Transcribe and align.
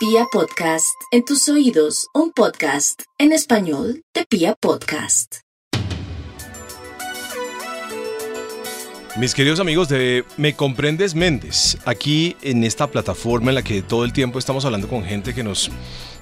Pia 0.00 0.24
Podcast, 0.32 0.86
en 1.12 1.24
tus 1.26 1.46
oídos, 1.50 2.06
un 2.14 2.32
podcast 2.32 3.02
en 3.18 3.32
español 3.32 4.02
de 4.14 4.24
Pia 4.24 4.54
Podcast. 4.58 5.36
Mis 9.18 9.34
queridos 9.34 9.60
amigos 9.60 9.88
de 9.90 10.24
Me 10.38 10.54
Comprendes 10.56 11.14
Méndez, 11.14 11.76
aquí 11.84 12.34
en 12.40 12.64
esta 12.64 12.86
plataforma 12.90 13.50
en 13.50 13.56
la 13.56 13.62
que 13.62 13.82
todo 13.82 14.04
el 14.06 14.12
tiempo 14.14 14.38
estamos 14.38 14.64
hablando 14.64 14.88
con 14.88 15.04
gente 15.04 15.34
que 15.34 15.42
nos, 15.44 15.70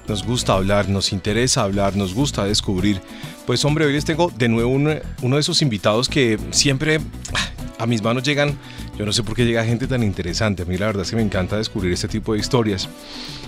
nos 0.08 0.24
gusta 0.24 0.54
hablar, 0.54 0.88
nos 0.88 1.12
interesa 1.12 1.62
hablar, 1.62 1.94
nos 1.94 2.14
gusta 2.14 2.44
descubrir. 2.44 3.00
Pues 3.46 3.64
hombre, 3.64 3.84
hoy 3.86 3.92
les 3.92 4.04
tengo 4.04 4.32
de 4.36 4.48
nuevo 4.48 4.70
un- 4.70 4.98
uno 5.22 5.36
de 5.36 5.40
esos 5.40 5.62
invitados 5.62 6.08
que 6.08 6.36
siempre 6.50 6.98
ah, 7.34 7.50
a 7.78 7.86
mis 7.86 8.02
manos 8.02 8.24
llegan, 8.24 8.58
yo 8.98 9.06
no 9.06 9.12
sé 9.12 9.22
por 9.22 9.36
qué 9.36 9.46
llega 9.46 9.64
gente 9.64 9.86
tan 9.86 10.02
interesante, 10.02 10.64
a 10.64 10.66
mí 10.66 10.76
la 10.76 10.86
verdad 10.86 11.04
es 11.04 11.10
que 11.10 11.16
me 11.16 11.22
encanta 11.22 11.56
descubrir 11.56 11.92
este 11.92 12.08
tipo 12.08 12.32
de 12.32 12.40
historias. 12.40 12.88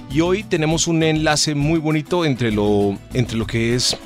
Y 0.09 0.21
hoy 0.21 0.45
tenemos 0.45 0.87
un 0.87 1.03
enlace 1.03 1.57
muy 1.57 1.81
bonito 1.81 2.25
entre 2.25 2.53
lo, 2.53 2.97
entre 3.15 3.37
lo 3.37 3.49
que 3.49 3.75
es 3.75 3.97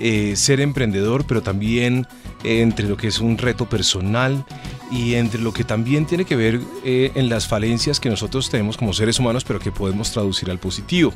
eh, 0.00 0.34
ser 0.34 0.60
emprendedor, 0.60 1.26
pero 1.28 1.42
también 1.42 2.08
eh, 2.42 2.60
entre 2.60 2.88
lo 2.88 2.96
que 2.96 3.06
es 3.06 3.20
un 3.20 3.38
reto 3.38 3.68
personal 3.68 4.44
y 4.90 5.14
entre 5.14 5.40
lo 5.40 5.52
que 5.52 5.62
también 5.62 6.06
tiene 6.06 6.24
que 6.24 6.34
ver 6.34 6.60
eh, 6.84 7.12
en 7.14 7.28
las 7.28 7.46
falencias 7.46 8.00
que 8.00 8.10
nosotros 8.10 8.50
tenemos 8.50 8.76
como 8.76 8.92
seres 8.92 9.20
humanos, 9.20 9.44
pero 9.44 9.60
que 9.60 9.70
podemos 9.70 10.10
traducir 10.10 10.50
al 10.50 10.58
positivo. 10.58 11.12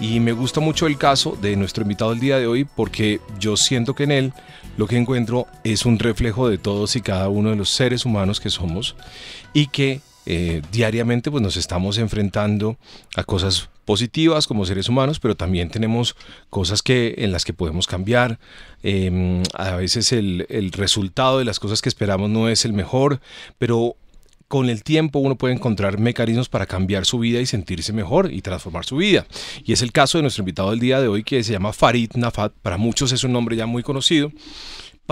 Y 0.00 0.20
me 0.20 0.30
gusta 0.30 0.60
mucho 0.60 0.86
el 0.86 0.96
caso 0.96 1.36
de 1.42 1.56
nuestro 1.56 1.82
invitado 1.82 2.12
el 2.12 2.20
día 2.20 2.38
de 2.38 2.46
hoy 2.46 2.64
porque 2.64 3.20
yo 3.40 3.56
siento 3.56 3.96
que 3.96 4.04
en 4.04 4.12
él 4.12 4.32
lo 4.76 4.86
que 4.86 4.96
encuentro 4.96 5.46
es 5.64 5.84
un 5.86 5.98
reflejo 5.98 6.48
de 6.48 6.58
todos 6.58 6.96
y 6.96 7.00
cada 7.00 7.28
uno 7.28 7.50
de 7.50 7.56
los 7.56 7.70
seres 7.70 8.04
humanos 8.04 8.40
que 8.40 8.50
somos 8.50 8.96
y 9.52 9.66
que 9.66 10.00
eh, 10.24 10.62
diariamente 10.70 11.30
pues 11.30 11.42
nos 11.42 11.56
estamos 11.56 11.98
enfrentando 11.98 12.76
a 13.16 13.24
cosas 13.24 13.68
positivas 13.84 14.46
como 14.46 14.64
seres 14.64 14.88
humanos, 14.88 15.18
pero 15.18 15.36
también 15.36 15.68
tenemos 15.68 16.14
cosas 16.48 16.82
que, 16.82 17.16
en 17.18 17.32
las 17.32 17.44
que 17.44 17.52
podemos 17.52 17.86
cambiar. 17.86 18.38
Eh, 18.84 19.42
a 19.54 19.76
veces 19.76 20.12
el, 20.12 20.46
el 20.48 20.70
resultado 20.72 21.38
de 21.38 21.44
las 21.44 21.58
cosas 21.58 21.82
que 21.82 21.88
esperamos 21.88 22.30
no 22.30 22.48
es 22.48 22.64
el 22.64 22.72
mejor, 22.72 23.20
pero 23.58 23.96
con 24.52 24.68
el 24.68 24.82
tiempo 24.82 25.18
uno 25.18 25.36
puede 25.36 25.54
encontrar 25.54 25.98
mecanismos 25.98 26.50
para 26.50 26.66
cambiar 26.66 27.06
su 27.06 27.18
vida 27.18 27.40
y 27.40 27.46
sentirse 27.46 27.94
mejor 27.94 28.30
y 28.30 28.42
transformar 28.42 28.84
su 28.84 28.96
vida. 28.96 29.24
Y 29.64 29.72
es 29.72 29.80
el 29.80 29.92
caso 29.92 30.18
de 30.18 30.22
nuestro 30.22 30.42
invitado 30.42 30.72
del 30.72 30.78
día 30.78 31.00
de 31.00 31.08
hoy 31.08 31.24
que 31.24 31.42
se 31.42 31.52
llama 31.52 31.72
Farid 31.72 32.10
Nafat. 32.16 32.52
Para 32.60 32.76
muchos 32.76 33.12
es 33.12 33.24
un 33.24 33.32
nombre 33.32 33.56
ya 33.56 33.64
muy 33.64 33.82
conocido. 33.82 34.30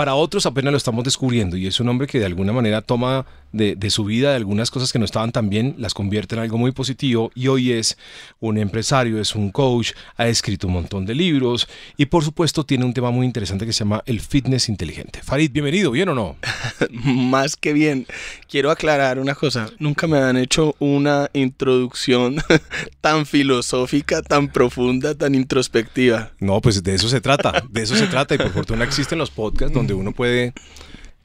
Para 0.01 0.15
otros 0.15 0.47
apenas 0.47 0.73
lo 0.73 0.79
estamos 0.79 1.05
descubriendo 1.05 1.59
y 1.59 1.67
es 1.67 1.79
un 1.79 1.91
hombre 1.91 2.06
que 2.06 2.19
de 2.19 2.25
alguna 2.25 2.55
manera 2.55 2.81
toma 2.81 3.27
de, 3.53 3.77
de, 3.77 3.91
su 3.91 4.05
vida 4.05 4.31
de 4.31 4.37
algunas 4.37 4.70
cosas 4.70 4.93
que 4.93 4.98
no 4.98 5.05
estaban 5.05 5.31
tan 5.31 5.51
bien, 5.51 5.75
las 5.77 5.93
convierte 5.93 6.34
en 6.37 6.41
algo 6.41 6.56
muy 6.56 6.73
positivo 6.73 7.31
y 7.34 7.48
hoy 7.48 7.73
es 7.73 7.98
un 8.39 8.56
empresario, 8.56 9.21
es 9.21 9.34
un 9.34 9.51
coach, 9.51 9.93
ha 10.17 10.28
escrito 10.28 10.69
un 10.69 10.75
montón 10.75 11.05
de 11.05 11.15
libros 11.15 11.69
y 11.98 12.06
por 12.06 12.25
supuesto 12.25 12.65
tiene 12.65 12.87
un 12.87 12.95
tema 12.95 13.11
muy 13.11 13.27
interesante 13.27 13.67
que 13.67 13.75
se 13.75 13.81
llama 13.81 14.03
el 14.06 14.21
fitness 14.21 14.71
inteligente. 14.71 15.21
Farid, 15.23 15.51
bienvenido, 15.53 15.91
¿bien 15.91 16.09
o 16.09 16.15
no? 16.15 16.37
Más 16.91 17.56
que 17.56 17.75
bien. 17.75 18.06
Quiero 18.48 18.71
aclarar 18.71 19.19
una 19.19 19.34
cosa, 19.34 19.69
nunca 19.78 20.06
me 20.06 20.19
han 20.19 20.37
hecho 20.39 20.77
una 20.78 21.28
introducción 21.34 22.37
tan 23.03 23.27
filosófica, 23.27 24.23
tan 24.23 24.48
profunda, 24.48 25.15
tan 25.15 25.34
introspectiva. 25.34 26.31
No, 26.39 26.61
pues 26.61 26.83
de 26.83 26.95
eso 26.95 27.09
se 27.09 27.21
trata, 27.21 27.65
de 27.69 27.83
eso 27.83 27.97
se 27.97 28.06
trata 28.06 28.34
y 28.34 28.39
por 28.39 28.53
fortuna 28.53 28.84
existen 28.84 29.19
los 29.19 29.31
podcasts 29.31 29.75
donde 29.75 29.90
uno 29.95 30.13
puede 30.13 30.53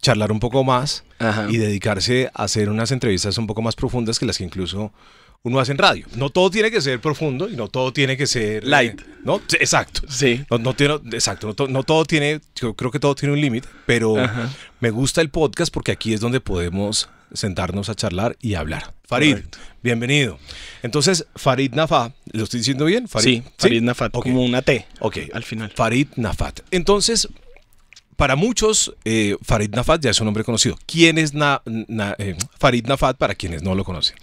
charlar 0.02 0.32
un 0.32 0.40
poco 0.40 0.64
más 0.64 1.04
Ajá. 1.20 1.48
y 1.50 1.58
dedicarse 1.58 2.30
a 2.34 2.44
hacer 2.44 2.70
unas 2.70 2.92
entrevistas 2.92 3.38
un 3.38 3.48
poco 3.48 3.62
más 3.62 3.76
profundas 3.76 4.20
que 4.20 4.26
las 4.26 4.38
que 4.38 4.44
incluso 4.44 4.92
uno 5.42 5.60
hace 5.60 5.72
en 5.72 5.78
radio. 5.78 6.06
No 6.16 6.30
todo 6.32 6.50
tiene 6.50 6.72
que 6.72 6.82
ser 6.82 7.00
profundo 7.00 7.48
y 7.50 7.56
no 7.56 7.68
todo 7.68 7.94
tiene 7.94 8.18
que 8.18 8.26
ser 8.28 8.64
eh, 8.64 8.68
Light. 8.68 9.02
no, 9.24 9.38
exacto. 9.60 10.02
Sí. 10.10 10.44
No, 10.50 10.58
no 10.58 10.74
tiene, 10.76 10.96
exacto, 11.12 11.48
no, 11.48 11.54
to- 11.54 11.68
no 11.68 11.84
todo 11.84 12.04
tiene, 12.06 12.42
yo 12.56 12.74
creo 12.76 12.90
que 12.92 13.00
todo 13.00 13.14
tiene 13.16 13.34
un 13.34 13.42
límite, 13.42 13.68
pero 13.86 14.18
Ajá. 14.20 14.52
me 14.80 14.90
gusta 14.90 15.22
el 15.22 15.30
podcast 15.30 15.72
porque 15.74 15.92
aquí 15.92 16.14
es 16.14 16.20
donde 16.20 16.40
podemos 16.40 17.10
sentarnos 17.34 17.90
a 17.90 17.96
charlar 17.96 18.38
y 18.42 18.56
hablar. 18.56 18.94
Farid, 19.08 19.34
Correcto. 19.36 19.58
bienvenido. 19.84 20.40
Entonces, 20.82 21.28
Farid 21.36 21.74
Nafa, 21.74 22.12
¿lo 22.32 22.44
estoy 22.44 22.60
diciendo 22.62 22.86
bien? 22.86 23.08
Sí, 23.20 23.44
Farid 23.60 23.84
Nafat, 23.84 24.16
Ok. 24.16 24.24
como 24.24 24.44
una 24.44 24.64
T 24.64 24.86
Ok, 25.00 25.18
al 25.32 25.44
final. 25.44 25.72
Farid 25.76 26.08
Nafat. 26.16 26.62
Entonces, 26.72 27.28
para 28.16 28.36
muchos, 28.36 28.94
eh, 29.06 29.36
Farid 29.42 29.74
Nafat 29.76 30.02
ya 30.02 30.10
es 30.12 30.20
un 30.22 30.26
nombre 30.26 30.44
conocido. 30.44 30.78
¿Quién 30.86 31.18
es 31.18 31.34
Na- 31.34 31.62
Na- 31.66 32.16
eh, 32.18 32.36
Farid 32.60 32.86
Nafat 32.88 33.18
para 33.18 33.36
quienes 33.36 33.62
no 33.64 33.76
lo 33.76 33.84
conocen? 33.84 34.16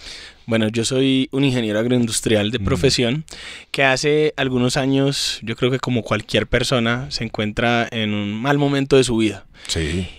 Bueno, 0.46 0.68
yo 0.68 0.84
soy 0.84 1.28
un 1.30 1.44
ingeniero 1.44 1.78
agroindustrial 1.78 2.50
de 2.50 2.58
profesión 2.58 3.24
que 3.70 3.84
hace 3.84 4.34
algunos 4.36 4.76
años, 4.76 5.38
yo 5.42 5.54
creo 5.56 5.70
que 5.70 5.78
como 5.78 6.02
cualquier 6.02 6.46
persona, 6.48 7.10
se 7.10 7.24
encuentra 7.24 7.86
en 7.90 8.12
un 8.12 8.32
mal 8.34 8.58
momento 8.58 8.96
de 8.96 9.04
su 9.04 9.16
vida. 9.16 9.46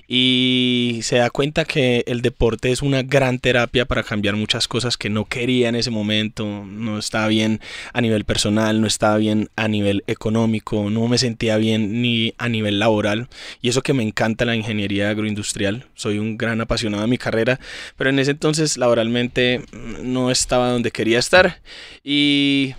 Y 0.07 0.99
se 1.03 1.17
da 1.17 1.29
cuenta 1.29 1.65
que 1.65 2.03
el 2.07 2.21
deporte 2.21 2.71
es 2.71 2.81
una 2.81 3.03
gran 3.03 3.39
terapia 3.39 3.85
para 3.85 4.03
cambiar 4.03 4.35
muchas 4.35 4.67
cosas 4.67 4.97
que 4.97 5.09
no 5.09 5.25
quería 5.25 5.69
en 5.69 5.75
ese 5.75 5.91
momento, 5.91 6.65
no 6.65 6.97
estaba 6.97 7.27
bien 7.27 7.59
a 7.93 8.01
nivel 8.01 8.25
personal, 8.25 8.81
no 8.81 8.87
estaba 8.87 9.17
bien 9.17 9.49
a 9.55 9.67
nivel 9.67 10.03
económico, 10.07 10.89
no 10.89 11.07
me 11.07 11.17
sentía 11.17 11.57
bien 11.57 12.01
ni 12.01 12.33
a 12.37 12.49
nivel 12.49 12.79
laboral. 12.79 13.27
Y 13.61 13.69
eso 13.69 13.81
que 13.81 13.93
me 13.93 14.03
encanta 14.03 14.45
la 14.45 14.55
ingeniería 14.55 15.09
agroindustrial, 15.09 15.85
soy 15.95 16.19
un 16.19 16.37
gran 16.37 16.61
apasionado 16.61 17.03
de 17.03 17.09
mi 17.09 17.17
carrera, 17.17 17.59
pero 17.97 18.09
en 18.09 18.19
ese 18.19 18.31
entonces 18.31 18.77
laboralmente 18.77 19.61
no 20.01 20.31
estaba 20.31 20.69
donde 20.69 20.91
quería 20.91 21.19
estar. 21.19 21.61
Y 22.03 22.75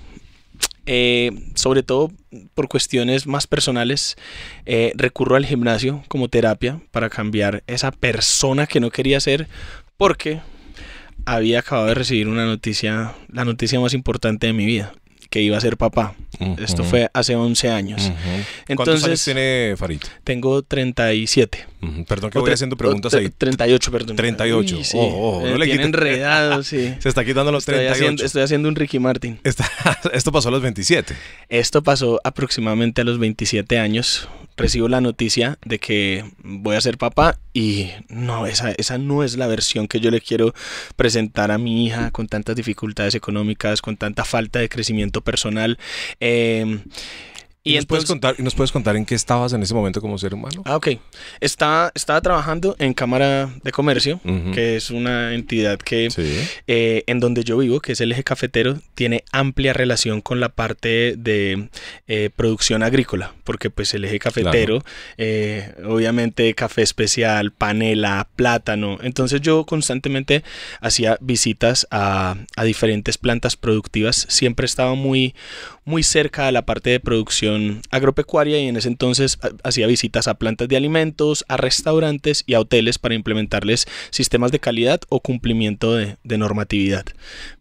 eh, 0.86 1.30
sobre 1.54 1.82
todo 1.82 2.10
por 2.54 2.68
cuestiones 2.68 3.26
más 3.26 3.46
personales, 3.46 4.16
eh, 4.66 4.92
recurro 4.96 5.36
al 5.36 5.46
gimnasio 5.46 6.02
como 6.08 6.28
terapia 6.28 6.80
para 6.90 7.10
cambiar 7.10 7.62
esa 7.66 7.90
persona 7.90 8.66
que 8.66 8.80
no 8.80 8.90
quería 8.90 9.20
ser 9.20 9.48
porque 9.96 10.40
había 11.26 11.60
acabado 11.60 11.88
de 11.88 11.94
recibir 11.94 12.28
una 12.28 12.44
noticia, 12.44 13.14
la 13.28 13.44
noticia 13.44 13.80
más 13.80 13.94
importante 13.94 14.46
de 14.46 14.52
mi 14.52 14.66
vida, 14.66 14.94
que 15.34 15.42
iba 15.42 15.58
a 15.58 15.60
ser 15.60 15.76
papá. 15.76 16.14
Esto 16.58 16.84
fue 16.84 17.10
hace 17.12 17.34
11 17.34 17.68
años. 17.68 18.02
Ujú. 18.02 18.12
¿Cuántos 18.14 18.68
Entonces- 18.68 19.04
años 19.04 19.24
tiene 19.24 19.74
Farid? 19.76 20.00
Tengo 20.22 20.62
37. 20.62 21.66
Ujú. 21.82 22.04
Perdón 22.04 22.30
que 22.30 22.38
O 22.38 22.42
voy 22.42 22.52
haciendo 22.52 22.76
preguntas 22.76 23.12
ahí. 23.14 23.30
38, 23.30 23.90
perdón. 23.90 24.14
38. 24.14 24.76
Uy, 24.76 24.84
sí. 24.84 24.96
Oh, 24.96 25.38
oh, 25.40 25.40
no 25.44 25.52
Me 25.52 25.58
le 25.58 25.64
tiene 25.64 25.72
quite- 25.80 25.84
enredado, 25.86 26.62
sí. 26.62 26.94
Se 27.00 27.08
está 27.08 27.24
quitando 27.24 27.50
los 27.50 27.62
Estoy 27.62 27.74
38. 27.86 27.92
haciendo, 27.94 28.24
estoy 28.24 28.42
haciendo 28.42 28.68
un 28.68 28.76
Ricky 28.76 29.00
Martin. 29.00 29.40
Está- 29.42 29.68
esto 30.12 30.30
pasó 30.30 30.50
a 30.50 30.52
los 30.52 30.62
27. 30.62 31.16
Esto 31.48 31.82
pasó 31.82 32.20
aproximadamente 32.22 33.00
a 33.00 33.04
los 33.04 33.18
27 33.18 33.78
años. 33.80 34.28
Recibo 34.56 34.86
la 34.86 35.00
noticia 35.00 35.58
de 35.64 35.80
que 35.80 36.24
voy 36.44 36.76
a 36.76 36.80
ser 36.80 36.96
papá 36.96 37.40
y 37.52 37.90
no, 38.08 38.46
esa, 38.46 38.70
esa 38.70 38.98
no 38.98 39.24
es 39.24 39.36
la 39.36 39.48
versión 39.48 39.88
que 39.88 39.98
yo 39.98 40.12
le 40.12 40.20
quiero 40.20 40.54
presentar 40.94 41.50
a 41.50 41.58
mi 41.58 41.84
hija 41.84 42.12
con 42.12 42.28
tantas 42.28 42.54
dificultades 42.54 43.16
económicas, 43.16 43.82
con 43.82 43.96
tanta 43.96 44.24
falta 44.24 44.60
de 44.60 44.68
crecimiento 44.68 45.22
personal. 45.24 45.78
Eh, 46.20 46.78
¿Y, 47.66 47.72
y 47.72 47.76
nos, 47.76 47.86
puedes 47.86 48.04
contar, 48.04 48.34
¿Y 48.38 48.42
nos 48.42 48.54
puedes 48.54 48.70
contar 48.72 48.94
en 48.94 49.06
qué 49.06 49.14
estabas 49.14 49.54
en 49.54 49.62
ese 49.62 49.72
momento 49.72 50.02
como 50.02 50.18
ser 50.18 50.34
humano? 50.34 50.62
Ah, 50.66 50.76
ok. 50.76 50.88
Estaba, 51.40 51.90
estaba 51.94 52.20
trabajando 52.20 52.76
en 52.78 52.92
Cámara 52.92 53.48
de 53.62 53.72
Comercio, 53.72 54.20
que 54.52 54.76
es 54.76 54.90
una 54.90 55.32
entidad 55.34 55.78
que 55.78 56.10
Sí. 56.10 56.46
eh, 56.66 57.04
en 57.06 57.20
donde 57.20 57.42
yo 57.42 57.56
vivo, 57.56 57.80
que 57.80 57.92
es 57.92 58.00
el 58.02 58.12
eje 58.12 58.22
cafetero, 58.22 58.78
tiene 58.94 59.24
amplia 59.32 59.72
relación 59.72 60.20
con 60.20 60.40
la 60.40 60.50
parte 60.50 61.14
de 61.16 61.70
eh, 62.06 62.28
producción 62.36 62.82
agrícola, 62.82 63.32
porque 63.44 63.70
pues 63.70 63.94
el 63.94 64.04
eje 64.04 64.18
cafetero, 64.18 64.84
eh, 65.16 65.72
obviamente 65.86 66.52
café 66.54 66.82
especial, 66.82 67.50
panela, 67.50 68.28
plátano, 68.36 68.98
entonces 69.02 69.40
yo 69.40 69.64
constantemente 69.64 70.44
hacía 70.82 71.16
visitas 71.22 71.86
a, 71.90 72.36
a 72.56 72.64
diferentes 72.64 73.16
plantas 73.16 73.56
productivas, 73.56 74.26
siempre 74.28 74.66
estaba 74.66 74.94
muy, 74.94 75.34
muy 75.84 76.02
cerca 76.02 76.48
a 76.48 76.52
la 76.52 76.64
parte 76.66 76.90
de 76.90 77.00
producción 77.00 77.82
agropecuaria 77.90 78.58
y 78.60 78.68
en 78.68 78.76
ese 78.76 78.88
entonces 78.88 79.38
ha- 79.42 79.50
hacía 79.68 79.86
visitas 79.86 80.28
a 80.28 80.34
plantas 80.34 80.68
de 80.68 80.76
alimentos, 80.76 81.44
a 81.48 81.56
restaurantes 81.56 82.44
y 82.46 82.54
a 82.54 82.60
hoteles 82.60 82.98
para 82.98 83.14
implementarles 83.14 83.86
sistemas 84.10 84.50
de 84.52 84.60
calidad 84.60 85.00
o 85.08 85.20
cumplimiento 85.20 85.94
de, 85.94 86.16
de 86.24 86.38
normatividad. 86.38 87.04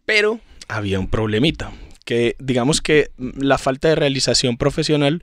Pero 0.06 0.40
había 0.68 0.98
un 1.00 1.08
problemita, 1.08 1.72
que 2.04 2.36
digamos 2.38 2.80
que 2.80 3.10
mm, 3.18 3.40
la 3.42 3.58
falta 3.58 3.88
de 3.88 3.94
realización 3.94 4.56
profesional 4.56 5.22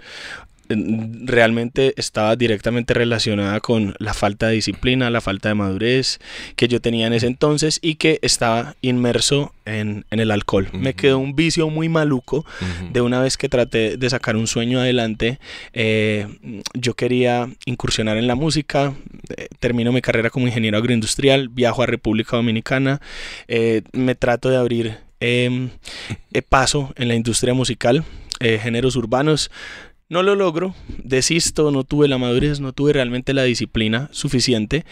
realmente 1.24 1.94
estaba 1.98 2.36
directamente 2.36 2.94
relacionada 2.94 3.60
con 3.60 3.96
la 4.00 4.14
falta 4.14 4.48
de 4.48 4.56
disciplina, 4.56 5.10
la 5.10 5.22
falta 5.22 5.50
de 5.50 5.56
madurez 5.56 6.20
que 6.56 6.68
yo 6.68 6.82
tenía 6.82 7.08
en 7.08 7.14
ese 7.14 7.28
entonces 7.28 7.80
y 7.82 7.96
que 7.96 8.20
estaba 8.22 8.76
inmerso 8.82 9.54
en, 9.66 10.06
en 10.12 10.20
el 10.20 10.32
alcohol. 10.32 10.68
Me 10.74 10.94
quedó 10.94 11.20
un 11.20 11.36
vicio 11.36 11.70
muy 11.70 11.90
maluco 11.90 12.46
de 12.92 13.02
una 13.02 13.22
vez 13.22 13.38
que 13.38 13.50
traté 13.50 13.98
de 13.98 14.10
sacar 14.10 14.36
un 14.36 14.48
sueño 14.48 14.80
adelante, 14.80 15.40
eh, 15.74 16.28
yo 16.74 16.94
quería 16.94 17.50
incursionar 17.66 18.18
en 18.18 18.28
la 18.28 18.36
música, 18.36 18.94
eh, 19.36 19.48
termino 19.60 19.92
mi 19.92 20.02
carrera 20.02 20.30
como 20.30 20.48
ingeniero 20.48 20.78
agroindustrial, 20.78 21.50
viajo 21.50 21.84
a 21.84 21.86
República 21.86 22.38
Dominicana, 22.38 23.02
eh, 23.48 23.84
me 23.94 24.16
trato 24.16 24.50
de 24.50 24.58
abrir 24.58 24.98
em, 25.20 25.70
paso 26.50 26.94
en 26.96 27.08
la 27.08 27.16
industria 27.16 27.54
musical, 27.54 28.04
géneros 28.40 28.96
urbanos. 28.96 29.52
No 30.12 30.24
lo 30.24 30.36
logro, 30.36 30.76
desisto, 31.06 31.72
no 31.72 31.86
tuve 31.86 32.10
la 32.10 32.18
madurez, 32.18 32.60
no 32.60 32.74
tuve 32.74 32.92
realmente 32.92 33.34
la 33.34 33.44
disciplina 33.44 34.10
suficiente 34.12 34.84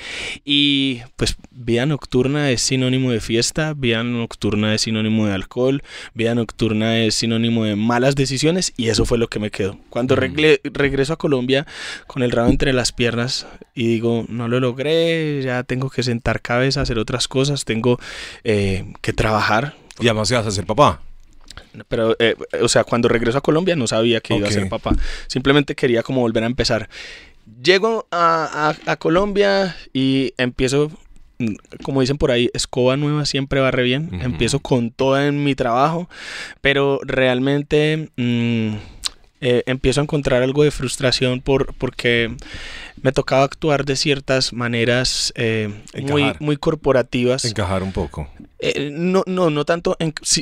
y 0.46 1.02
pues 1.18 1.36
vida 1.52 1.86
nocturna 1.86 2.52
es 2.52 2.62
sinónimo 2.62 3.12
de 3.12 3.20
fiesta, 3.20 3.74
vida 3.74 4.02
nocturna 4.02 4.74
es 4.74 4.84
sinónimo 4.84 5.28
de 5.28 5.34
alcohol, 5.34 5.84
vida 6.14 6.36
nocturna 6.36 7.00
es 7.00 7.16
sinónimo 7.16 7.66
de 7.66 7.76
malas 7.76 8.16
decisiones 8.16 8.72
y 8.78 8.88
eso 8.88 9.04
fue 9.04 9.18
lo 9.18 9.28
que 9.28 9.40
me 9.40 9.52
quedó. 9.52 9.78
Cuando 9.90 10.16
regreso 10.16 11.12
a 11.12 11.18
Colombia 11.18 11.68
con 12.08 12.24
el 12.24 12.32
rabo 12.32 12.50
entre 12.50 12.72
las 12.72 12.94
piernas 12.94 13.46
y 13.76 13.88
digo, 13.88 14.24
no 14.30 14.48
lo 14.48 14.62
logré, 14.62 15.42
ya 15.42 15.64
tengo 15.64 15.90
que 15.90 16.02
sentar 16.02 16.42
cabeza, 16.42 16.80
hacer 16.80 16.98
otras 16.98 17.28
cosas, 17.28 17.66
tengo 17.66 18.00
eh, 18.46 18.94
que 19.02 19.12
trabajar. 19.12 19.76
Y 20.00 20.08
además 20.08 20.32
vas 20.32 20.48
a 20.48 20.52
ser 20.52 20.66
papá. 20.66 21.02
Pero, 21.88 22.16
eh, 22.20 22.36
o 22.62 22.68
sea, 22.68 22.84
cuando 22.84 23.08
regreso 23.08 23.38
a 23.38 23.42
Colombia 23.42 23.76
no 23.76 23.88
sabía 23.88 24.22
que 24.22 24.36
iba 24.36 24.48
a 24.48 24.52
ser 24.52 24.70
papá. 24.70 24.96
Simplemente 25.28 25.76
quería 25.76 26.04
como 26.04 26.22
volver 26.22 26.44
a 26.44 26.48
empezar. 26.48 26.90
Llego 27.64 28.08
a, 28.12 28.76
Colombia 29.00 29.76
y 29.94 30.34
empiezo, 30.38 30.92
mm, 31.40 31.56
como 31.84 32.02
dicen 32.02 32.18
por 32.18 32.32
ahí, 32.32 32.50
escoba 32.54 32.98
nueva 32.98 33.26
siempre 33.26 33.60
va 33.60 33.72
re 33.72 33.84
bien. 33.84 34.10
Empiezo 34.22 34.60
con 34.60 34.92
todo 34.92 35.20
en 35.22 35.44
mi 35.44 35.56
trabajo, 35.56 36.10
pero 36.62 37.00
realmente 37.04 38.10
mm, 38.18 38.76
eh, 39.42 39.64
empiezo 39.68 40.02
a 40.02 40.04
encontrar 40.04 40.44
algo 40.44 40.64
de 40.64 40.72
frustración 40.72 41.40
por, 41.40 41.74
porque 41.76 42.36
me 43.02 43.12
tocaba 43.12 43.44
actuar 43.44 43.86
de 43.86 43.96
ciertas 43.96 44.54
maneras 44.54 45.32
eh, 45.36 45.70
muy, 46.02 46.34
muy 46.40 46.58
corporativas. 46.58 47.46
Encajar 47.46 47.84
un 47.84 47.92
poco. 47.92 48.30
Eh, 48.62 48.90
no, 48.92 49.24
no, 49.26 49.50
no 49.50 49.64
tanto 49.64 49.96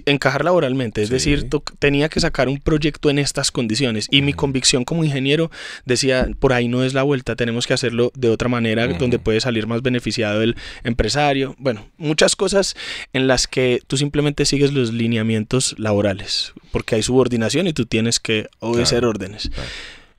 encajar 0.05 0.43
laboralmente, 0.43 1.03
es 1.03 1.09
decir, 1.09 1.47
tenía 1.77 2.09
que 2.09 2.19
sacar 2.19 2.49
un 2.49 2.59
proyecto 2.59 3.11
en 3.11 3.19
estas 3.19 3.51
condiciones. 3.51 4.07
Y 4.09 4.23
mi 4.23 4.33
convicción 4.33 4.85
como 4.85 5.03
ingeniero 5.03 5.51
decía, 5.85 6.27
por 6.39 6.51
ahí 6.51 6.67
no 6.67 6.83
es 6.83 6.95
la 6.95 7.03
vuelta, 7.03 7.35
tenemos 7.35 7.67
que 7.67 7.75
hacerlo 7.75 8.11
de 8.15 8.29
otra 8.29 8.49
manera 8.49 8.87
donde 8.87 9.19
puede 9.19 9.39
salir 9.39 9.67
más 9.67 9.83
beneficiado 9.83 10.41
el 10.41 10.55
empresario, 10.83 11.55
bueno, 11.59 11.85
muchas 11.97 12.35
cosas 12.35 12.75
en 13.13 13.27
las 13.27 13.45
que 13.45 13.81
tú 13.85 13.97
simplemente 13.97 14.45
sigues 14.45 14.73
los 14.73 14.93
lineamientos 14.93 15.75
laborales, 15.77 16.53
porque 16.71 16.95
hay 16.95 17.03
subordinación 17.03 17.67
y 17.67 17.73
tú 17.73 17.85
tienes 17.85 18.19
que 18.19 18.47
obedecer 18.59 19.05
órdenes 19.05 19.51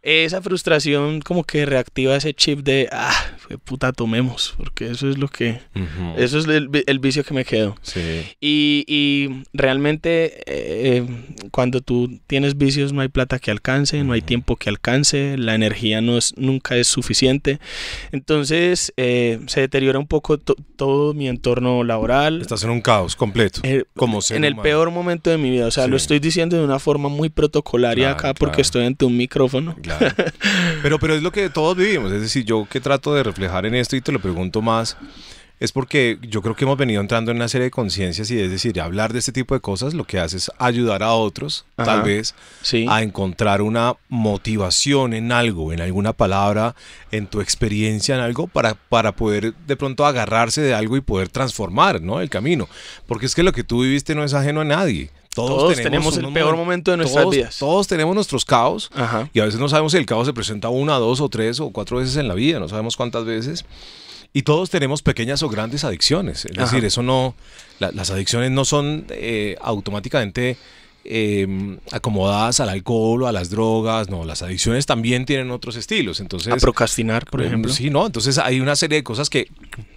esa 0.09 0.43
frustración 0.43 1.21
como 1.21 1.45
que 1.45 1.67
reactiva 1.67 2.17
ese 2.17 2.35
chip 2.35 2.61
de, 2.61 2.89
ah, 2.93 3.15
puta, 3.57 3.93
tomemos, 3.93 4.55
porque 4.59 4.91
eso 4.91 5.09
es 5.09 5.17
lo 5.17 5.29
que, 5.29 5.61
eso 6.19 6.39
es 6.39 6.47
el, 6.47 6.99
vicio 6.99 7.25
que 7.25 7.33
me 7.33 7.45
quedo. 7.45 7.77
Y, 8.41 8.85
y, 8.87 9.45
realmente 9.55 10.43
eh, 10.47 11.07
cuando 11.51 11.81
tú 11.81 12.21
tienes 12.27 12.59
vicios 12.59 12.93
no 12.93 13.01
hay 13.01 13.09
plata 13.09 13.39
que 13.39 13.51
alcance, 13.51 14.05
no 14.05 14.13
hay 14.13 14.21
tiempo 14.21 14.57
que 14.57 14.69
alcance, 14.69 15.37
la 15.39 15.55
energía 15.55 16.01
no 16.01 16.19
es, 16.19 16.35
nunca 16.37 16.77
es 16.77 16.89
suficiente. 16.89 17.59
Entonces 18.13 18.93
eh, 18.97 19.41
se 19.47 19.61
deteriora 19.61 19.99
un 19.99 20.07
poco 20.07 20.39
todo 20.39 21.15
mi 21.15 21.29
entorno 21.29 21.85
laboral. 21.85 22.43
Estás 22.43 22.65
en 22.65 22.71
un 22.71 22.81
caos 22.81 23.17
completo, 23.17 23.61
eh, 23.63 23.85
como 23.95 24.21
En 24.31 24.45
el 24.45 24.57
peor 24.57 24.91
momento 24.91 25.31
de 25.31 25.39
mi 25.39 25.51
vida, 25.51 25.67
o 25.67 25.71
sea, 25.71 25.87
lo 25.87 25.97
estoy 25.97 26.19
diciendo 26.19 26.57
de 26.57 26.65
una 26.65 26.79
forma 26.79 27.09
muy 27.09 27.29
protocolaria 27.31 28.11
acá 28.11 28.35
porque 28.35 28.61
estoy 28.61 28.85
ante 28.85 29.05
un 29.05 29.17
micrófono. 29.17 29.77
Pero, 30.83 30.99
pero 30.99 31.15
es 31.15 31.23
lo 31.23 31.33
que 31.33 31.49
todos 31.51 31.77
vivimos. 31.77 32.13
Es 32.13 32.21
decir, 32.21 32.45
yo 32.45 32.67
que 32.71 32.81
trato 32.81 33.15
de 33.15 33.23
reflejar 33.39 33.67
en 33.67 33.77
esto 33.77 33.95
y 33.95 34.01
te 34.01 34.11
lo 34.11 34.19
pregunto 34.19 34.61
más, 34.63 34.97
es 35.61 35.71
porque 35.71 36.19
yo 36.23 36.43
creo 36.43 36.57
que 36.57 36.65
hemos 36.65 36.77
venido 36.77 37.01
entrando 37.01 37.31
en 37.31 37.37
una 37.37 37.49
serie 37.49 37.67
de 37.67 37.71
conciencias 37.71 38.31
y 38.31 38.41
es 38.41 38.51
decir, 38.51 38.81
hablar 38.81 39.13
de 39.13 39.21
este 39.21 39.33
tipo 39.33 39.55
de 39.55 39.61
cosas 39.61 39.95
lo 39.95 40.05
que 40.05 40.19
hace 40.19 40.39
es 40.39 40.51
ayudar 40.59 41.05
a 41.05 41.13
otros, 41.13 41.65
tal 41.77 42.03
vez, 42.03 42.35
a 42.89 43.03
encontrar 43.03 43.63
una 43.63 43.95
motivación 44.09 45.15
en 45.15 45.31
algo, 45.31 45.73
en 45.73 45.81
alguna 45.81 46.13
palabra, 46.13 46.75
en 47.13 47.29
tu 47.29 47.41
experiencia 47.41 48.17
en 48.17 48.21
algo, 48.21 48.49
para, 48.49 48.75
para 48.75 49.13
poder 49.13 49.55
de 49.67 49.77
pronto 49.77 50.05
agarrarse 50.05 50.61
de 50.61 50.75
algo 50.75 50.97
y 50.97 51.01
poder 51.01 51.29
transformar 51.29 52.01
¿no? 52.01 52.21
el 52.21 52.31
camino. 52.31 52.69
Porque 53.07 53.27
es 53.27 53.35
que 53.35 53.43
lo 53.45 53.53
que 53.53 53.65
tú 53.65 53.83
viviste 53.83 54.15
no 54.15 54.25
es 54.25 54.35
ajeno 54.35 54.61
a 54.63 54.65
nadie. 54.65 55.11
Todos, 55.35 55.77
tenemos, 55.77 56.17
el 56.17 56.33
peor 56.33 56.57
momento 56.57 56.91
de 56.91 56.97
nuestras 56.97 57.29
vidas. 57.31 57.59
Todos 57.59 57.87
tenemos 57.87 58.15
nuestros 58.15 58.45
caos 58.45 58.91
y 59.33 59.41
a 59.41 59.45
veces 59.45 59.61
no 59.61 59.69
sabemos 59.69 59.93
si 59.93 59.99
el 59.99 60.07
caos 60.07 60.27
se 60.27 60.33
presenta 60.33 60.69
una, 60.69 60.95
dos 60.95 61.21
o 61.21 61.29
tres 61.29 61.61
o 61.61 61.71
cuatro 61.71 61.99
veces 61.99 62.17
en 62.17 62.29
la 62.29 62.35
vida, 62.35 62.59
no 62.59 62.69
sabemos 62.69 62.97
cuántas 62.97 63.25
veces. 63.25 63.65
Y 64.33 64.43
todos 64.43 64.69
tenemos 64.71 65.03
pequeñas 65.03 65.43
o 65.43 65.49
grandes 65.49 65.85
adicciones. 65.85 66.45
Es 66.45 66.57
decir, 66.57 66.85
eso 66.85 67.03
no, 67.03 67.35
las 67.79 68.11
adicciones 68.11 68.51
no 68.51 68.65
son 68.65 69.07
eh, 69.09 69.57
automáticamente 69.61 70.59
em, 71.05 71.79
acomodadas 71.91 72.61
al 72.61 72.69
alcohol 72.69 73.23
o 73.23 73.27
a 73.27 73.33
las 73.33 73.49
drogas. 73.49 74.11
No, 74.11 74.25
las 74.25 74.43
adicciones 74.43 74.85
también 74.85 75.25
tienen 75.25 75.51
otros 75.51 75.77
estilos. 75.77 76.21
Entonces, 76.21 76.53
a 76.53 76.57
procrastinar, 76.57 77.25
por 77.25 77.41
em, 77.41 77.47
ejemplo. 77.47 77.73
Sí, 77.73 77.89
no. 77.89 78.05
Entonces 78.05 78.37
hay 78.37 78.61
una 78.61 78.77
serie 78.77 78.99
de 78.99 79.03
cosas 79.03 79.31
que, 79.31 79.49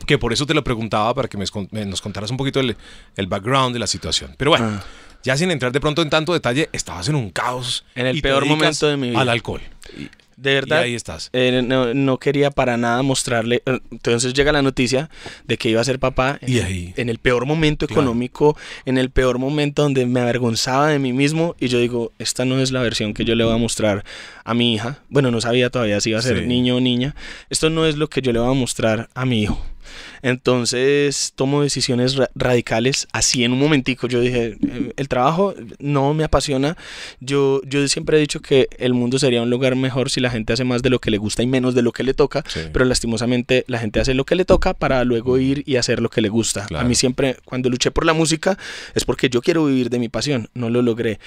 que 0.07 0.18
por 0.18 0.31
eso 0.31 0.45
te 0.45 0.54
lo 0.54 0.63
preguntaba 0.63 1.13
para 1.13 1.28
que 1.28 1.38
me, 1.38 1.86
nos 1.86 2.01
contaras 2.01 2.31
un 2.31 2.38
poquito 2.38 2.62
el, 2.62 2.78
el, 3.18 3.28
background 3.28 3.74
de 3.74 3.80
la 3.80 3.88
situación. 3.88 4.33
Pero 4.38 4.51
bueno. 4.51 4.80
Ah 4.80 4.83
ya 5.23 5.38
sin 5.38 5.51
entrar 5.51 5.71
de 5.71 5.79
pronto 5.79 6.01
en 6.01 6.09
tanto 6.09 6.33
detalle, 6.33 6.69
estabas 6.73 7.07
en 7.09 7.15
un 7.15 7.29
caos. 7.29 7.85
En 7.95 8.06
el 8.06 8.21
peor 8.21 8.45
momento 8.45 8.88
de 8.88 8.97
mi 8.97 9.09
vida. 9.09 9.21
Al 9.21 9.29
alcohol. 9.29 9.62
de 10.38 10.53
verdad. 10.56 10.81
Y 10.81 10.85
ahí 10.85 10.95
estás. 10.95 11.29
Eh, 11.33 11.62
no, 11.62 12.18
quería 12.18 12.50
para 12.51 12.77
nada 12.77 13.01
mostrarle. 13.03 13.62
Eh, 13.65 13.79
entonces 13.91 14.33
llega 14.33 14.51
la 14.51 14.62
noticia 14.62 15.09
de 15.45 15.57
que 15.57 15.69
iba 15.69 15.81
a 15.81 15.83
ser 15.83 16.00
papá. 16.00 16.39
En, 16.41 16.51
y 16.51 16.59
ahí. 16.59 16.94
En 16.97 17.09
el 17.09 17.19
peor 17.19 17.45
momento 17.45 17.85
económico, 17.85 18.57
en 18.85 18.97
el 18.97 19.12
peor 19.12 19.38
momento 19.38 19.83
donde 19.83 20.06
me 20.06 20.19
avergonzaba 20.19 20.88
de 20.88 21.00
mí 21.00 21.13
mismo. 21.13 21.56
Y 21.59 21.68
yo 21.68 21.79
digo, 21.79 22.12
esta 22.18 22.45
no 22.45 22.59
es 22.59 22.71
la 22.71 22.81
versión 22.81 23.13
que 23.13 23.23
yo 23.23 23.35
le 23.35 23.44
voy 23.44 23.53
a 23.53 23.57
mostrar 23.57 24.03
a 24.44 24.53
mi 24.53 24.73
hija. 24.73 25.00
Bueno, 25.09 25.29
no 25.29 25.41
sabía 25.41 25.69
todavía 25.69 26.01
si 26.01 26.09
iba 26.09 26.19
a 26.19 26.23
ser 26.23 26.47
niño 26.47 26.77
o 26.77 26.79
niña. 26.79 27.15
Esto 27.50 27.69
no 27.69 27.85
es 27.85 27.97
lo 27.97 28.09
que 28.09 28.21
yo 28.21 28.33
le 28.33 28.39
voy 28.39 28.50
a 28.50 28.59
mostrar 28.59 29.09
a 29.13 29.25
mi 29.25 29.44
hijo. 29.44 29.63
Entonces 30.21 31.33
tomo 31.35 31.63
decisiones 31.63 32.17
radicales 32.35 33.07
así 33.11 33.43
en 33.43 33.53
un 33.53 33.59
momentico. 33.59 34.07
Yo 34.07 34.19
dije, 34.19 34.57
eh, 34.61 34.93
el 34.95 35.07
trabajo 35.07 35.53
no 35.79 36.13
me 36.13 36.23
apasiona. 36.23 36.77
Yo, 37.19 37.61
yo 37.65 37.88
siempre 37.88 38.17
he 38.17 38.19
dicho 38.19 38.41
que 38.41 38.67
el 38.77 38.93
mundo 38.93 39.19
sería 39.19 39.41
un 39.41 39.49
lugar 39.49 39.75
mejor 39.75 40.09
si 40.09 40.19
la 40.19 40.29
gente 40.29 40.53
hace 40.53 40.63
más 40.63 40.81
de 40.81 40.89
lo 40.89 40.99
que 40.99 41.11
le 41.11 41.17
gusta 41.17 41.43
y 41.43 41.47
menos 41.47 41.75
de 41.75 41.81
lo 41.81 41.91
que 41.91 42.03
le 42.03 42.13
toca, 42.13 42.43
pero 42.71 42.85
lastimosamente 42.85 43.65
la 43.67 43.79
gente 43.79 43.99
hace 43.99 44.13
lo 44.13 44.25
que 44.25 44.35
le 44.35 44.45
toca 44.45 44.73
para 44.73 45.03
luego 45.03 45.38
ir 45.38 45.63
y 45.65 45.75
hacer 45.75 46.01
lo 46.01 46.09
que 46.09 46.21
le 46.21 46.29
gusta. 46.29 46.67
A 46.75 46.83
mí 46.83 46.95
siempre, 46.95 47.37
cuando 47.45 47.69
luché 47.69 47.91
por 47.91 48.05
la 48.05 48.13
música, 48.13 48.57
es 48.95 49.05
porque 49.05 49.29
yo 49.29 49.41
quiero 49.41 49.65
vivir 49.65 49.89
de 49.89 49.99
mi 49.99 50.09
pasión, 50.09 50.49
no 50.53 50.69
lo 50.69 50.81
logré. 50.81 51.19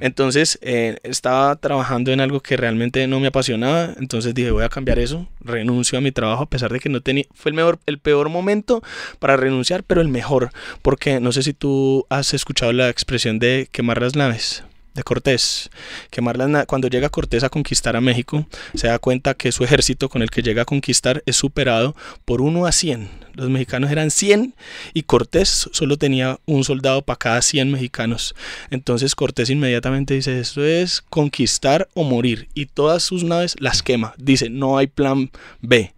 Entonces 0.00 0.58
eh, 0.62 0.98
estaba 1.02 1.56
trabajando 1.56 2.12
en 2.12 2.20
algo 2.20 2.40
que 2.40 2.56
realmente 2.56 3.06
no 3.06 3.20
me 3.20 3.28
apasionaba, 3.28 3.94
entonces 3.98 4.34
dije, 4.34 4.50
voy 4.50 4.64
a 4.64 4.68
cambiar 4.68 4.98
eso, 4.98 5.28
renuncio 5.40 5.98
a 5.98 6.00
mi 6.00 6.12
trabajo 6.12 6.44
a 6.44 6.48
pesar 6.48 6.72
de 6.72 6.80
que 6.80 6.88
no 6.88 7.00
tenía, 7.00 7.24
fue 7.34 7.50
el, 7.50 7.56
mejor, 7.56 7.78
el 7.86 7.98
peor 7.98 8.11
momento 8.28 8.82
para 9.18 9.36
renunciar, 9.36 9.84
pero 9.84 10.00
el 10.00 10.08
mejor, 10.08 10.50
porque 10.82 11.20
no 11.20 11.32
sé 11.32 11.42
si 11.42 11.52
tú 11.52 12.06
has 12.08 12.34
escuchado 12.34 12.72
la 12.72 12.88
expresión 12.88 13.38
de 13.38 13.68
quemar 13.70 14.00
las 14.00 14.16
naves 14.16 14.64
de 14.94 15.02
Cortés. 15.02 15.70
Quemar 16.10 16.36
las 16.36 16.66
cuando 16.66 16.88
llega 16.88 17.08
Cortés 17.08 17.44
a 17.44 17.48
conquistar 17.48 17.96
a 17.96 18.00
México, 18.00 18.46
se 18.74 18.88
da 18.88 18.98
cuenta 18.98 19.34
que 19.34 19.52
su 19.52 19.64
ejército 19.64 20.08
con 20.08 20.22
el 20.22 20.30
que 20.30 20.42
llega 20.42 20.62
a 20.62 20.66
conquistar 20.66 21.22
es 21.26 21.36
superado 21.36 21.94
por 22.24 22.40
1 22.40 22.66
a 22.66 22.72
100. 22.72 23.22
Los 23.34 23.48
mexicanos 23.48 23.90
eran 23.90 24.10
100 24.10 24.54
y 24.92 25.02
Cortés 25.04 25.68
solo 25.72 25.96
tenía 25.96 26.38
un 26.44 26.64
soldado 26.64 27.02
para 27.02 27.18
cada 27.18 27.42
100 27.42 27.70
mexicanos. 27.70 28.34
Entonces 28.70 29.14
Cortés 29.14 29.48
inmediatamente 29.48 30.14
dice, 30.14 30.38
esto 30.38 30.64
es 30.64 31.00
conquistar 31.00 31.88
o 31.94 32.04
morir. 32.04 32.48
Y 32.54 32.66
todas 32.66 33.02
sus 33.02 33.24
naves 33.24 33.56
las 33.58 33.82
quema. 33.82 34.14
Dice, 34.18 34.50
no 34.50 34.76
hay 34.76 34.86
plan 34.86 35.30
B. 35.60 35.94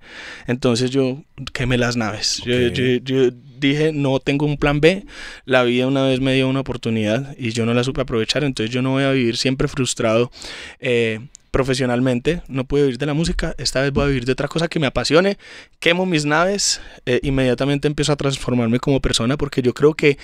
Entonces 0.46 0.90
yo 0.90 1.22
quemé 1.52 1.76
las 1.76 1.96
naves. 1.96 2.40
Yo, 2.44 3.30
dije, 3.58 3.92
no 3.92 4.20
tengo 4.20 4.46
un 4.46 4.56
plan 4.56 4.80
B. 4.80 5.04
La 5.44 5.62
vida 5.62 5.86
una 5.86 6.04
vez 6.04 6.20
me 6.20 6.34
dio 6.34 6.48
una 6.48 6.60
oportunidad 6.60 7.34
y 7.38 7.52
yo 7.52 7.66
no 7.66 7.74
la 7.74 7.84
supe 7.84 8.00
aprovechar. 8.00 8.44
Entonces 8.44 8.72
yo 8.72 8.82
no 8.82 8.92
voy 8.92 9.04
a 9.04 9.12
vivir 9.12 9.36
siempre 9.36 9.68
frustrado. 9.68 10.30
Eh, 10.80 11.20
profesionalmente, 11.54 12.42
no 12.48 12.64
puedo 12.64 12.82
vivir 12.84 12.98
de 12.98 13.06
la 13.06 13.14
música, 13.14 13.54
esta 13.58 13.80
vez 13.80 13.92
voy 13.92 14.02
a 14.02 14.06
vivir 14.08 14.24
de 14.24 14.32
otra 14.32 14.48
cosa 14.48 14.66
que 14.66 14.80
me 14.80 14.88
apasione, 14.88 15.38
quemo 15.78 16.04
mis 16.04 16.24
naves, 16.24 16.80
eh, 17.06 17.20
inmediatamente 17.22 17.86
empiezo 17.86 18.10
a 18.10 18.16
transformarme 18.16 18.80
como 18.80 18.98
persona 19.00 19.36
porque 19.36 19.62
yo 19.62 19.72
creo 19.72 19.94
que 19.94 20.18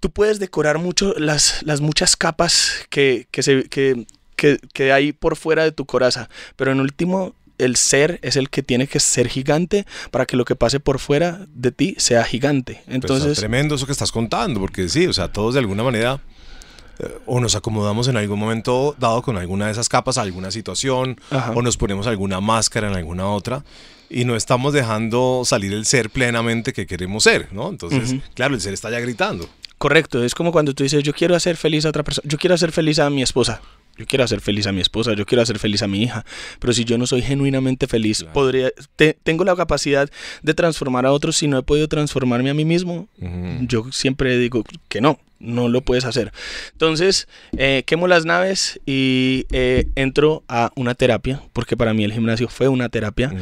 tú 0.00 0.10
puedes 0.10 0.40
decorar 0.40 0.78
mucho 0.78 1.14
las, 1.16 1.62
las 1.62 1.80
muchas 1.80 2.14
capas 2.14 2.86
que, 2.90 3.26
que, 3.30 4.04
que, 4.36 4.58
que 4.74 4.92
hay 4.92 5.12
por 5.12 5.36
fuera 5.36 5.64
de 5.64 5.72
tu 5.72 5.86
coraza, 5.86 6.28
pero 6.56 6.72
en 6.72 6.80
último 6.80 7.34
el 7.58 7.76
ser 7.76 8.18
es 8.22 8.36
el 8.36 8.50
que 8.50 8.62
tiene 8.62 8.86
que 8.86 9.00
ser 9.00 9.28
gigante 9.28 9.86
para 10.10 10.26
que 10.26 10.36
lo 10.36 10.44
que 10.44 10.56
pase 10.56 10.80
por 10.80 10.98
fuera 10.98 11.46
de 11.54 11.72
ti 11.72 11.94
sea 11.98 12.24
gigante. 12.24 12.82
Pues 12.84 12.94
Entonces, 12.96 13.32
es 13.32 13.38
tremendo 13.38 13.74
eso 13.74 13.86
que 13.86 13.92
estás 13.92 14.12
contando, 14.12 14.60
porque 14.60 14.88
sí, 14.88 15.06
o 15.06 15.12
sea, 15.12 15.32
todos 15.32 15.54
de 15.54 15.60
alguna 15.60 15.82
manera 15.82 16.20
eh, 16.98 17.18
o 17.26 17.40
nos 17.40 17.54
acomodamos 17.54 18.08
en 18.08 18.16
algún 18.16 18.38
momento 18.38 18.94
dado 18.98 19.22
con 19.22 19.36
alguna 19.36 19.66
de 19.66 19.72
esas 19.72 19.88
capas 19.88 20.18
a 20.18 20.22
alguna 20.22 20.50
situación, 20.50 21.20
o 21.54 21.62
nos 21.62 21.76
ponemos 21.76 22.06
alguna 22.06 22.40
máscara 22.40 22.88
en 22.88 22.94
alguna 22.94 23.28
otra, 23.28 23.64
y 24.08 24.24
no 24.24 24.36
estamos 24.36 24.72
dejando 24.72 25.42
salir 25.44 25.72
el 25.72 25.86
ser 25.86 26.10
plenamente 26.10 26.72
que 26.72 26.86
queremos 26.86 27.24
ser, 27.24 27.52
¿no? 27.52 27.68
Entonces, 27.68 28.16
claro, 28.34 28.54
el 28.54 28.60
ser 28.60 28.74
está 28.74 28.90
ya 28.90 29.00
gritando. 29.00 29.48
Correcto, 29.78 30.22
es 30.22 30.34
como 30.34 30.52
cuando 30.52 30.72
tú 30.72 30.82
dices, 30.82 31.02
yo 31.02 31.12
quiero 31.12 31.34
hacer 31.34 31.56
feliz 31.56 31.84
a 31.84 31.88
otra 31.88 32.04
persona, 32.04 32.26
yo 32.28 32.38
quiero 32.38 32.54
hacer 32.54 32.70
feliz 32.70 32.98
a 32.98 33.10
mi 33.10 33.22
esposa. 33.22 33.60
Yo 33.96 34.06
quiero 34.06 34.24
hacer 34.24 34.40
feliz 34.40 34.66
a 34.66 34.72
mi 34.72 34.80
esposa, 34.80 35.14
yo 35.14 35.24
quiero 35.24 35.42
hacer 35.42 35.58
feliz 35.58 35.82
a 35.82 35.86
mi 35.86 36.02
hija, 36.02 36.24
pero 36.58 36.72
si 36.72 36.84
yo 36.84 36.98
no 36.98 37.06
soy 37.06 37.22
genuinamente 37.22 37.86
feliz, 37.86 38.18
Claro. 38.20 38.32
podría, 38.32 38.70
te- 38.96 39.16
tengo 39.22 39.44
la 39.44 39.54
capacidad 39.54 40.10
de 40.42 40.54
transformar 40.54 41.06
a 41.06 41.12
otros 41.12 41.36
si 41.36 41.46
no 41.46 41.58
he 41.58 41.62
podido 41.62 41.86
transformarme 41.88 42.50
a 42.50 42.54
mí 42.54 42.64
mismo. 42.64 43.08
Yo 43.60 43.86
siempre 43.92 44.36
digo 44.38 44.64
que 44.88 45.00
no, 45.00 45.18
no 45.44 45.68
lo 45.68 45.82
puedes 45.82 46.04
hacer. 46.04 46.32
Entonces, 46.72 47.28
eh, 47.56 47.82
quemo 47.86 48.08
las 48.08 48.24
naves 48.24 48.80
y 48.86 49.46
eh, 49.52 49.86
entro 49.94 50.42
a 50.48 50.72
una 50.74 50.94
terapia, 50.94 51.42
porque 51.52 51.76
para 51.76 51.94
mí 51.94 52.04
el 52.04 52.12
gimnasio 52.12 52.48
fue 52.48 52.68
una 52.68 52.88
terapia. 52.88 53.32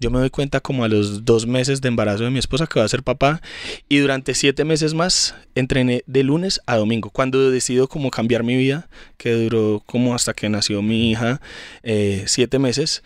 Yo 0.00 0.10
me 0.10 0.18
doy 0.18 0.30
cuenta 0.30 0.60
como 0.60 0.84
a 0.84 0.88
los 0.88 1.24
dos 1.24 1.46
meses 1.46 1.80
de 1.80 1.88
embarazo 1.88 2.24
de 2.24 2.30
mi 2.30 2.38
esposa 2.38 2.66
que 2.66 2.78
va 2.78 2.84
a 2.84 2.88
ser 2.88 3.02
papá 3.02 3.40
y 3.88 3.98
durante 3.98 4.34
siete 4.34 4.64
meses 4.64 4.94
más 4.94 5.34
entrené 5.54 6.02
de 6.06 6.22
lunes 6.22 6.60
a 6.66 6.76
domingo. 6.76 7.10
Cuando 7.10 7.50
decido 7.50 7.88
como 7.88 8.10
cambiar 8.10 8.42
mi 8.42 8.56
vida, 8.56 8.88
que 9.16 9.32
duró 9.32 9.82
como 9.86 10.14
hasta 10.14 10.34
que 10.34 10.48
nació 10.48 10.82
mi 10.82 11.10
hija, 11.10 11.40
eh, 11.82 12.24
siete 12.26 12.58
meses, 12.58 13.02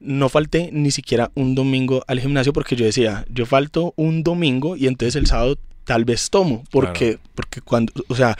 no 0.00 0.28
falté 0.28 0.70
ni 0.72 0.90
siquiera 0.90 1.30
un 1.34 1.54
domingo 1.54 2.04
al 2.06 2.20
gimnasio 2.20 2.52
porque 2.52 2.76
yo 2.76 2.84
decía, 2.84 3.24
yo 3.28 3.46
falto 3.46 3.94
un 3.96 4.22
domingo 4.22 4.76
y 4.76 4.86
entonces 4.86 5.16
el 5.16 5.26
sábado 5.26 5.56
tal 5.84 6.04
vez 6.04 6.30
tomo, 6.30 6.64
porque, 6.70 7.18
porque 7.34 7.60
cuando, 7.60 7.92
o 8.08 8.14
sea, 8.14 8.36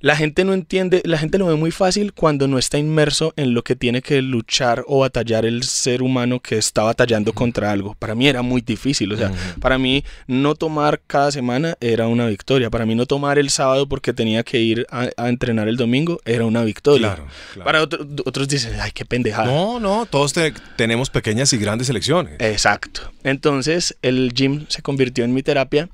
la 0.00 0.14
gente 0.16 0.44
no 0.44 0.54
entiende, 0.54 1.02
la 1.04 1.18
gente 1.18 1.38
lo 1.38 1.46
ve 1.46 1.56
muy 1.56 1.70
fácil 1.72 2.12
cuando 2.12 2.46
no 2.46 2.58
está 2.58 2.78
inmerso 2.78 3.32
en 3.36 3.52
lo 3.54 3.62
que 3.64 3.74
tiene 3.74 4.00
que 4.00 4.22
luchar 4.22 4.84
o 4.86 5.00
batallar 5.00 5.44
el 5.44 5.64
ser 5.64 6.02
humano 6.02 6.38
que 6.40 6.56
está 6.56 6.82
batallando 6.84 7.32
contra 7.32 7.72
algo. 7.72 7.94
Para 7.98 8.14
mí 8.14 8.28
era 8.28 8.42
muy 8.42 8.60
difícil, 8.60 9.12
o 9.12 9.16
sea, 9.16 9.32
para 9.60 9.76
mí 9.78 10.04
no 10.28 10.54
tomar 10.54 11.00
cada 11.06 11.32
semana 11.32 11.76
era 11.80 12.06
una 12.06 12.26
victoria, 12.26 12.70
para 12.70 12.86
mí 12.86 12.94
no 12.94 13.06
tomar 13.06 13.38
el 13.38 13.50
sábado 13.50 13.88
porque 13.88 14.12
tenía 14.12 14.42
que 14.44 14.60
ir 14.60 14.86
a, 14.90 15.08
a 15.16 15.28
entrenar 15.28 15.66
el 15.68 15.76
domingo 15.76 16.20
era 16.24 16.44
una 16.46 16.62
victoria. 16.62 17.08
Claro, 17.14 17.26
claro. 17.54 17.64
Para 17.64 17.82
otro- 17.82 18.06
otros 18.24 18.46
dicen, 18.48 18.74
ay, 18.80 18.92
qué 18.94 19.04
pendejada. 19.04 19.46
No, 19.46 19.80
no, 19.80 20.06
todos 20.06 20.32
te- 20.32 20.52
tenemos 20.76 21.10
pequeñas 21.10 21.52
y 21.52 21.58
grandes 21.58 21.88
elecciones. 21.88 22.34
Exacto. 22.38 23.10
Entonces 23.24 23.96
el 24.02 24.32
gym 24.32 24.66
se 24.68 24.80
convirtió 24.82 25.24
en 25.24 25.34
mi 25.34 25.42
terapia 25.42 25.88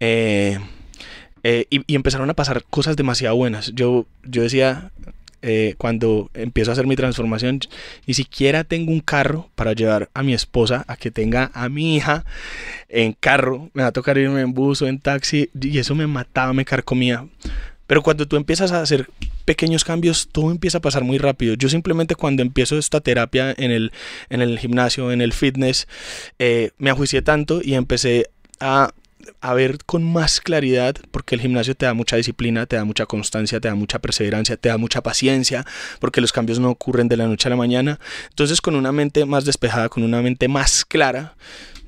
eh, 0.00 0.58
eh, 1.42 1.66
y, 1.70 1.82
y 1.86 1.94
empezaron 1.94 2.28
a 2.30 2.34
pasar 2.34 2.64
cosas 2.68 2.96
demasiado 2.96 3.36
buenas. 3.36 3.72
Yo, 3.74 4.06
yo 4.24 4.42
decía, 4.42 4.90
eh, 5.40 5.76
cuando 5.78 6.30
empiezo 6.34 6.70
a 6.70 6.72
hacer 6.72 6.88
mi 6.88 6.96
transformación, 6.96 7.60
ni 8.06 8.14
siquiera 8.14 8.64
tengo 8.64 8.90
un 8.90 9.00
carro 9.00 9.48
para 9.54 9.72
llevar 9.72 10.10
a 10.12 10.24
mi 10.24 10.34
esposa 10.34 10.84
a 10.88 10.96
que 10.96 11.12
tenga 11.12 11.52
a 11.54 11.68
mi 11.68 11.96
hija 11.96 12.24
en 12.88 13.12
carro. 13.12 13.70
Me 13.72 13.82
va 13.82 13.88
a 13.88 13.92
tocar 13.92 14.18
irme 14.18 14.40
en 14.40 14.52
bus 14.52 14.82
o 14.82 14.88
en 14.88 14.98
taxi 14.98 15.48
y 15.60 15.78
eso 15.78 15.94
me 15.94 16.08
mataba, 16.08 16.52
me 16.52 16.64
carcomía. 16.64 17.26
Pero 17.86 18.02
cuando 18.02 18.26
tú 18.26 18.36
empiezas 18.36 18.72
a 18.72 18.82
hacer 18.82 19.08
pequeños 19.44 19.84
cambios, 19.84 20.28
todo 20.30 20.50
empieza 20.50 20.78
a 20.78 20.82
pasar 20.82 21.04
muy 21.04 21.18
rápido. 21.18 21.54
Yo 21.54 21.68
simplemente 21.68 22.16
cuando 22.16 22.42
empiezo 22.42 22.76
esta 22.76 23.00
terapia 23.00 23.54
en 23.56 23.70
el, 23.70 23.92
en 24.30 24.42
el 24.42 24.58
gimnasio, 24.58 25.12
en 25.12 25.20
el 25.20 25.32
fitness, 25.32 25.86
eh, 26.38 26.72
me 26.78 26.90
ajuicié 26.90 27.22
tanto 27.22 27.60
y 27.62 27.74
empecé 27.74 28.28
a, 28.60 28.92
a 29.40 29.54
ver 29.54 29.78
con 29.84 30.02
más 30.02 30.40
claridad, 30.40 30.96
porque 31.10 31.34
el 31.34 31.40
gimnasio 31.40 31.74
te 31.74 31.86
da 31.86 31.94
mucha 31.94 32.16
disciplina, 32.16 32.66
te 32.66 32.76
da 32.76 32.84
mucha 32.84 33.06
constancia, 33.06 33.60
te 33.60 33.68
da 33.68 33.74
mucha 33.74 33.98
perseverancia, 33.98 34.56
te 34.56 34.68
da 34.68 34.78
mucha 34.78 35.02
paciencia, 35.02 35.64
porque 36.00 36.20
los 36.20 36.32
cambios 36.32 36.58
no 36.60 36.70
ocurren 36.70 37.08
de 37.08 37.16
la 37.16 37.26
noche 37.26 37.48
a 37.48 37.50
la 37.50 37.56
mañana. 37.56 37.98
Entonces 38.30 38.60
con 38.60 38.74
una 38.74 38.92
mente 38.92 39.24
más 39.24 39.44
despejada, 39.44 39.88
con 39.88 40.02
una 40.02 40.22
mente 40.22 40.48
más 40.48 40.84
clara, 40.84 41.34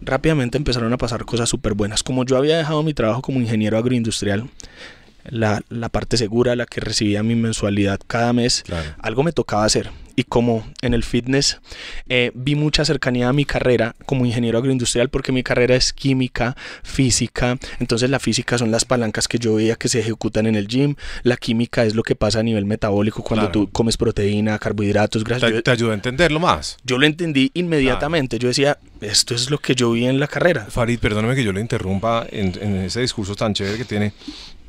rápidamente 0.02 0.58
empezaron 0.58 0.92
a 0.92 0.96
pasar 0.98 1.24
cosas 1.24 1.48
súper 1.48 1.74
buenas. 1.74 2.02
Como 2.02 2.24
yo 2.24 2.36
había 2.36 2.56
dejado 2.58 2.82
mi 2.82 2.94
trabajo 2.94 3.22
como 3.22 3.40
ingeniero 3.40 3.78
agroindustrial, 3.78 4.48
la, 5.28 5.60
la 5.68 5.88
parte 5.90 6.16
segura, 6.16 6.56
la 6.56 6.66
que 6.66 6.80
recibía 6.80 7.22
mi 7.22 7.34
mensualidad 7.34 8.00
cada 8.06 8.32
mes, 8.32 8.62
Claro. 8.66 8.94
algo 8.98 9.22
me 9.22 9.32
tocaba 9.32 9.64
hacer. 9.64 9.90
Y 10.20 10.24
como 10.24 10.66
en 10.82 10.92
el 10.92 11.02
fitness 11.02 11.60
eh, 12.10 12.30
vi 12.34 12.54
mucha 12.54 12.84
cercanía 12.84 13.30
a 13.30 13.32
mi 13.32 13.46
carrera 13.46 13.94
como 14.04 14.26
ingeniero 14.26 14.58
agroindustrial, 14.58 15.08
porque 15.08 15.32
mi 15.32 15.42
carrera 15.42 15.76
es 15.76 15.94
química, 15.94 16.54
física. 16.82 17.56
Entonces 17.78 18.10
la 18.10 18.18
física 18.18 18.58
son 18.58 18.70
las 18.70 18.84
palancas 18.84 19.28
que 19.28 19.38
yo 19.38 19.54
veía 19.54 19.76
que 19.76 19.88
se 19.88 20.00
ejecutan 20.00 20.46
en 20.46 20.56
el 20.56 20.68
gym. 20.68 20.94
La 21.22 21.38
química 21.38 21.86
es 21.86 21.94
lo 21.94 22.02
que 22.02 22.14
pasa 22.16 22.40
a 22.40 22.42
nivel 22.42 22.66
metabólico 22.66 23.22
cuando 23.22 23.46
Claro. 23.46 23.52
tú 23.66 23.70
comes 23.72 23.96
proteína, 23.96 24.58
carbohidratos, 24.58 25.24
grasas. 25.24 25.50
Te, 25.52 25.62
te 25.62 25.70
ayuda 25.70 25.92
a 25.92 25.94
entenderlo 25.94 26.38
más. 26.38 26.76
yo 26.84 26.98
lo 26.98 27.06
entendí 27.06 27.50
inmediatamente. 27.54 28.38
Yo 28.38 28.48
decía, 28.48 28.76
esto 29.00 29.34
es 29.34 29.48
lo 29.50 29.56
que 29.56 29.74
yo 29.74 29.92
vi 29.92 30.04
en 30.04 30.20
la 30.20 30.26
carrera. 30.26 30.66
Farid, 30.68 30.98
perdóname 30.98 31.34
que 31.34 31.44
yo 31.44 31.52
le 31.52 31.62
interrumpa 31.62 32.26
en, 32.30 32.52
en 32.60 32.76
ese 32.82 33.00
discurso 33.00 33.34
tan 33.34 33.54
chévere 33.54 33.78
que 33.78 33.86
tiene. 33.86 34.12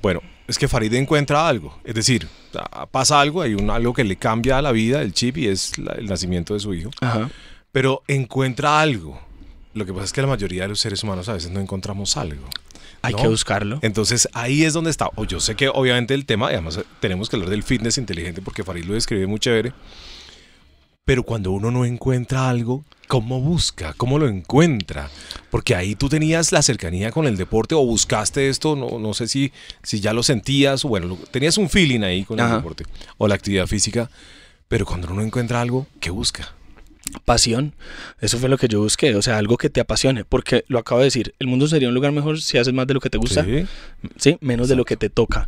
Bueno, 0.01 0.21
es 0.47 0.57
que 0.57 0.67
Farid 0.67 0.93
encuentra 0.93 1.47
algo. 1.47 1.77
Es 1.83 1.95
decir, 1.95 2.27
pasa 2.91 3.19
algo, 3.21 3.41
hay 3.41 3.53
un, 3.53 3.69
algo 3.69 3.93
que 3.93 4.03
le 4.03 4.15
cambia 4.17 4.61
la 4.61 4.71
vida, 4.71 5.01
el 5.01 5.13
chip, 5.13 5.37
y 5.37 5.47
es 5.47 5.77
la- 5.77 5.93
el 5.93 6.05
nacimiento 6.07 6.53
de 6.53 6.59
su 6.59 6.73
hijo. 6.73 6.91
Ajá. 7.01 7.29
Pero 7.71 8.03
encuentra 8.07 8.81
algo. 8.81 9.19
Lo 9.73 9.85
que 9.85 9.93
pasa 9.93 10.05
es 10.05 10.13
que 10.13 10.21
la 10.21 10.27
mayoría 10.27 10.63
de 10.63 10.67
los 10.69 10.79
seres 10.81 11.01
humanos 11.03 11.29
a 11.29 11.33
veces 11.33 11.51
no 11.51 11.61
encontramos 11.61 12.17
algo. 12.17 12.45
Hay 13.03 13.13
¿no? 13.13 13.21
que 13.21 13.27
buscarlo. 13.29 13.79
Entonces 13.81 14.27
ahí 14.33 14.63
es 14.63 14.73
donde 14.73 14.91
está. 14.91 15.09
O 15.15 15.23
yo 15.23 15.39
sé 15.39 15.55
que 15.55 15.69
obviamente 15.69 16.13
el 16.13 16.25
tema, 16.25 16.51
y 16.51 16.53
además 16.55 16.77
eh, 16.77 16.83
tenemos 16.99 17.29
que 17.29 17.37
hablar 17.37 17.49
del 17.49 17.63
fitness 17.63 17.97
inteligente 17.97 18.41
porque 18.41 18.63
Farid 18.65 18.83
lo 18.83 18.93
describe 18.93 19.25
muy 19.27 19.39
chévere. 19.39 19.71
Pero 21.05 21.23
cuando 21.23 21.51
uno 21.51 21.71
no 21.71 21.85
encuentra 21.85 22.47
algo, 22.49 22.83
¿cómo 23.11 23.41
busca? 23.41 23.93
¿Cómo 23.97 24.17
lo 24.19 24.29
encuentra? 24.29 25.09
Porque 25.49 25.75
ahí 25.75 25.95
tú 25.95 26.07
tenías 26.07 26.53
la 26.53 26.61
cercanía 26.61 27.11
con 27.11 27.27
el 27.27 27.35
deporte 27.35 27.75
o 27.75 27.85
buscaste 27.85 28.47
esto, 28.47 28.77
no, 28.77 28.99
no 28.99 29.13
sé 29.13 29.27
si, 29.27 29.51
si 29.83 29.99
ya 29.99 30.13
lo 30.13 30.23
sentías 30.23 30.85
o 30.85 30.87
bueno, 30.87 31.17
tenías 31.29 31.57
un 31.57 31.69
feeling 31.69 32.03
ahí 32.03 32.23
con 32.23 32.39
el 32.39 32.49
deporte 32.49 32.85
o 33.17 33.27
la 33.27 33.35
actividad 33.35 33.67
física. 33.67 34.09
Pero 34.69 34.85
cuando 34.85 35.07
uno 35.07 35.17
no 35.17 35.23
encuentra 35.23 35.59
algo, 35.59 35.87
¿qué 35.99 36.09
busca? 36.09 36.53
Pasión. 37.25 37.73
Eso 38.19 38.37
fue 38.37 38.49
lo 38.49 38.57
que 38.57 38.67
yo 38.67 38.81
busqué, 38.81 39.15
o 39.15 39.21
sea, 39.21 39.37
algo 39.37 39.57
que 39.57 39.69
te 39.69 39.79
apasione, 39.81 40.25
porque 40.25 40.63
lo 40.67 40.79
acabo 40.79 40.99
de 40.99 41.05
decir, 41.05 41.33
el 41.39 41.47
mundo 41.47 41.67
sería 41.67 41.87
un 41.87 41.93
lugar 41.93 42.11
mejor 42.11 42.41
si 42.41 42.57
haces 42.57 42.73
más 42.73 42.87
de 42.87 42.93
lo 42.93 42.99
que 42.99 43.09
te 43.09 43.17
gusta, 43.17 43.43
Sí. 43.43 43.65
¿sí? 44.17 44.37
Menos 44.41 44.69
de 44.69 44.75
lo 44.75 44.85
que 44.85 44.97
te 44.97 45.09
toca. 45.09 45.47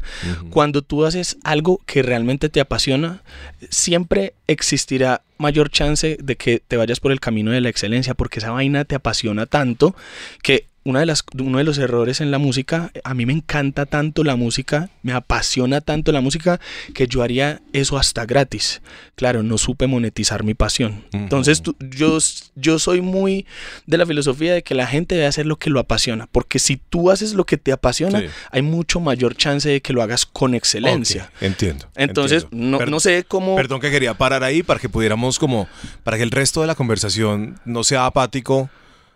Cuando 0.49 0.81
tú 0.81 1.05
haces 1.05 1.37
algo 1.43 1.81
que 1.85 2.01
realmente 2.03 2.49
te 2.49 2.59
apasiona, 2.59 3.21
siempre 3.69 4.33
existirá 4.47 5.21
mayor 5.37 5.69
chance 5.69 6.17
de 6.21 6.35
que 6.35 6.59
te 6.65 6.77
vayas 6.77 6.99
por 6.99 7.11
el 7.11 7.19
camino 7.19 7.51
de 7.51 7.61
la 7.61 7.69
excelencia, 7.69 8.13
porque 8.13 8.39
esa 8.39 8.51
vaina 8.51 8.85
te 8.85 8.95
apasiona 8.95 9.45
tanto 9.45 9.95
que 10.41 10.67
una 10.85 10.99
de 10.99 11.05
las, 11.05 11.23
uno 11.39 11.57
de 11.59 11.63
los 11.63 11.77
errores 11.77 12.19
en 12.21 12.29
la 12.31 12.37
música, 12.39 12.91
a 13.03 13.13
mí 13.13 13.25
me 13.25 13.33
encanta 13.33 13.85
tanto 13.85 14.23
la 14.23 14.35
música, 14.35 14.89
me 15.01 15.13
apasiona 15.13 15.79
tanto 15.81 16.11
la 16.11 16.21
música, 16.21 16.59
que 16.93 17.07
yo 17.07 17.23
haría 17.23 17.61
eso 17.71 17.97
hasta 17.97 18.25
gratis. 18.25 18.81
Claro, 19.15 19.43
no 19.43 19.57
supe 19.57 19.87
monetizar 19.87 20.43
mi 20.43 20.53
pasión. 20.53 21.05
Entonces, 21.13 21.61
tú- 21.61 21.75
yo, 21.79 22.17
yo 22.55 22.79
soy 22.79 23.01
muy 23.01 23.45
de 23.85 23.97
la 23.97 24.05
filosofía 24.05 24.53
de 24.53 24.63
que 24.63 24.75
la 24.75 24.87
gente 24.87 25.15
debe 25.15 25.27
hacer 25.27 25.45
lo 25.45 25.55
que 25.57 25.69
lo 25.69 25.79
apasiona, 25.79 26.27
porque 26.31 26.59
si 26.59 26.77
tú 26.77 27.11
haces 27.11 27.33
lo 27.33 27.45
que 27.45 27.57
te 27.57 27.71
apasiona, 27.71 28.19
Sí. 28.19 28.25
hay 28.51 28.61
mucho 28.61 28.99
mayor 28.99 29.35
chance 29.35 29.69
de 29.69 29.81
que 29.81 29.93
lo 29.93 30.01
hagas 30.03 30.25
con 30.25 30.53
excelencia. 30.53 31.31
Entiendo. 31.41 31.85
Entonces, 31.95 32.43
entiendo. 32.43 32.67
no, 32.71 32.77
Per- 32.79 32.89
no 32.91 32.99
sé 32.99 33.23
cómo... 33.27 33.55
Perdón 33.55 33.79
que 33.79 33.89
quería 33.91 34.13
parar 34.15 34.43
ahí 34.43 34.63
para 34.63 34.79
que 34.79 34.89
pudiéramos 34.89 35.39
como, 35.39 35.67
para 36.03 36.17
que 36.17 36.23
el 36.23 36.31
resto 36.31 36.61
de 36.61 36.67
la 36.67 36.75
conversación 36.75 37.59
no 37.65 37.83
sea 37.83 38.05
apático 38.05 38.69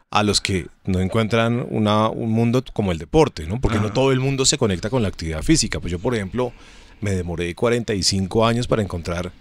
a 0.09 0.23
los 0.23 0.39
que 0.39 0.67
no 0.85 0.99
encuentran 0.99 1.65
una, 1.69 2.09
un 2.09 2.31
mundo 2.31 2.63
como 2.73 2.91
el 2.91 2.97
deporte, 2.97 3.45
¿no? 3.45 3.59
Porque 3.59 3.79
no 3.79 3.91
todo 3.91 4.11
el 4.11 4.19
mundo 4.19 4.45
se 4.45 4.57
conecta 4.57 4.89
con 4.89 5.01
la 5.01 5.09
actividad 5.09 5.43
física. 5.43 5.79
Pues 5.79 5.91
yo, 5.91 5.99
por 5.99 6.15
ejemplo, 6.15 6.53
me 7.01 7.11
demoré 7.11 7.53
45 7.53 8.45
años 8.45 8.67
para 8.67 8.81
encontrar 8.81 9.31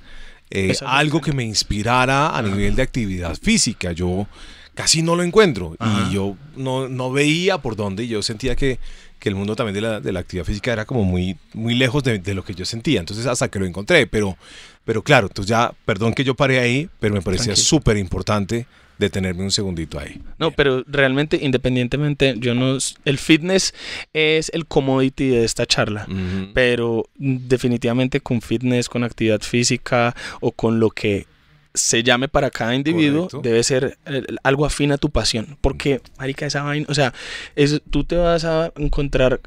eh, 0.50 0.74
algo 0.84 1.20
que 1.20 1.32
me 1.32 1.44
inspirara 1.44 2.36
a 2.36 2.42
nivel 2.42 2.74
de 2.74 2.82
actividad 2.82 3.36
física. 3.36 3.92
Yo 3.92 4.26
casi 4.74 5.02
no 5.02 5.14
lo 5.14 5.22
encuentro 5.22 5.76
Ajá. 5.78 6.08
y 6.10 6.14
yo 6.14 6.36
no, 6.56 6.88
no 6.88 7.12
veía 7.12 7.58
por 7.58 7.76
dónde 7.76 8.04
y 8.04 8.08
yo 8.08 8.20
sentía 8.22 8.56
que, 8.56 8.78
que 9.20 9.28
el 9.28 9.36
mundo 9.36 9.54
también 9.54 9.74
de 9.74 9.80
la, 9.80 10.00
de 10.00 10.12
la 10.12 10.20
actividad 10.20 10.44
física 10.44 10.72
era 10.72 10.84
como 10.84 11.04
muy, 11.04 11.38
muy 11.54 11.74
lejos 11.74 12.02
de, 12.02 12.18
de 12.18 12.34
lo 12.34 12.44
que 12.44 12.54
yo 12.54 12.64
sentía. 12.64 12.98
Entonces 12.98 13.24
hasta 13.26 13.48
que 13.48 13.60
lo 13.60 13.66
encontré, 13.66 14.08
pero, 14.08 14.36
pero 14.84 15.02
claro, 15.02 15.28
entonces 15.28 15.48
ya, 15.48 15.72
perdón 15.84 16.12
que 16.12 16.24
yo 16.24 16.34
paré 16.34 16.58
ahí, 16.58 16.90
pero 16.98 17.14
me 17.14 17.22
parecía 17.22 17.54
súper 17.54 17.96
importante 17.96 18.66
detenerme 18.98 19.42
un 19.42 19.50
segundito 19.50 19.98
ahí. 19.98 20.20
No, 20.38 20.50
pero 20.50 20.84
realmente, 20.86 21.38
independientemente, 21.40 22.34
yo 22.38 22.54
no... 22.54 22.78
El 23.04 23.18
fitness 23.18 23.74
es 24.12 24.50
el 24.54 24.66
commodity 24.66 25.28
de 25.28 25.44
esta 25.44 25.66
charla. 25.66 26.06
Pero 26.54 27.08
definitivamente 27.16 28.20
con 28.20 28.40
fitness, 28.40 28.88
con 28.88 29.04
actividad 29.04 29.40
física 29.40 30.14
o 30.40 30.52
con 30.52 30.80
lo 30.80 30.90
que 30.90 31.26
se 31.74 32.02
llame 32.02 32.28
para 32.28 32.50
cada 32.50 32.74
individuo, 32.74 33.28
Correcto. 33.28 33.40
debe 33.42 33.62
ser 33.62 33.98
eh, 34.06 34.24
algo 34.42 34.64
afín 34.64 34.92
a 34.92 34.98
tu 34.98 35.10
pasión. 35.10 35.58
Porque, 35.60 36.00
marica, 36.18 36.46
esa 36.46 36.62
vaina, 36.62 36.86
o 36.88 36.94
sea, 36.94 37.12
es, 37.54 37.82
tú 37.90 38.04
te 38.04 38.16
vas 38.16 38.44
a 38.44 38.72
encontrar 38.76 39.40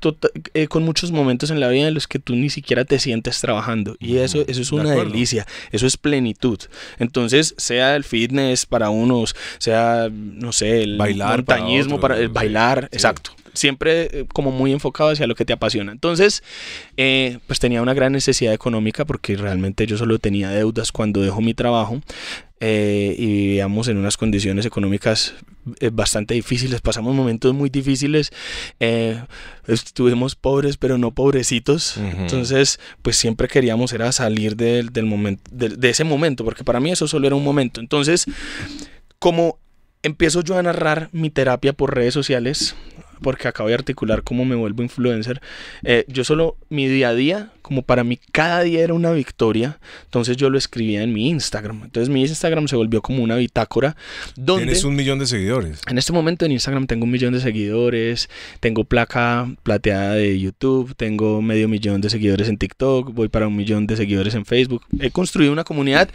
tota- 0.00 0.30
eh, 0.54 0.66
con 0.66 0.82
muchos 0.82 1.12
momentos 1.12 1.50
en 1.50 1.60
la 1.60 1.68
vida 1.68 1.88
en 1.88 1.94
los 1.94 2.06
que 2.08 2.18
tú 2.18 2.34
ni 2.34 2.50
siquiera 2.50 2.84
te 2.84 2.98
sientes 2.98 3.40
trabajando. 3.40 3.96
Y 4.00 4.16
eso, 4.18 4.42
eso 4.46 4.60
es 4.62 4.72
una 4.72 4.90
delicia, 4.92 5.46
eso 5.72 5.86
es 5.86 5.96
plenitud. 5.96 6.58
Entonces, 6.98 7.54
sea 7.58 7.96
el 7.96 8.04
fitness 8.04 8.66
para 8.66 8.90
unos, 8.90 9.36
sea, 9.58 10.08
no 10.10 10.52
sé, 10.52 10.82
el 10.82 10.96
Bailar 10.98 11.44
para 11.44 11.60
montañismo 11.60 11.96
otros, 11.96 12.00
para, 12.10 12.20
el 12.20 12.26
sí. 12.28 12.32
bailar, 12.32 12.88
Sí. 12.90 12.96
exacto. 12.96 13.30
siempre 13.52 14.02
eh, 14.12 14.24
como 14.32 14.52
muy 14.52 14.72
enfocado 14.72 15.10
hacia 15.10 15.26
lo 15.26 15.34
que 15.34 15.44
te 15.44 15.52
apasiona. 15.52 15.90
Entonces, 15.92 16.42
eh, 16.96 17.38
pues 17.48 17.58
tenía 17.58 17.82
una 17.82 17.94
gran 17.94 18.12
necesidad 18.12 18.54
económica 18.54 19.04
porque 19.04 19.36
realmente 19.36 19.86
yo 19.86 19.96
solo 19.98 20.18
tenía 20.20 20.50
deudas 20.50 20.92
cuando 20.92 21.20
dejo 21.20 21.40
mi 21.40 21.52
trabajo. 21.54 22.00
Eh, 22.62 23.14
y 23.18 23.26
vivíamos 23.26 23.88
en 23.88 23.96
unas 23.96 24.18
condiciones 24.18 24.66
económicas 24.66 25.34
bastante 25.92 26.34
difíciles, 26.34 26.80
pasamos 26.80 27.14
momentos 27.14 27.54
muy 27.54 27.70
difíciles, 27.70 28.30
estuvimos 29.66 30.34
pobres 30.34 30.76
pero 30.76 30.98
no 30.98 31.12
pobrecitos, 31.12 31.96
entonces 31.96 32.80
pues 33.02 33.16
siempre 33.16 33.48
queríamos 33.48 33.92
era 33.92 34.12
salir 34.12 34.56
del, 34.56 34.90
del 34.90 35.06
momento, 35.06 35.50
de 35.50 35.90
ese 35.90 36.04
momento, 36.04 36.44
porque 36.44 36.64
para 36.64 36.80
mí 36.80 36.90
eso 36.90 37.08
solo 37.08 37.26
era 37.26 37.36
un 37.36 37.44
momento, 37.44 37.80
entonces 37.80 38.26
como 39.18 39.58
empiezo 40.02 40.42
yo 40.42 40.58
a 40.58 40.62
narrar 40.62 41.08
mi 41.12 41.30
terapia 41.30 41.72
por 41.72 41.94
redes 41.94 42.14
sociales, 42.14 42.74
porque 43.20 43.48
acabo 43.48 43.68
de 43.68 43.74
articular 43.74 44.22
cómo 44.22 44.44
me 44.44 44.54
vuelvo 44.54 44.82
influencer. 44.82 45.40
Eh, 45.84 46.04
yo 46.08 46.24
solo, 46.24 46.56
mi 46.68 46.88
día 46.88 47.10
a 47.10 47.14
día, 47.14 47.50
como 47.62 47.82
para 47.82 48.04
mí 48.04 48.18
cada 48.32 48.62
día 48.62 48.82
era 48.82 48.94
una 48.94 49.12
victoria, 49.12 49.78
entonces 50.04 50.36
yo 50.36 50.50
lo 50.50 50.58
escribía 50.58 51.02
en 51.02 51.12
mi 51.12 51.28
Instagram. 51.28 51.82
Entonces 51.84 52.08
mi 52.08 52.22
Instagram 52.22 52.68
se 52.68 52.76
volvió 52.76 53.02
como 53.02 53.22
una 53.22 53.36
bitácora. 53.36 53.96
Donde, 54.36 54.64
Tienes 54.64 54.84
un 54.84 54.96
millón 54.96 55.18
de 55.18 55.26
seguidores. 55.26 55.80
En 55.88 55.98
este 55.98 56.12
momento 56.12 56.44
en 56.44 56.52
Instagram 56.52 56.86
tengo 56.86 57.04
un 57.04 57.10
millón 57.10 57.32
de 57.32 57.40
seguidores, 57.40 58.28
tengo 58.60 58.84
placa 58.84 59.48
plateada 59.62 60.14
de 60.14 60.38
YouTube, 60.38 60.94
tengo 60.96 61.42
medio 61.42 61.68
millón 61.68 62.00
de 62.00 62.10
seguidores 62.10 62.48
en 62.48 62.58
TikTok, 62.58 63.12
voy 63.12 63.28
para 63.28 63.46
un 63.46 63.56
millón 63.56 63.86
de 63.86 63.96
seguidores 63.96 64.34
en 64.34 64.44
Facebook. 64.44 64.82
He 64.98 65.10
construido 65.10 65.52
una 65.52 65.64
comunidad. 65.64 66.10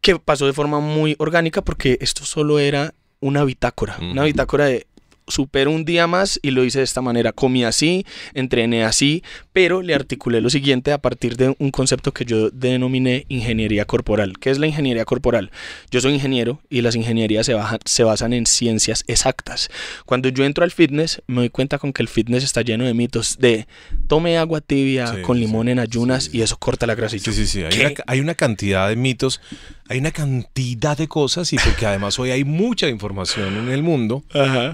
que 0.00 0.18
pasó 0.20 0.46
de 0.46 0.52
forma 0.52 0.78
muy 0.78 1.16
orgánica 1.18 1.62
porque 1.62 1.98
esto 2.00 2.24
solo 2.24 2.60
era 2.60 2.94
una 3.18 3.44
bitácora, 3.44 3.96
una 4.00 4.22
bitácora 4.22 4.66
de 4.66 4.86
supero 5.26 5.70
un 5.70 5.84
día 5.84 6.06
más 6.06 6.38
y 6.42 6.50
lo 6.50 6.64
hice 6.64 6.78
de 6.78 6.84
esta 6.84 7.02
manera. 7.02 7.32
Comí 7.32 7.64
así, 7.64 8.06
entrené 8.34 8.84
así, 8.84 9.22
pero 9.52 9.82
le 9.82 9.94
articulé 9.94 10.40
lo 10.40 10.50
siguiente 10.50 10.92
a 10.92 10.98
partir 10.98 11.36
de 11.36 11.54
un 11.58 11.70
concepto 11.70 12.12
que 12.12 12.24
yo 12.24 12.50
denominé 12.50 13.26
ingeniería 13.28 13.84
corporal. 13.84 14.38
¿Qué 14.38 14.50
es 14.50 14.58
la 14.58 14.66
ingeniería 14.66 15.04
corporal? 15.04 15.50
Yo 15.90 16.00
soy 16.00 16.14
ingeniero 16.14 16.60
y 16.70 16.82
las 16.82 16.94
ingenierías 16.94 17.46
se, 17.46 17.56
se 17.84 18.04
basan 18.04 18.32
en 18.32 18.46
ciencias 18.46 19.04
exactas. 19.06 19.68
Cuando 20.04 20.28
yo 20.28 20.44
entro 20.44 20.64
al 20.64 20.70
fitness, 20.70 21.22
me 21.26 21.36
doy 21.36 21.50
cuenta 21.50 21.78
con 21.78 21.92
que 21.92 22.02
el 22.02 22.08
fitness 22.08 22.44
está 22.44 22.62
lleno 22.62 22.84
de 22.84 22.94
mitos 22.94 23.38
de 23.38 23.66
tome 24.06 24.38
agua 24.38 24.60
tibia 24.60 25.22
con 25.22 25.38
limón 25.40 25.68
en 25.68 25.78
ayunas 25.78 26.30
y 26.32 26.42
eso 26.42 26.56
corta 26.56 26.86
la 26.86 26.94
grasa. 26.94 27.18
Sí, 27.18 27.32
sí, 27.32 27.46
sí. 27.46 27.62
Hay 27.62 27.80
una, 27.80 27.90
hay 28.06 28.20
una 28.20 28.34
cantidad 28.34 28.88
de 28.88 28.96
mitos 28.96 29.40
hay 29.88 29.98
una 29.98 30.10
cantidad 30.10 30.96
de 30.96 31.08
cosas 31.08 31.52
y 31.52 31.56
porque 31.56 31.86
además 31.86 32.18
hoy 32.18 32.30
hay 32.30 32.44
mucha 32.44 32.88
información 32.88 33.56
en 33.56 33.68
el 33.68 33.82
mundo, 33.82 34.22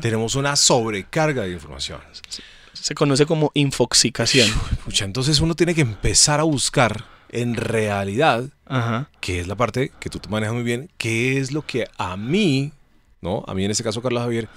tenemos 0.00 0.34
una 0.34 0.56
sobrecarga 0.56 1.42
de 1.42 1.52
información. 1.52 2.00
Se 2.72 2.94
conoce 2.94 3.26
como 3.26 3.50
infoxicación. 3.54 4.48
entonces 5.00 5.40
uno 5.40 5.54
tiene 5.54 5.74
que 5.74 5.82
empezar 5.82 6.40
a 6.40 6.44
buscar 6.44 7.04
en 7.30 7.54
realidad, 7.54 8.44
que 9.20 9.40
es 9.40 9.48
la 9.48 9.56
parte 9.56 9.92
que 10.00 10.10
tú 10.10 10.18
te 10.18 10.28
manejas 10.28 10.54
muy 10.54 10.62
bien, 10.62 10.90
qué 10.98 11.38
es 11.38 11.52
lo 11.52 11.62
que 11.62 11.86
a 11.96 12.16
mí, 12.16 12.72
¿no? 13.20 13.44
A 13.46 13.54
mí 13.54 13.64
en 13.64 13.70
este 13.70 13.82
caso, 13.84 14.02
Carlos 14.02 14.22
Javier, 14.22 14.48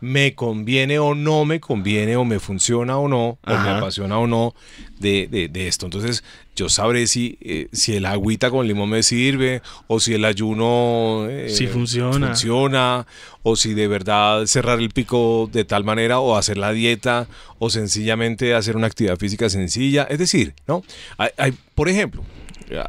me 0.00 0.34
conviene 0.34 0.98
o 0.98 1.14
no 1.14 1.44
me 1.44 1.60
conviene, 1.60 2.16
o 2.16 2.24
me 2.24 2.40
funciona 2.40 2.98
o 2.98 3.08
no, 3.08 3.38
o 3.44 3.50
me 3.50 3.68
apasiona 3.70 4.18
o 4.18 4.26
no 4.26 4.54
de, 4.98 5.50
esto. 5.54 5.86
Entonces, 5.86 6.24
yo 6.56 6.68
sabré 6.68 7.06
si, 7.06 7.38
eh, 7.40 7.68
si 7.72 7.96
el 7.96 8.06
agüita 8.06 8.50
con 8.50 8.66
limón 8.66 8.90
me 8.90 9.02
sirve, 9.02 9.62
o 9.86 10.00
si 10.00 10.14
el 10.14 10.24
ayuno 10.24 11.26
eh, 11.28 11.68
funciona. 11.70 12.28
funciona, 12.28 13.06
o 13.42 13.56
si 13.56 13.74
de 13.74 13.88
verdad 13.88 14.46
cerrar 14.46 14.78
el 14.78 14.90
pico 14.90 15.48
de 15.52 15.64
tal 15.64 15.84
manera, 15.84 16.20
o 16.20 16.36
hacer 16.36 16.58
la 16.58 16.72
dieta, 16.72 17.28
o 17.58 17.70
sencillamente 17.70 18.54
hacer 18.54 18.76
una 18.76 18.86
actividad 18.86 19.16
física 19.16 19.48
sencilla. 19.48 20.04
Es 20.04 20.18
decir, 20.18 20.54
¿no? 20.66 20.82
Hay, 21.18 21.54
por 21.74 21.88
ejemplo, 21.88 22.24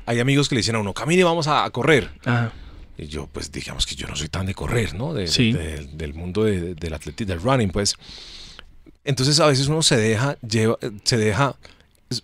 hay 0.06 0.20
amigos 0.20 0.50
que 0.50 0.56
le 0.56 0.60
dicen 0.60 0.76
a 0.76 0.80
uno, 0.80 0.94
camine, 0.94 1.24
vamos 1.24 1.48
a, 1.48 1.70
correr. 1.72 2.10
Ajá. 2.26 2.54
Y 2.98 3.08
yo, 3.08 3.28
pues, 3.28 3.52
digamos 3.52 3.86
que 3.86 3.96
yo 3.96 4.08
no 4.08 4.16
soy 4.16 4.30
tan 4.30 4.46
de 4.46 4.54
correr, 4.54 4.94
¿no? 4.94 5.14
del 5.14 6.14
mundo 6.14 6.44
del 6.44 6.94
atletismo, 6.94 7.34
del 7.34 7.42
running, 7.42 7.70
pues. 7.70 7.96
Entonces, 9.04 9.40
a 9.40 9.48
veces 9.48 9.68
uno 9.68 9.82
se 9.82 9.98
deja, 9.98 10.38
lleva, 10.42 10.78
se 11.04 11.18
deja, 11.18 11.56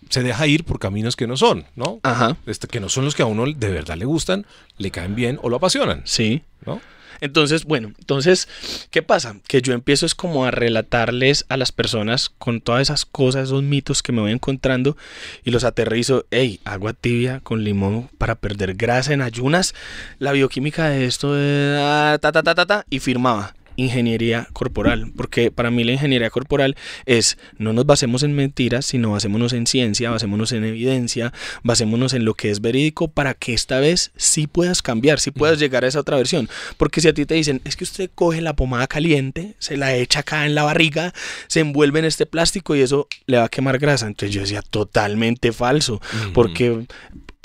se 0.08 0.22
deja 0.22 0.46
ir 0.46 0.64
por 0.64 0.78
caminos 0.78 1.16
que 1.16 1.26
no 1.26 1.36
son, 1.36 1.66
¿no? 1.74 1.98
Ajá. 2.04 2.36
Este, 2.46 2.68
que 2.68 2.78
no 2.78 2.88
son 2.88 3.04
los 3.04 3.14
que 3.14 3.22
a 3.22 3.26
uno 3.26 3.46
de 3.46 3.68
verdad 3.68 3.96
le 3.96 4.04
gustan, 4.04 4.46
le 4.76 4.90
caen 4.90 5.14
bien 5.14 5.38
o 5.42 5.48
lo 5.48 5.56
apasionan. 5.56 6.02
Sí. 6.04 6.42
¿No? 6.64 6.80
Entonces, 7.20 7.64
bueno, 7.64 7.92
entonces, 7.98 8.48
¿qué 8.90 9.02
pasa? 9.02 9.36
Que 9.46 9.62
yo 9.62 9.72
empiezo 9.72 10.06
es 10.06 10.14
como 10.14 10.44
a 10.44 10.50
relatarles 10.50 11.44
a 11.48 11.56
las 11.56 11.72
personas 11.72 12.30
con 12.38 12.60
todas 12.60 12.82
esas 12.82 13.04
cosas, 13.04 13.48
esos 13.48 13.62
mitos 13.62 14.02
que 14.02 14.12
me 14.12 14.20
voy 14.20 14.32
encontrando 14.32 14.96
y 15.44 15.50
los 15.50 15.64
aterrizo, 15.64 16.26
hey, 16.30 16.60
agua 16.64 16.92
tibia 16.92 17.40
con 17.40 17.64
limón 17.64 18.08
para 18.18 18.36
perder 18.36 18.74
grasa 18.74 19.12
en 19.12 19.22
ayunas, 19.22 19.74
la 20.18 20.32
bioquímica 20.32 20.88
de 20.88 21.04
esto, 21.06 21.32
ah, 21.34 22.18
ta, 22.20 22.32
ta, 22.32 22.42
ta, 22.42 22.54
ta, 22.54 22.66
ta, 22.66 22.84
y 22.90 23.00
firmaba 23.00 23.54
ingeniería 23.78 24.48
corporal, 24.52 25.12
porque 25.16 25.52
para 25.52 25.70
mí 25.70 25.84
la 25.84 25.92
ingeniería 25.92 26.30
corporal 26.30 26.76
es 27.06 27.38
no 27.58 27.72
nos 27.72 27.86
basemos 27.86 28.24
en 28.24 28.34
mentiras, 28.34 28.84
sino 28.86 29.12
basémonos 29.12 29.52
en 29.52 29.68
ciencia, 29.68 30.10
basémonos 30.10 30.50
en 30.50 30.64
evidencia, 30.64 31.32
basémonos 31.62 32.12
en 32.12 32.24
lo 32.24 32.34
que 32.34 32.50
es 32.50 32.60
verídico 32.60 33.06
para 33.06 33.34
que 33.34 33.54
esta 33.54 33.78
vez 33.78 34.10
sí 34.16 34.48
puedas 34.48 34.82
cambiar, 34.82 35.20
sí 35.20 35.30
puedas 35.30 35.60
llegar 35.60 35.84
a 35.84 35.88
esa 35.88 36.00
otra 36.00 36.16
versión, 36.16 36.48
porque 36.76 37.00
si 37.00 37.06
a 37.06 37.14
ti 37.14 37.24
te 37.24 37.34
dicen, 37.34 37.60
es 37.64 37.76
que 37.76 37.84
usted 37.84 38.10
coge 38.12 38.40
la 38.40 38.56
pomada 38.56 38.88
caliente, 38.88 39.54
se 39.60 39.76
la 39.76 39.94
echa 39.94 40.20
acá 40.20 40.44
en 40.44 40.56
la 40.56 40.64
barriga, 40.64 41.14
se 41.46 41.60
envuelve 41.60 42.00
en 42.00 42.04
este 42.04 42.26
plástico 42.26 42.74
y 42.74 42.80
eso 42.80 43.06
le 43.26 43.38
va 43.38 43.44
a 43.44 43.48
quemar 43.48 43.78
grasa, 43.78 44.08
entonces 44.08 44.34
yo 44.34 44.40
decía 44.40 44.62
totalmente 44.62 45.52
falso, 45.52 46.02
porque 46.34 46.84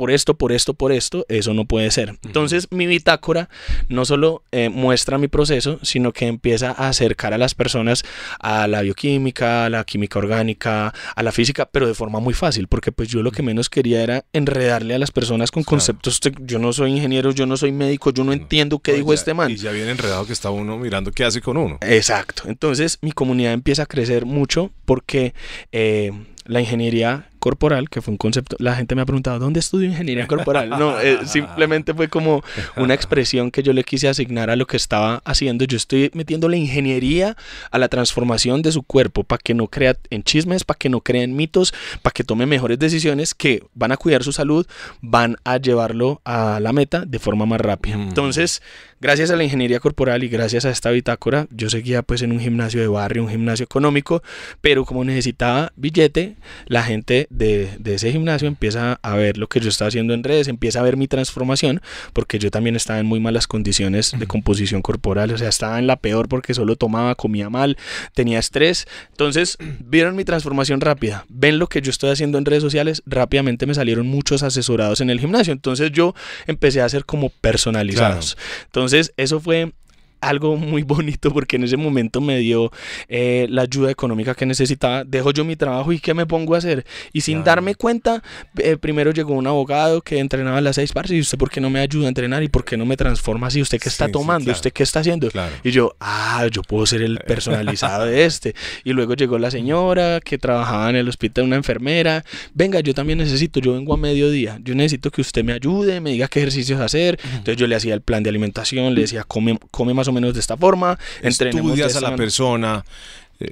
por 0.03 0.11
esto, 0.11 0.33
por 0.33 0.51
esto, 0.51 0.73
por 0.73 0.91
esto, 0.91 1.25
eso 1.29 1.53
no 1.53 1.63
puede 1.63 1.89
ser. 1.89 2.17
Entonces 2.25 2.67
mi 2.71 2.87
bitácora 2.87 3.47
no 3.87 4.03
solo 4.03 4.43
eh, 4.51 4.67
muestra 4.67 5.17
mi 5.17 5.29
proceso, 5.29 5.79
sino 5.81 6.11
que 6.11 6.27
empieza 6.27 6.71
a 6.71 6.89
acercar 6.89 7.33
a 7.33 7.37
las 7.37 7.55
personas 7.55 8.03
a 8.41 8.67
la 8.67 8.81
bioquímica, 8.81 9.63
a 9.63 9.69
la 9.69 9.85
química 9.85 10.19
orgánica, 10.19 10.93
a 11.15 11.23
la 11.23 11.31
física, 11.31 11.69
pero 11.71 11.87
de 11.87 11.93
forma 11.93 12.19
muy 12.19 12.33
fácil, 12.33 12.67
porque 12.67 12.91
pues 12.91 13.07
yo 13.07 13.23
lo 13.23 13.31
que 13.31 13.43
menos 13.43 13.69
quería 13.69 14.03
era 14.03 14.25
enredarle 14.33 14.93
a 14.93 14.99
las 14.99 15.11
personas 15.11 15.51
con 15.51 15.63
conceptos, 15.63 16.19
yo 16.41 16.59
no 16.59 16.73
soy 16.73 16.91
ingeniero, 16.91 17.31
yo 17.31 17.45
no 17.45 17.55
soy 17.55 17.71
médico, 17.71 18.11
yo 18.11 18.25
no 18.25 18.33
entiendo 18.33 18.79
qué 18.79 18.91
dijo 18.91 19.13
este 19.13 19.33
man. 19.33 19.51
Y 19.51 19.55
ya 19.55 19.71
viene 19.71 19.91
enredado 19.91 20.25
que 20.25 20.33
está 20.33 20.49
uno 20.49 20.77
mirando 20.77 21.13
qué 21.13 21.23
hace 21.23 21.39
con 21.39 21.55
uno. 21.55 21.77
Exacto. 21.79 22.43
Entonces 22.47 22.99
mi 23.01 23.13
comunidad 23.13 23.53
empieza 23.53 23.83
a 23.83 23.85
crecer 23.85 24.25
mucho 24.25 24.69
porque... 24.83 25.33
Eh, 25.71 26.11
la 26.45 26.59
ingeniería 26.59 27.29
corporal, 27.43 27.89
que 27.89 28.01
fue 28.01 28.13
un 28.13 28.17
concepto, 28.17 28.55
la 28.57 28.73
gente 28.73 28.95
me 28.95 29.01
ha 29.01 29.05
preguntado, 29.05 29.37
¿dónde 29.37 29.59
estudio 29.59 29.89
ingeniería 29.89 30.27
corporal? 30.27 30.69
No, 30.69 30.97
eh, 31.01 31.19
simplemente 31.25 31.93
fue 31.93 32.07
como 32.07 32.41
una 32.77 32.93
expresión 32.93 33.51
que 33.51 33.61
yo 33.63 33.73
le 33.73 33.83
quise 33.83 34.07
asignar 34.07 34.49
a 34.49 34.55
lo 34.55 34.65
que 34.65 34.77
estaba 34.77 35.21
haciendo. 35.25 35.65
Yo 35.65 35.75
estoy 35.75 36.09
metiendo 36.13 36.47
la 36.47 36.55
ingeniería 36.55 37.35
a 37.69 37.77
la 37.79 37.89
transformación 37.89 38.61
de 38.61 38.71
su 38.71 38.83
cuerpo 38.83 39.25
para 39.25 39.41
que 39.43 39.53
no 39.53 39.67
crea 39.67 39.97
en 40.09 40.23
chismes, 40.23 40.63
para 40.63 40.77
que 40.77 40.87
no 40.87 41.01
crea 41.01 41.23
en 41.23 41.35
mitos, 41.35 41.73
para 42.01 42.13
que 42.13 42.23
tome 42.23 42.45
mejores 42.45 42.79
decisiones 42.79 43.33
que 43.33 43.61
van 43.73 43.91
a 43.91 43.97
cuidar 43.97 44.23
su 44.23 44.31
salud, 44.31 44.65
van 45.01 45.35
a 45.43 45.57
llevarlo 45.57 46.21
a 46.23 46.61
la 46.61 46.71
meta 46.71 47.03
de 47.05 47.19
forma 47.19 47.45
más 47.45 47.59
rápida. 47.59 47.97
Mm. 47.97 48.03
Entonces, 48.03 48.61
gracias 49.01 49.31
a 49.31 49.35
la 49.35 49.43
ingeniería 49.43 49.81
corporal 49.81 50.23
y 50.23 50.29
gracias 50.29 50.63
a 50.63 50.69
esta 50.69 50.89
bitácora, 50.91 51.47
yo 51.51 51.69
seguía 51.69 52.03
pues 52.03 52.21
en 52.21 52.31
un 52.31 52.39
gimnasio 52.39 52.79
de 52.79 52.87
barrio, 52.87 53.23
un 53.23 53.29
gimnasio 53.29 53.65
económico, 53.65 54.23
pero 54.61 54.85
como 54.85 55.03
necesitaba 55.03 55.73
billete, 55.75 56.37
la 56.67 56.83
gente 56.83 57.27
de, 57.33 57.79
ese 57.85 58.11
gimnasio 58.11 58.47
empieza 58.47 58.99
a 59.01 59.15
ver 59.15 59.37
lo 59.37 59.47
que 59.47 59.59
yo 59.59 59.69
estaba 59.69 59.87
haciendo 59.87 60.13
en 60.13 60.23
redes, 60.23 60.47
empieza 60.47 60.79
a 60.79 60.83
ver 60.83 60.97
mi 60.97 61.07
transformación, 61.07 61.81
porque 62.13 62.39
yo 62.39 62.51
también 62.51 62.75
estaba 62.75 62.99
en 62.99 63.05
muy 63.05 63.19
malas 63.19 63.47
condiciones 63.47 64.13
de 64.17 64.27
composición 64.27 64.81
corporal, 64.81 65.31
o 65.31 65.37
sea, 65.37 65.49
estaba 65.49 65.79
en 65.79 65.87
la 65.87 65.97
peor 65.97 66.27
porque 66.29 66.53
solo 66.53 66.75
tomaba, 66.75 67.15
comía 67.15 67.49
mal, 67.49 67.77
tenía 68.13 68.39
estrés. 68.39 68.87
Entonces, 69.09 69.57
vieron 69.79 70.15
mi 70.15 70.23
transformación 70.23 70.81
rápida, 70.81 71.25
ven 71.29 71.59
lo 71.59 71.67
que 71.67 71.81
yo 71.81 71.89
estoy 71.89 72.11
haciendo 72.11 72.37
en 72.37 72.45
redes 72.45 72.63
sociales, 72.63 73.01
rápidamente 73.05 73.65
me 73.65 73.73
salieron 73.73 74.07
muchos 74.07 74.43
asesorados 74.43 75.01
en 75.01 75.09
el 75.09 75.19
gimnasio. 75.19 75.53
Entonces, 75.53 75.91
yo 75.91 76.13
empecé 76.45 76.81
a 76.81 76.85
hacer 76.85 77.05
como 77.05 77.29
personalizados. 77.29 78.37
Entonces, 78.65 79.13
eso 79.17 79.39
fue 79.39 79.73
algo 80.23 80.55
muy 80.57 80.83
bonito 80.83 81.31
porque 81.31 81.57
en 81.57 81.63
ese 81.63 81.77
momento 81.77 82.21
me 82.21 82.37
dio 82.37 82.71
eh, 83.07 83.47
la 83.49 83.63
ayuda 83.63 83.91
económica 83.91 84.33
que 84.35 84.45
necesitaba. 84.45 85.03
Dejo 85.03 85.31
yo 85.31 85.45
mi 85.45 85.55
trabajo 85.55 85.91
y 85.91 85.99
¿qué 85.99 86.13
me 86.13 86.25
pongo 86.25 86.55
a 86.55 86.57
hacer? 86.59 86.85
Y 87.11 87.21
sin 87.21 87.43
darme 87.43 87.75
cuenta, 87.75 88.23
eh, 88.57 88.77
primero 88.77 89.11
llegó 89.11 89.33
un 89.33 89.47
abogado 89.47 90.01
que 90.01 90.19
entrenaba 90.19 90.61
las 90.61 90.75
seis 90.75 90.91
partes 90.91 91.11
y 91.11 91.19
usted 91.19 91.37
por 91.37 91.49
qué 91.49 91.59
no 91.61 91.69
me 91.69 91.79
ayuda 91.79 92.05
a 92.05 92.09
entrenar 92.09 92.43
y 92.43 92.47
por 92.47 92.63
qué 92.63 92.77
no 92.77 92.85
me 92.85 92.97
transforma 92.97 93.47
así, 93.47 93.61
usted 93.61 93.79
qué 93.79 93.89
está 93.89 94.07
tomando, 94.07 94.51
usted 94.51 94.71
qué 94.71 94.83
está 94.83 94.99
haciendo. 94.99 95.29
Y 95.63 95.71
yo, 95.71 95.95
ah, 95.99 96.47
yo 96.51 96.61
puedo 96.61 96.85
ser 96.85 97.01
el 97.01 97.19
personalizado 97.19 98.05
de 98.05 98.25
este. 98.25 98.55
Y 98.83 98.93
luego 98.93 99.13
llegó 99.13 99.37
la 99.37 99.51
señora 99.51 100.19
que 100.21 100.37
trabajaba 100.37 100.89
en 100.89 100.95
el 100.95 101.09
hospital, 101.09 101.45
una 101.45 101.55
enfermera. 101.55 102.23
Venga, 102.53 102.79
yo 102.79 102.93
también 102.93 103.19
necesito, 103.19 103.59
yo 103.59 103.73
vengo 103.73 103.93
a 103.93 103.97
mediodía, 103.97 104.59
yo 104.63 104.75
necesito 104.75 105.11
que 105.11 105.21
usted 105.21 105.43
me 105.43 105.53
ayude, 105.53 105.99
me 105.99 106.11
diga 106.11 106.27
qué 106.27 106.39
ejercicios 106.39 106.79
hacer. 106.79 107.19
Entonces 107.23 107.57
yo 107.57 107.67
le 107.67 107.75
hacía 107.75 107.93
el 107.93 108.01
plan 108.01 108.23
de 108.23 108.29
alimentación, 108.29 108.93
le 108.95 109.01
decía, 109.01 109.23
come, 109.23 109.59
come 109.71 109.93
más 109.93 110.07
o 110.07 110.12
menos 110.13 110.33
de 110.33 110.39
esta 110.39 110.57
forma. 110.57 110.97
Estudias 111.21 111.95
a 111.95 112.01
la 112.01 112.15
persona, 112.15 112.85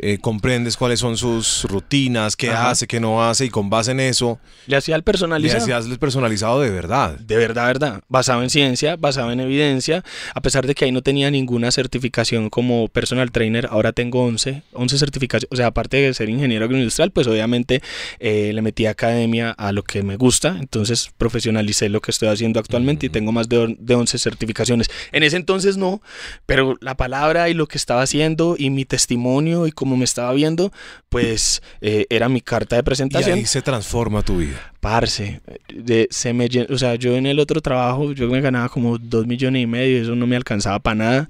eh, 0.01 0.17
comprendes 0.19 0.77
cuáles 0.77 0.99
son 0.99 1.17
sus 1.17 1.63
rutinas, 1.65 2.35
qué 2.35 2.49
Ajá. 2.49 2.71
hace, 2.71 2.87
qué 2.87 2.99
no 2.99 3.23
hace, 3.23 3.45
y 3.45 3.49
con 3.49 3.69
base 3.69 3.91
en 3.91 3.99
eso, 3.99 4.39
Le 4.67 4.75
hacía 4.77 4.95
el 4.95 4.99
le 4.99 5.03
personalizado. 5.03 5.63
hacías 5.63 5.85
el 5.85 5.99
personalizado 5.99 6.61
de 6.61 6.69
verdad. 6.69 7.17
De 7.19 7.37
verdad, 7.37 7.67
verdad. 7.67 8.01
Basado 8.07 8.43
en 8.43 8.49
ciencia, 8.49 8.95
basado 8.95 9.31
en 9.31 9.39
evidencia. 9.39 10.03
A 10.35 10.41
pesar 10.41 10.67
de 10.67 10.75
que 10.75 10.85
ahí 10.85 10.91
no 10.91 11.01
tenía 11.01 11.29
ninguna 11.31 11.71
certificación 11.71 12.49
como 12.49 12.87
personal 12.87 13.31
trainer, 13.31 13.67
ahora 13.71 13.91
tengo 13.91 14.23
11, 14.23 14.63
11 14.73 14.97
certificaciones. 14.97 15.47
O 15.51 15.55
sea, 15.55 15.67
aparte 15.67 15.97
de 15.97 16.13
ser 16.13 16.29
ingeniero 16.29 16.65
agroindustrial, 16.65 17.11
pues 17.11 17.27
obviamente 17.27 17.81
eh, 18.19 18.51
le 18.53 18.61
metí 18.61 18.85
academia 18.85 19.51
a 19.51 19.71
lo 19.71 19.83
que 19.83 20.03
me 20.03 20.17
gusta. 20.17 20.57
Entonces 20.59 21.11
profesionalicé 21.17 21.89
lo 21.89 22.01
que 22.01 22.11
estoy 22.11 22.29
haciendo 22.29 22.59
actualmente 22.59 23.05
y 23.05 23.09
tengo 23.09 23.31
más 23.31 23.49
de, 23.49 23.75
de 23.79 23.95
11 23.95 24.17
certificaciones. 24.17 24.89
En 25.11 25.23
ese 25.23 25.37
entonces 25.37 25.77
no, 25.77 26.01
pero 26.45 26.77
la 26.81 26.95
palabra 26.95 27.49
y 27.49 27.53
lo 27.53 27.67
que 27.67 27.77
estaba 27.77 28.01
haciendo 28.01 28.55
y 28.57 28.69
mi 28.69 28.85
testimonio 28.85 29.67
y 29.67 29.71
cómo 29.81 29.97
me 29.97 30.05
estaba 30.05 30.31
viendo, 30.33 30.71
pues 31.09 31.63
eh, 31.81 32.05
era 32.11 32.29
mi 32.29 32.39
carta 32.39 32.75
de 32.75 32.81
Y 32.81 32.83
presentación. 32.83 33.39
ahí 33.39 33.47
se 33.47 33.63
transforma 33.63 34.21
tu 34.21 34.37
vida. 34.37 34.59
Parce, 34.79 35.41
de, 35.73 36.07
se 36.11 36.33
me 36.33 36.47
o 36.69 36.77
sea, 36.77 36.93
yo 36.95 37.15
en 37.15 37.25
el 37.25 37.39
otro 37.39 37.61
trabajo, 37.61 38.11
yo 38.11 38.27
me 38.29 38.41
ganaba 38.41 38.69
como 38.69 38.99
dos 38.99 39.25
millones 39.25 39.63
y 39.63 39.65
medio, 39.65 40.03
eso 40.03 40.15
no 40.15 40.27
me 40.27 40.35
alcanzaba 40.35 40.77
para 40.77 40.95
nada. 40.95 41.29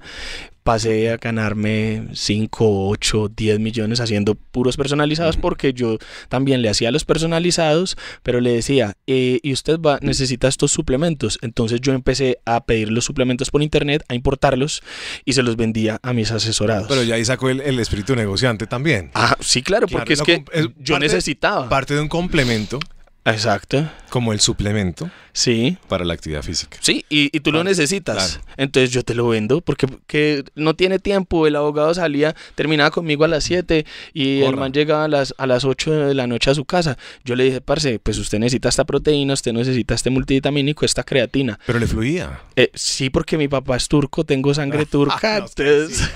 Pasé 0.62 1.10
a 1.10 1.16
ganarme 1.16 2.04
5, 2.12 2.88
8, 2.88 3.32
10 3.36 3.60
millones 3.60 4.00
haciendo 4.00 4.34
puros 4.34 4.76
personalizados 4.76 5.36
porque 5.36 5.72
yo 5.72 5.98
también 6.28 6.62
le 6.62 6.68
hacía 6.70 6.90
los 6.90 7.04
personalizados, 7.04 7.96
pero 8.22 8.40
le 8.40 8.52
decía, 8.52 8.94
eh, 9.06 9.40
y 9.42 9.52
usted 9.52 9.78
va, 9.80 9.98
necesita 10.00 10.48
estos 10.48 10.72
suplementos. 10.72 11.38
Entonces 11.42 11.80
yo 11.80 11.92
empecé 11.92 12.38
a 12.46 12.64
pedir 12.64 12.90
los 12.90 13.04
suplementos 13.04 13.50
por 13.50 13.62
internet, 13.62 14.04
a 14.08 14.14
importarlos 14.14 14.82
y 15.24 15.32
se 15.34 15.42
los 15.42 15.56
vendía 15.56 15.98
a 16.02 16.12
mis 16.12 16.30
asesorados. 16.30 16.86
Pero 16.88 17.02
ya 17.02 17.16
ahí 17.16 17.24
sacó 17.24 17.50
el, 17.50 17.60
el 17.60 17.78
espíritu 17.78 18.16
negociante 18.16 18.66
también. 18.66 19.10
Ah, 19.14 19.36
sí, 19.40 19.62
claro, 19.62 19.82
Claro, 19.86 20.04
porque 20.04 20.12
es 20.12 20.22
que 20.22 20.44
es 20.52 20.68
yo 20.78 20.98
necesitaba. 20.98 21.68
Parte 21.68 21.94
de 21.94 22.00
un 22.00 22.08
complemento, 22.08 22.78
Exacto, 23.24 23.88
como 24.12 24.34
el 24.34 24.40
suplemento 24.40 25.10
sí. 25.32 25.78
para 25.88 26.04
la 26.04 26.12
actividad 26.12 26.42
física. 26.42 26.76
Sí, 26.82 27.02
y, 27.08 27.34
y 27.34 27.40
tú 27.40 27.50
lo 27.50 27.60
Claro, 27.60 27.70
necesitas. 27.70 28.36
claro. 28.38 28.54
Entonces 28.58 28.90
yo 28.90 29.02
te 29.02 29.14
lo 29.14 29.26
vendo 29.26 29.62
porque 29.62 29.86
que 30.06 30.44
no 30.54 30.74
tiene 30.74 30.98
tiempo. 30.98 31.46
El 31.46 31.56
abogado 31.56 31.94
salía, 31.94 32.36
terminaba 32.54 32.90
conmigo 32.90 33.24
a 33.24 33.28
las 33.28 33.44
7 33.44 33.86
y 34.12 34.42
el 34.42 34.54
man 34.58 34.70
llegaba 34.70 35.04
a 35.04 35.08
las, 35.08 35.34
a 35.38 35.46
las 35.46 35.64
8 35.64 35.92
de 36.08 36.14
la 36.14 36.26
noche 36.26 36.50
a 36.50 36.54
su 36.54 36.66
casa. 36.66 36.98
Yo 37.24 37.36
le 37.36 37.44
dije, 37.44 37.60
parce, 37.62 37.98
pues 38.00 38.18
usted 38.18 38.38
necesita 38.38 38.68
esta 38.68 38.84
proteína, 38.84 39.32
usted 39.32 39.54
necesita 39.54 39.94
este 39.94 40.10
multivitamínico, 40.10 40.84
esta 40.84 41.04
creatina. 41.04 41.58
Pero 41.64 41.78
le 41.78 41.86
fluía. 41.86 42.38
Eh, 42.54 42.70
sí, 42.74 43.08
porque 43.08 43.38
mi 43.38 43.48
papá 43.48 43.76
es 43.76 43.88
turco, 43.88 44.24
tengo 44.24 44.52
sangre 44.52 44.84
turca. 44.92 45.38
No, 45.40 45.46
es 45.46 45.54
que 45.54 45.62
entonces, 45.62 46.10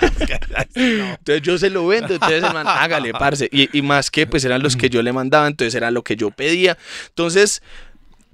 entonces 0.75 1.41
yo 1.41 1.57
se 1.57 1.71
lo 1.71 1.87
vendo. 1.87 2.13
Entonces 2.13 2.43
el 2.43 2.53
man, 2.53 2.67
hágale, 2.67 3.11
parce. 3.13 3.49
Y, 3.51 3.75
y 3.75 3.81
más 3.81 4.11
que, 4.11 4.27
pues 4.27 4.45
eran 4.45 4.61
los 4.61 4.75
que 4.75 4.87
yo 4.91 5.01
le 5.01 5.11
mandaba, 5.13 5.47
entonces 5.47 5.73
era 5.73 5.89
lo 5.89 6.03
que 6.03 6.15
yo 6.15 6.29
pedía. 6.29 6.77
Entonces 7.09 7.63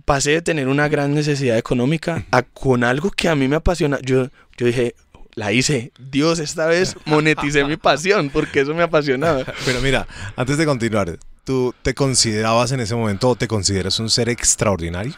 pasé 0.05 0.31
de 0.31 0.41
tener 0.41 0.67
una 0.67 0.87
gran 0.87 1.13
necesidad 1.13 1.57
económica 1.57 2.25
a 2.31 2.41
con 2.43 2.83
algo 2.83 3.11
que 3.11 3.29
a 3.29 3.35
mí 3.35 3.47
me 3.47 3.55
apasiona. 3.55 3.99
Yo, 4.01 4.27
yo 4.57 4.65
dije, 4.67 4.95
la 5.35 5.51
hice. 5.51 5.91
Dios, 5.99 6.39
esta 6.39 6.65
vez 6.67 6.95
moneticé 7.05 7.63
mi 7.65 7.77
pasión 7.77 8.29
porque 8.29 8.61
eso 8.61 8.73
me 8.73 8.83
apasionaba. 8.83 9.43
Pero 9.65 9.81
mira, 9.81 10.07
antes 10.35 10.57
de 10.57 10.65
continuar, 10.65 11.17
¿tú 11.43 11.73
te 11.81 11.93
considerabas 11.93 12.71
en 12.71 12.79
ese 12.79 12.95
momento 12.95 13.29
o 13.29 13.35
te 13.35 13.47
consideras 13.47 13.99
un 13.99 14.09
ser 14.09 14.29
extraordinario? 14.29 15.13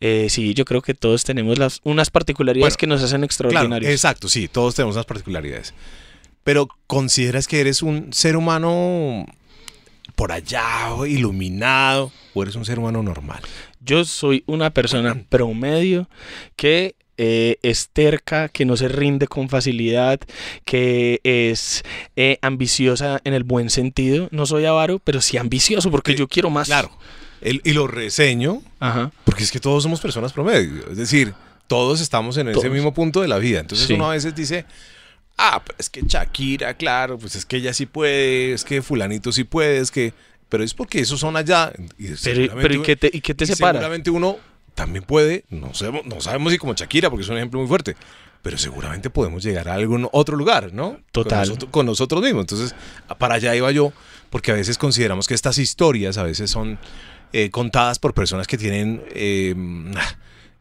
Eh, 0.00 0.26
sí, 0.28 0.52
yo 0.54 0.64
creo 0.64 0.82
que 0.82 0.92
todos 0.92 1.24
tenemos 1.24 1.58
las, 1.58 1.80
unas 1.84 2.10
particularidades 2.10 2.74
Bueno, 2.74 2.78
que 2.78 2.86
nos 2.86 3.00
hacen 3.02 3.20
Claro, 3.20 3.24
extraordinarios. 3.24 3.90
exacto, 3.90 4.28
sí, 4.28 4.48
todos 4.48 4.74
tenemos 4.74 4.96
unas 4.96 5.06
particularidades. 5.06 5.72
Pero 6.42 6.68
¿consideras 6.86 7.46
que 7.48 7.60
eres 7.60 7.80
un 7.82 8.12
ser 8.12 8.36
humano 8.36 9.24
por 10.14 10.30
allá, 10.32 10.62
iluminado, 11.08 12.12
o 12.34 12.42
eres 12.42 12.54
un 12.54 12.64
ser 12.66 12.78
humano 12.78 13.02
normal? 13.02 13.40
Yo 13.84 14.04
soy 14.04 14.42
una 14.46 14.70
persona 14.70 15.14
promedio 15.28 16.08
que 16.56 16.94
eh, 17.16 17.58
es 17.62 17.90
terca, 17.92 18.48
que 18.48 18.64
no 18.64 18.76
se 18.76 18.88
rinde 18.88 19.26
con 19.28 19.48
facilidad, 19.48 20.18
que 20.64 21.20
es 21.22 21.84
eh, 22.16 22.38
ambiciosa 22.42 23.20
en 23.24 23.34
el 23.34 23.44
buen 23.44 23.70
sentido. 23.70 24.28
No 24.32 24.46
soy 24.46 24.64
avaro, 24.64 24.98
pero 24.98 25.20
sí 25.20 25.36
ambicioso 25.36 25.90
porque 25.90 26.12
Eh, 26.12 26.16
yo 26.16 26.26
quiero 26.28 26.50
más. 26.50 26.66
Claro. 26.66 26.90
El- 27.40 27.60
y 27.64 27.72
lo 27.72 27.86
reseño 27.86 28.62
Ajá. 28.80 29.12
porque 29.24 29.44
es 29.44 29.52
que 29.52 29.60
todos 29.60 29.82
somos 29.82 30.00
personas 30.00 30.32
promedio. 30.32 30.90
Es 30.90 30.96
decir, 30.96 31.34
todos 31.68 32.00
estamos 32.00 32.36
en 32.38 32.48
ese 32.48 32.68
mismo 32.70 32.92
punto 32.94 33.20
de 33.20 33.28
la 33.28 33.38
vida. 33.38 33.60
Entonces 33.60 33.86
Sí. 33.86 33.92
uno 33.92 34.10
a 34.10 34.14
veces 34.14 34.34
dice, 34.34 34.64
ah, 35.36 35.62
pues 35.64 35.76
es 35.78 35.90
que 35.90 36.02
Shakira, 36.06 36.74
claro, 36.74 37.18
pues 37.18 37.36
es 37.36 37.44
que 37.44 37.58
ella 37.58 37.72
sí 37.74 37.86
puede, 37.86 38.54
es 38.54 38.64
que 38.64 38.82
fulanito 38.82 39.30
sí 39.30 39.44
puede, 39.44 39.78
es 39.78 39.90
que... 39.90 40.14
Pero 40.48 40.62
es 40.62 40.74
porque 40.74 41.00
esos 41.00 41.20
son 41.20 41.36
allá. 41.36 41.72
Y 41.98 42.08
Pero, 42.22 42.74
¿y 42.74 42.82
qué 42.82 42.96
te, 42.96 43.10
y 43.12 43.20
qué 43.20 43.34
te 43.34 43.44
y 43.44 43.46
separa? 43.46 43.78
Seguramente 43.78 44.10
uno 44.10 44.38
también 44.74 45.04
puede, 45.04 45.44
no 45.50 45.72
sabemos, 45.74 46.06
no 46.06 46.20
sabemos 46.20 46.52
si 46.52 46.58
como 46.58 46.74
Shakira, 46.74 47.10
porque 47.10 47.22
es 47.22 47.28
un 47.28 47.36
ejemplo 47.36 47.60
muy 47.60 47.68
fuerte, 47.68 47.96
pero 48.42 48.58
seguramente 48.58 49.08
podemos 49.08 49.42
llegar 49.42 49.68
a 49.68 49.74
algún 49.74 50.08
otro 50.12 50.36
lugar, 50.36 50.72
¿no? 50.72 50.98
Total. 51.12 51.40
Con 51.40 51.48
nosotros, 51.48 51.70
con 51.70 51.86
nosotros 51.86 52.22
mismos. 52.22 52.42
Entonces, 52.42 52.74
para 53.18 53.36
allá 53.36 53.54
iba 53.54 53.70
yo, 53.70 53.92
porque 54.30 54.50
a 54.50 54.54
veces 54.54 54.78
consideramos 54.78 55.26
que 55.26 55.34
estas 55.34 55.58
historias 55.58 56.18
a 56.18 56.24
veces 56.24 56.50
son 56.50 56.78
eh, 57.32 57.50
contadas 57.50 57.98
por 57.98 58.14
personas 58.14 58.46
que 58.46 58.58
tienen 58.58 59.02
eh, 59.10 59.54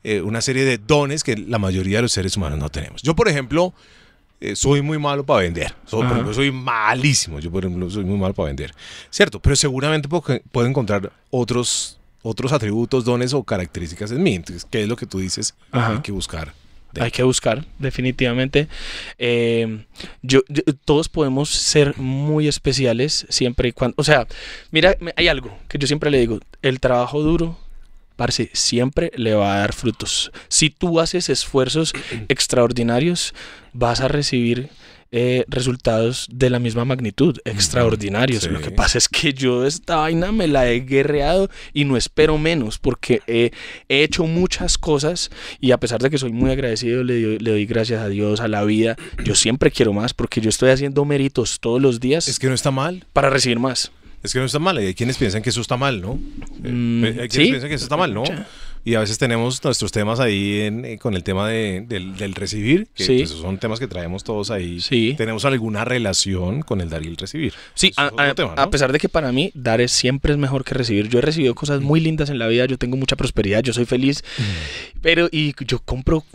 eh, 0.04 0.22
una 0.22 0.42
serie 0.42 0.66
de 0.66 0.78
dones 0.78 1.24
que 1.24 1.38
la 1.38 1.60
mayoría 1.60 1.98
de 1.98 2.04
los 2.04 2.12
seres 2.12 2.36
humanos 2.36 2.60
no 2.60 2.70
tenemos. 2.70 3.02
Yo, 3.02 3.16
por 3.16 3.28
ejemplo, 3.28 3.74
eh, 4.52 4.56
soy 4.56 4.82
muy 4.82 4.98
malo 5.00 5.26
para 5.26 5.42
vender. 5.42 5.74
Soy, 5.86 6.00
por 6.00 6.06
Ajá. 6.06 6.14
ejemplo, 6.16 6.34
soy 6.34 6.52
malísimo. 6.52 7.40
Yo, 7.40 7.50
por 7.52 7.64
ejemplo, 7.66 7.90
soy 7.90 8.04
muy 8.04 8.18
malo 8.18 8.34
para 8.34 8.48
vender. 8.48 8.74
Cierto, 9.10 9.40
pero 9.40 9.56
seguramente 9.56 10.08
puedo, 10.08 10.24
puedo 10.52 10.68
encontrar 10.68 11.12
otros, 11.30 11.98
otros 12.22 12.52
atributos, 12.54 13.06
dones 13.06 13.34
o 13.34 13.44
características 13.44 14.12
en 14.12 14.22
mí. 14.24 14.36
Entonces, 14.36 14.66
¿qué 14.70 14.84
es 14.84 14.88
lo 14.88 14.96
que 14.96 15.06
tú 15.06 15.20
dices? 15.20 15.56
Ajá. 15.72 15.94
Hay 15.94 16.00
que 16.02 16.12
buscar. 16.12 16.54
Hay 17.00 17.10
que 17.10 17.24
buscar, 17.24 17.66
definitivamente. 17.80 18.68
Eh, 19.18 19.84
yo, 20.22 20.42
yo- 20.48 20.62
todos 20.86 21.10
podemos 21.10 21.50
ser 21.50 21.98
muy 21.98 22.48
especiales 22.48 23.26
siempre 23.30 23.70
y 23.70 23.72
cuando. 23.72 23.96
O 23.98 24.04
sea, 24.04 24.28
mira, 24.70 24.96
hay 25.16 25.28
algo 25.28 25.58
que 25.68 25.80
yo 25.80 25.88
siempre 25.88 26.12
le 26.12 26.20
digo: 26.20 26.40
el 26.62 26.80
trabajo 26.80 27.22
duro, 27.24 27.58
parce, 28.16 28.50
siempre 28.54 29.12
le 29.16 29.34
va 29.34 29.56
a 29.56 29.60
dar 29.60 29.74
frutos. 29.74 30.32
Si 30.48 30.70
tú 30.70 31.00
haces 31.00 31.30
esfuerzos 31.30 31.94
extraordinarios, 32.30 33.34
vas 33.74 34.02
a 34.02 34.08
recibir. 34.08 34.70
eh, 35.16 35.46
resultados 35.48 36.26
de 36.32 36.50
la 36.50 36.58
misma 36.58 36.86
magnitud, 36.86 37.38
extraordinarios. 37.46 38.46
sí. 38.46 38.50
Lo 38.50 38.62
que 38.62 38.72
pasa 38.72 38.98
es 38.98 39.08
que 39.08 39.32
yo 39.32 39.64
esta 39.64 39.98
vaina 39.98 40.32
me 40.32 40.48
la 40.48 40.68
he 40.72 40.80
guerreado 40.80 41.52
y 41.72 41.86
no 41.86 41.98
espero 41.98 42.40
menos 42.40 42.80
porque 42.80 43.22
he, 43.28 43.52
he 43.90 44.02
hecho 44.02 44.24
muchas 44.26 44.80
cosas 44.80 45.30
y 45.60 45.70
a 45.70 45.78
pesar 45.80 46.02
de 46.02 46.10
que 46.10 46.18
soy 46.18 46.32
muy 46.32 46.50
agradecido, 46.50 47.04
le, 47.04 47.22
doy- 47.22 47.38
le 47.38 47.52
doy 47.52 47.66
gracias 47.68 48.02
a 48.02 48.10
Dios, 48.10 48.40
a 48.40 48.48
la 48.48 48.64
vida, 48.64 48.96
yo 49.24 49.36
siempre 49.36 49.70
quiero 49.70 49.94
más 49.94 50.16
porque 50.16 50.42
yo 50.42 50.50
estoy 50.50 50.72
haciendo 50.72 51.06
méritos 51.06 51.60
todos 51.60 51.80
los 51.80 52.00
días 52.00 52.28
Es 52.28 52.40
que 52.40 52.48
no 52.48 52.56
está 52.56 52.72
mal. 52.72 53.06
para 53.14 53.30
recibir 53.30 53.60
más. 53.60 53.92
Es 54.24 54.34
que 54.34 54.40
no 54.40 54.46
está 54.46 54.60
mal. 54.60 54.82
Y 54.82 54.88
hay 54.88 54.94
quienes 54.94 55.18
piensan 55.18 55.42
que 55.42 55.50
eso 55.50 55.62
está 55.62 55.78
mal, 55.78 56.02
¿no? 56.02 56.18
Eh, 56.64 56.70
Mm, 56.72 57.04
hay 57.04 57.12
quienes 57.30 57.32
¿sí? 57.34 57.46
piensan 57.52 57.70
que 57.70 57.76
eso 57.76 57.86
está 57.86 57.98
mal, 57.98 58.14
¿no? 58.14 58.24
Y 58.86 58.96
a 58.96 59.00
veces 59.00 59.18
tenemos 59.18 59.64
nuestros 59.64 59.94
temas 59.94 60.20
ahí 60.20 60.60
en- 60.62 60.84
eh, 60.84 60.98
con 60.98 61.14
el 61.14 61.24
tema 61.24 61.48
de- 61.48 61.86
del, 61.88 62.18
del 62.18 62.36
recibir, 62.36 62.90
que 62.94 63.06
Sí. 63.06 63.18
pues, 63.20 63.30
son 63.30 63.58
temas 63.58 63.80
que 63.80 63.88
traemos 63.88 64.26
todos 64.26 64.52
ahí. 64.52 64.82
Sí. 64.82 65.14
¿Tenemos 65.18 65.46
alguna 65.46 65.86
relación 65.86 66.64
con 66.64 66.82
el 66.82 66.90
dar 66.90 67.02
y 67.04 67.08
el 67.08 67.16
recibir? 67.16 67.54
Sí, 67.76 67.94
a, 67.96 68.70
pesar 68.70 68.92
de 68.92 69.00
que 69.00 69.08
para 69.08 69.32
mí 69.32 69.52
dar 69.54 69.80
es 69.80 69.94
siempre 69.94 70.34
es 70.34 70.38
mejor 70.38 70.66
que 70.66 70.74
recibir. 70.74 71.08
Yo 71.08 71.20
he 71.20 71.22
recibido 71.22 71.56
cosas 71.56 71.80
muy 71.80 72.02
lindas 72.02 72.30
en 72.30 72.40
la 72.40 72.48
vida, 72.48 72.66
yo 72.66 72.78
tengo 72.78 72.98
mucha 72.98 73.16
prosperidad, 73.16 73.64
yo 73.64 73.72
soy 73.72 73.86
feliz, 73.86 74.22
pero 75.02 75.30
y 75.32 75.54
yo 75.66 75.80
compro 75.80 76.26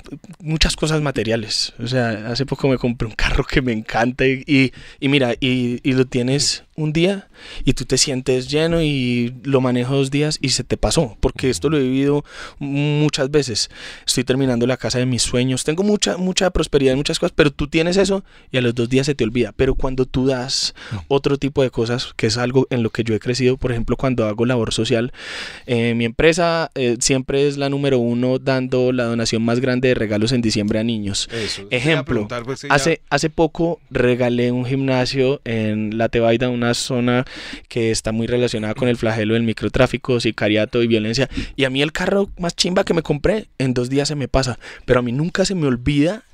muchas 0.40 0.74
cosas 0.74 1.02
materiales. 1.02 1.74
O 1.78 1.86
sea, 1.86 2.28
hace 2.30 2.46
poco 2.46 2.66
me 2.68 2.78
compré 2.78 3.08
un 3.08 3.14
carro 3.14 3.44
que 3.44 3.60
me 3.60 3.72
encanta 3.72 4.26
y, 4.26 4.42
y, 4.46 4.72
y 5.00 5.08
mira, 5.08 5.34
y, 5.38 5.80
y 5.82 5.92
lo 5.92 6.06
tienes 6.06 6.64
un 6.78 6.92
día 6.92 7.28
y 7.64 7.72
tú 7.74 7.84
te 7.84 7.98
sientes 7.98 8.48
lleno 8.48 8.80
y 8.82 9.34
lo 9.44 9.60
manejo 9.60 9.96
dos 9.96 10.10
días 10.10 10.38
y 10.40 10.50
se 10.50 10.64
te 10.64 10.76
pasó, 10.76 11.16
porque 11.20 11.50
esto 11.50 11.68
lo 11.68 11.76
he 11.78 11.82
vivido 11.82 12.24
muchas 12.58 13.30
veces. 13.30 13.70
Estoy 14.06 14.24
terminando 14.24 14.66
la 14.66 14.76
casa 14.76 14.98
de 14.98 15.06
mis 15.06 15.22
sueños, 15.22 15.64
tengo 15.64 15.82
mucha, 15.82 16.16
mucha 16.16 16.50
prosperidad 16.50 16.92
en 16.92 16.98
muchas 16.98 17.18
cosas, 17.18 17.32
pero 17.34 17.50
tú 17.50 17.68
tienes 17.68 17.96
eso 17.96 18.24
y 18.50 18.58
a 18.58 18.60
los 18.62 18.74
dos 18.74 18.88
días 18.88 19.06
se 19.06 19.14
te 19.14 19.24
olvida. 19.24 19.52
Pero 19.56 19.74
cuando 19.74 20.06
tú 20.06 20.26
das 20.26 20.74
otro 21.08 21.36
tipo 21.38 21.62
de 21.62 21.70
cosas, 21.70 22.12
que 22.16 22.26
es 22.26 22.36
algo 22.38 22.66
en 22.70 22.82
lo 22.82 22.90
que 22.90 23.04
yo 23.04 23.14
he 23.14 23.20
crecido, 23.20 23.56
por 23.56 23.72
ejemplo, 23.72 23.96
cuando 23.96 24.26
hago 24.26 24.46
labor 24.46 24.72
social, 24.72 25.12
eh, 25.66 25.94
mi 25.94 26.04
empresa 26.04 26.70
eh, 26.74 26.96
siempre 27.00 27.48
es 27.48 27.56
la 27.56 27.68
número 27.68 27.98
uno 27.98 28.38
dando 28.38 28.92
la 28.92 29.04
donación 29.04 29.42
más 29.42 29.60
grande 29.60 29.88
de 29.88 29.94
regalos 29.94 30.32
en 30.32 30.42
diciembre 30.42 30.78
a 30.78 30.84
niños. 30.84 31.28
Eso. 31.32 31.62
Ejemplo, 31.70 32.28
pues, 32.44 32.62
ya- 32.62 32.68
Hace, 32.74 33.00
hace 33.10 33.30
poco 33.30 33.80
regalé 33.90 34.52
un 34.52 34.64
gimnasio 34.64 35.40
en 35.44 35.96
La 35.98 36.08
Tebaida, 36.08 36.48
una 36.48 36.67
una 36.68 36.74
zona 36.74 37.24
que 37.68 37.90
está 37.90 38.12
muy 38.12 38.26
relacionada 38.26 38.74
con 38.74 38.88
el 38.88 38.96
flagelo 38.96 39.34
del 39.34 39.42
microtráfico, 39.42 40.20
sicariato 40.20 40.82
y 40.82 40.86
violencia. 40.86 41.28
Y 41.56 41.64
a 41.64 41.70
mí 41.70 41.82
el 41.82 41.92
carro 41.92 42.28
más 42.38 42.54
chimba 42.54 42.84
que 42.84 42.94
me 42.94 43.02
compré, 43.02 43.48
en 43.58 43.74
dos 43.74 43.88
días 43.88 44.08
se 44.08 44.14
me 44.14 44.28
pasa. 44.28 44.58
Pero 44.84 45.00
a 45.00 45.02
mí 45.02 45.12
nunca 45.12 45.44
se 45.44 45.54
me 45.54 45.66
olvida 45.66 46.24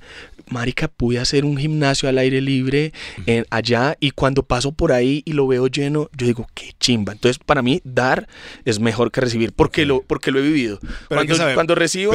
marica, 0.51 0.89
pude 0.89 1.19
hacer 1.19 1.45
un 1.45 1.57
gimnasio 1.57 2.09
al 2.09 2.19
aire 2.19 2.41
libre 2.41 2.93
en, 3.27 3.47
allá 3.51 3.97
y 4.01 4.11
cuando 4.11 4.43
paso 4.43 4.73
por 4.73 4.93
ahí 4.93 5.23
y 5.25 5.33
lo 5.33 5.47
veo 5.47 5.67
lleno, 5.69 6.11
yo 6.17 6.27
digo, 6.27 6.47
qué 6.55 6.73
chimba. 6.79 7.13
Entonces, 7.13 7.39
para 7.45 7.63
mí, 7.63 7.81
dar 7.85 8.29
es 8.65 8.81
mejor 8.81 9.11
que 9.11 9.21
recibir, 9.21 9.53
porque 9.53 9.87
lo, 9.87 10.03
porque 10.03 10.31
lo 10.31 10.39
he 10.41 10.43
vivido. 10.43 10.79
cuando, 11.09 11.37
cuando, 11.55 11.75
recibo, 11.75 12.13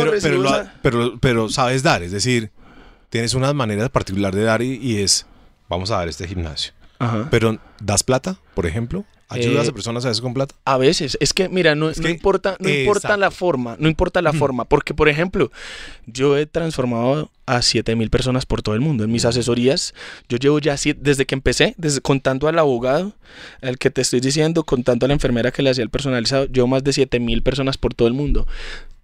pero, 0.82 1.18
pero, 1.20 1.50
sabes 1.50 1.84
dar, 1.84 2.04
es 2.04 2.12
decir, 2.12 2.52
tienes 3.10 3.34
una 3.34 3.54
manera 3.54 3.90
particular 3.90 4.36
de 4.36 4.44
dar 4.44 4.62
y, 4.62 4.98
es, 4.98 5.26
vamos 5.68 5.92
a 5.92 5.98
dar 5.98 6.08
este 6.08 6.28
gimnasio. 6.28 6.74
Pero, 7.32 7.60
¿das 7.80 8.04
plata, 8.04 8.38
por 8.54 8.66
ejemplo? 8.66 9.06
¿Ayudas 9.32 9.68
a 9.68 9.70
eh, 9.70 9.74
personas 9.74 10.04
a 10.06 10.08
veces 10.08 10.22
con 10.22 10.34
plata? 10.34 10.56
A 10.66 10.78
veces. 10.78 11.16
Es 11.22 11.34
que, 11.34 11.50
mira, 11.50 11.76
no, 11.76 11.92
importa, 11.92 12.58
no 12.60 12.68
importa 12.68 13.16
la 13.16 13.30
forma. 13.30 13.76
No 13.80 13.88
importa 13.88 14.24
la 14.24 14.34
forma. 14.34 14.66
Porque, 14.66 14.96
por 14.96 15.08
ejemplo, 15.08 15.52
yo 16.08 16.36
he 16.36 16.48
transformado 16.48 17.30
a 17.46 17.62
7 17.62 17.96
mil 17.96 18.10
personas 18.10 18.48
por 18.48 18.64
todo 18.64 18.74
el 18.74 18.82
mundo. 18.82 19.04
En 19.04 19.12
mis 19.12 19.26
asesorías, 19.26 19.94
yo 20.30 20.38
llevo 20.38 20.58
ya 20.58 20.76
desde 20.98 21.26
que 21.28 21.36
empecé, 21.36 21.76
desde 21.78 22.02
contando 22.02 22.48
al 22.48 22.58
abogado, 22.58 23.14
el 23.62 23.78
que 23.78 23.92
te 23.92 24.02
estoy 24.02 24.20
diciendo, 24.20 24.64
contando 24.64 25.06
a 25.06 25.08
la 25.08 25.14
enfermera 25.14 25.52
que 25.52 25.62
le 25.62 25.70
hacía 25.70 25.84
el 25.84 25.92
personalizado, 25.92 26.46
llevo 26.46 26.68
más 26.68 26.84
de 26.84 26.94
7 26.94 27.20
mil 27.20 27.44
personas 27.44 27.78
por 27.78 27.94
todo 27.94 28.08
el 28.08 28.16
mundo. 28.16 28.48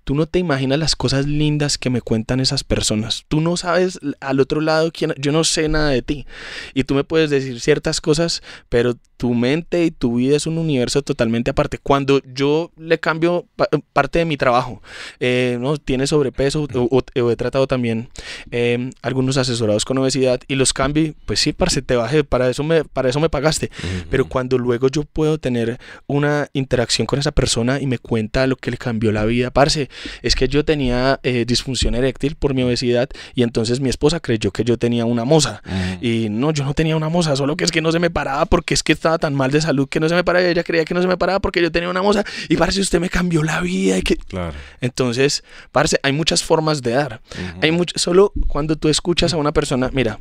Tú 0.05 0.15
no 0.15 0.27
te 0.27 0.39
imaginas 0.39 0.79
las 0.79 0.95
cosas 0.95 1.25
lindas 1.25 1.77
que 1.77 1.89
me 1.89 2.01
cuentan 2.01 2.39
esas 2.39 2.63
personas. 2.63 3.25
Tú 3.27 3.41
no 3.41 3.57
sabes 3.57 3.99
al 4.21 4.39
otro 4.39 4.61
lado 4.61 4.91
quién, 4.93 5.13
yo 5.17 5.31
no 5.31 5.43
sé 5.43 5.67
nada 5.67 5.89
de 5.89 6.01
ti. 6.01 6.25
Y 6.73 6.85
tú 6.85 6.95
me 6.95 7.03
puedes 7.03 7.29
decir 7.29 7.59
ciertas 7.59 8.01
cosas, 8.01 8.41
pero 8.69 8.95
tu 9.17 9.33
mente 9.33 9.85
y 9.85 9.91
tu 9.91 10.15
vida 10.15 10.35
es 10.35 10.45
un 10.45 10.57
universo 10.57 11.01
totalmente 11.01 11.51
aparte. 11.51 11.77
Cuando 11.77 12.21
yo 12.33 12.71
le 12.77 12.99
cambio 12.99 13.47
parte 13.93 14.19
de 14.19 14.25
mi 14.25 14.37
trabajo, 14.37 14.81
eh, 15.19 15.57
no 15.59 15.77
tiene 15.77 16.07
sobrepeso 16.07 16.67
o, 16.73 17.03
he 17.15 17.35
tratado 17.35 17.67
también 17.67 18.09
em, 18.51 18.91
algunos 19.01 19.37
asesorados 19.37 19.85
con 19.85 19.97
obesidad 19.97 20.39
y 20.47 20.55
los 20.55 20.73
cambio, 20.73 21.13
pues 21.25 21.39
sí, 21.39 21.53
parce, 21.53 21.81
te 21.81 21.95
bajé, 21.95 22.23
para 22.23 22.49
eso 22.49 22.63
me, 22.63 22.83
para 22.83 23.09
eso 23.09 23.19
me 23.19 23.29
pagaste. 23.29 23.71
Pero 24.09 24.25
cuando 24.27 24.57
luego 24.57 24.89
yo 24.89 25.03
puedo 25.03 25.37
tener 25.37 25.79
una 26.07 26.49
interacción 26.53 27.07
con 27.07 27.19
esa 27.19 27.31
persona 27.31 27.79
y 27.79 27.87
me 27.87 27.99
cuenta 27.99 28.47
lo 28.47 28.55
que 28.55 28.71
le 28.71 28.77
cambió 28.77 29.11
la 29.11 29.25
vida, 29.25 29.51
parce, 29.51 29.89
es 30.21 30.35
que 30.35 30.47
yo 30.47 30.65
tenía 30.65 31.19
eh, 31.23 31.45
disfunción 31.45 31.95
eréctil 31.95 32.35
por 32.35 32.53
mi 32.53 32.63
obesidad 32.63 33.09
y 33.33 33.43
entonces 33.43 33.79
mi 33.79 33.89
esposa 33.89 34.19
creyó 34.19 34.51
que 34.51 34.63
yo 34.63 34.77
tenía 34.77 35.05
una 35.05 35.25
moza. 35.25 35.61
Y 36.01 36.29
no, 36.29 36.51
yo 36.51 36.63
no 36.63 36.73
tenía 36.73 36.95
una 36.95 37.09
moza, 37.09 37.35
solo 37.35 37.55
que 37.55 37.63
es 37.63 37.71
que 37.71 37.81
no 37.81 37.91
se 37.91 37.99
me 37.99 38.09
paraba 38.09 38.45
porque 38.45 38.73
es 38.73 38.83
que 38.83 38.93
estaba 38.93 39.17
tan 39.17 39.35
mal 39.35 39.51
de 39.51 39.61
salud 39.61 39.87
que 39.87 39.99
no 39.99 40.09
se 40.09 40.15
me 40.15 40.23
paraba. 40.23 40.45
Ella 40.45 40.63
creía 40.63 40.85
que 40.85 40.93
no 40.93 41.01
se 41.01 41.07
me 41.07 41.17
paraba 41.17 41.39
porque 41.39 41.61
yo 41.61 41.71
tenía 41.71 41.89
una 41.89 42.01
moza. 42.01 42.23
Y 42.49 42.57
parce, 42.57 42.79
usted 42.79 42.99
me 42.99 43.09
cambió 43.09 43.43
la 43.43 43.61
vida. 43.61 43.97
Y 43.97 44.01
que... 44.01 44.15
Claro. 44.17 44.53
Entonces, 44.81 45.43
parce, 45.71 45.99
hay 46.03 46.11
muchas 46.11 46.43
formas 46.43 46.81
de 46.81 46.91
dar. 46.91 47.21
Hay 47.61 47.71
mucho, 47.71 47.97
solo 47.97 48.33
cuando 48.47 48.75
tú 48.75 48.89
escuchas 48.89 49.33
a 49.33 49.37
una 49.37 49.51
persona, 49.51 49.89
mira, 49.93 50.19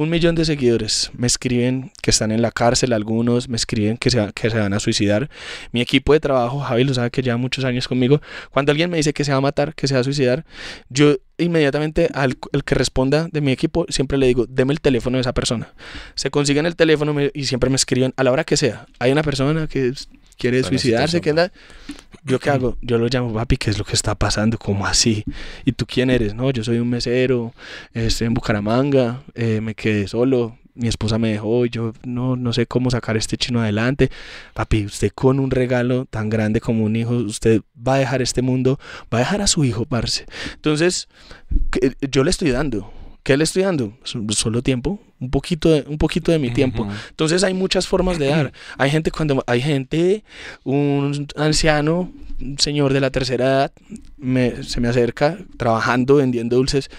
un 0.00 0.08
millón 0.08 0.34
de 0.34 0.46
seguidores 0.46 1.10
me 1.12 1.26
escriben 1.26 1.92
que 2.00 2.10
están 2.10 2.32
en 2.32 2.40
la 2.40 2.50
cárcel, 2.50 2.94
algunos 2.94 3.50
me 3.50 3.56
escriben 3.56 3.98
que 3.98 4.10
se, 4.10 4.32
que 4.32 4.48
se 4.48 4.58
van 4.58 4.72
a 4.72 4.80
suicidar. 4.80 5.28
Mi 5.72 5.82
equipo 5.82 6.14
de 6.14 6.20
trabajo, 6.20 6.58
Javi 6.58 6.84
lo 6.84 6.94
sabe 6.94 7.10
que 7.10 7.20
lleva 7.20 7.36
muchos 7.36 7.66
años 7.66 7.86
conmigo, 7.86 8.22
cuando 8.50 8.72
alguien 8.72 8.88
me 8.88 8.96
dice 8.96 9.12
que 9.12 9.24
se 9.24 9.32
va 9.32 9.36
a 9.36 9.42
matar, 9.42 9.74
que 9.74 9.86
se 9.86 9.92
va 9.92 10.00
a 10.00 10.04
suicidar, 10.04 10.46
yo 10.88 11.16
inmediatamente 11.36 12.08
al 12.14 12.38
el 12.52 12.64
que 12.64 12.74
responda 12.74 13.28
de 13.30 13.42
mi 13.42 13.52
equipo 13.52 13.84
siempre 13.90 14.16
le 14.16 14.26
digo, 14.26 14.46
deme 14.48 14.72
el 14.72 14.80
teléfono 14.80 15.18
de 15.18 15.20
esa 15.20 15.34
persona. 15.34 15.74
Se 16.14 16.30
consiguen 16.30 16.64
el 16.64 16.76
teléfono 16.76 17.14
y 17.34 17.44
siempre 17.44 17.68
me 17.68 17.76
escriben 17.76 18.14
a 18.16 18.24
la 18.24 18.32
hora 18.32 18.44
que 18.44 18.56
sea. 18.56 18.86
Hay 19.00 19.12
una 19.12 19.22
persona 19.22 19.66
que 19.66 19.92
quiere 20.38 20.62
suicidarse, 20.62 21.20
que 21.20 21.30
anda... 21.30 21.52
¿Yo 22.24 22.38
qué 22.38 22.50
hago? 22.50 22.76
Yo 22.82 22.98
lo 22.98 23.08
llamo, 23.08 23.32
papi, 23.32 23.56
¿qué 23.56 23.70
es 23.70 23.78
lo 23.78 23.84
que 23.84 23.94
está 23.94 24.14
pasando? 24.14 24.58
¿Cómo 24.58 24.86
así? 24.86 25.24
¿Y 25.64 25.72
tú 25.72 25.86
quién 25.86 26.10
eres? 26.10 26.34
No, 26.34 26.50
yo 26.50 26.64
soy 26.64 26.78
un 26.78 26.88
mesero, 26.88 27.52
estoy 27.92 28.26
en 28.26 28.34
Bucaramanga, 28.34 29.22
eh, 29.34 29.60
me 29.60 29.74
quedé 29.74 30.06
solo, 30.08 30.58
mi 30.74 30.88
esposa 30.88 31.18
me 31.18 31.30
dejó, 31.30 31.66
yo 31.66 31.92
no, 32.04 32.36
no 32.36 32.52
sé 32.52 32.66
cómo 32.66 32.90
sacar 32.90 33.16
este 33.16 33.36
chino 33.36 33.60
adelante. 33.60 34.10
Papi, 34.54 34.86
usted 34.86 35.10
con 35.14 35.40
un 35.40 35.50
regalo 35.50 36.06
tan 36.06 36.30
grande 36.30 36.60
como 36.60 36.84
un 36.84 36.96
hijo, 36.96 37.14
usted 37.14 37.62
va 37.76 37.94
a 37.94 37.98
dejar 37.98 38.22
este 38.22 38.42
mundo, 38.42 38.78
va 39.12 39.18
a 39.18 39.20
dejar 39.20 39.42
a 39.42 39.46
su 39.46 39.64
hijo, 39.64 39.84
parce. 39.84 40.26
Entonces, 40.54 41.08
yo 42.10 42.24
le 42.24 42.30
estoy 42.30 42.50
dando. 42.50 42.92
¿Qué 43.22 43.36
le 43.36 43.44
estoy 43.44 43.62
dando? 43.62 43.92
Solo 44.04 44.62
tiempo, 44.62 44.98
un 45.20 45.30
poquito 45.30 45.70
de, 45.70 45.84
un 45.86 45.98
poquito 45.98 46.32
de 46.32 46.38
mi 46.38 46.50
tiempo. 46.50 46.88
Entonces 47.10 47.44
hay 47.44 47.54
muchas 47.54 47.86
formas 47.86 48.18
de 48.18 48.26
dar. 48.28 48.52
Hay 48.78 48.90
gente 48.90 49.10
cuando 49.10 49.44
hay 49.46 49.60
gente, 49.60 50.24
un 50.64 51.28
anciano, 51.36 52.10
un 52.40 52.58
señor 52.58 52.92
de 52.94 53.00
la 53.00 53.10
tercera 53.10 53.44
edad, 53.44 53.72
me, 54.16 54.62
se 54.62 54.80
me 54.80 54.88
acerca 54.88 55.38
trabajando, 55.58 56.16
vendiendo 56.16 56.56
dulces. 56.56 56.90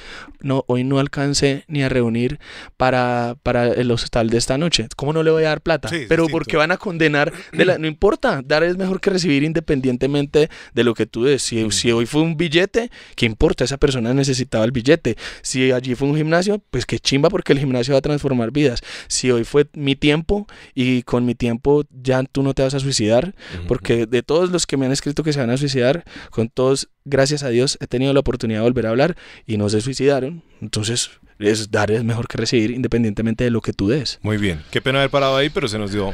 No, 0.43 0.63
hoy 0.67 0.83
no 0.83 0.99
alcancé 0.99 1.65
ni 1.67 1.83
a 1.83 1.89
reunir 1.89 2.39
para, 2.77 3.35
para 3.43 3.67
el 3.67 3.91
hostal 3.91 4.29
de 4.29 4.37
esta 4.37 4.57
noche. 4.57 4.87
¿Cómo 4.95 5.13
no 5.13 5.23
le 5.23 5.31
voy 5.31 5.43
a 5.43 5.49
dar 5.49 5.61
plata? 5.61 5.89
Pero 6.07 6.27
porque 6.27 6.57
van 6.57 6.71
a 6.71 6.77
condenar, 6.77 7.31
de 7.51 7.65
la, 7.65 7.77
no 7.77 7.87
importa, 7.87 8.41
dar 8.43 8.63
es 8.63 8.77
mejor 8.77 9.01
que 9.01 9.09
recibir 9.09 9.43
independientemente 9.43 10.49
de 10.73 10.83
lo 10.83 10.93
que 10.93 11.05
tú 11.05 11.23
des. 11.23 11.41
Si, 11.41 11.69
si 11.71 11.91
hoy 11.91 12.05
fue 12.05 12.21
un 12.21 12.37
billete, 12.37 12.91
¿qué 13.15 13.25
importa? 13.25 13.63
Esa 13.63 13.77
persona 13.77 14.13
necesitaba 14.13 14.65
el 14.65 14.71
billete. 14.71 15.17
Si 15.41 15.71
allí 15.71 15.95
fue 15.95 16.07
un 16.07 16.15
gimnasio, 16.15 16.61
pues 16.69 16.85
qué 16.85 16.99
chimba 16.99 17.29
porque 17.29 17.53
el 17.53 17.59
gimnasio 17.59 17.93
va 17.93 17.99
a 17.99 18.01
transformar 18.01 18.51
vidas. 18.51 18.81
Si 19.07 19.31
hoy 19.31 19.43
fue 19.43 19.67
mi 19.73 19.95
tiempo 19.95 20.47
y 20.73 21.03
con 21.03 21.25
mi 21.25 21.35
tiempo 21.35 21.83
ya 21.91 22.23
tú 22.23 22.43
no 22.43 22.53
te 22.53 22.63
vas 22.63 22.73
a 22.73 22.79
suicidar, 22.79 23.35
porque 23.67 24.05
de 24.05 24.23
todos 24.23 24.51
los 24.51 24.65
que 24.65 24.77
me 24.77 24.85
han 24.85 24.91
escrito 24.91 25.23
que 25.23 25.33
se 25.33 25.39
van 25.39 25.49
a 25.49 25.57
suicidar, 25.57 26.03
con 26.29 26.49
todos, 26.49 26.89
gracias 27.05 27.43
a 27.43 27.49
Dios, 27.49 27.77
he 27.81 27.87
tenido 27.87 28.13
la 28.13 28.19
oportunidad 28.19 28.59
de 28.59 28.63
volver 28.63 28.87
a 28.87 28.89
hablar 28.89 29.17
y 29.45 29.57
no 29.57 29.69
se 29.69 29.81
suicidaron. 29.81 30.43
Entonces, 30.61 31.11
es 31.39 31.71
dar 31.71 31.91
es 31.91 32.03
mejor 32.03 32.27
que 32.27 32.37
recibir 32.37 32.71
independientemente 32.71 33.43
de 33.43 33.51
lo 33.51 33.61
que 33.61 33.73
tú 33.73 33.87
des. 33.87 34.19
Muy 34.21 34.37
bien. 34.37 34.61
Qué 34.71 34.81
pena 34.81 34.99
haber 34.99 35.09
parado 35.09 35.35
ahí, 35.35 35.49
pero 35.49 35.67
se 35.67 35.79
nos 35.79 35.91
dio 35.91 36.13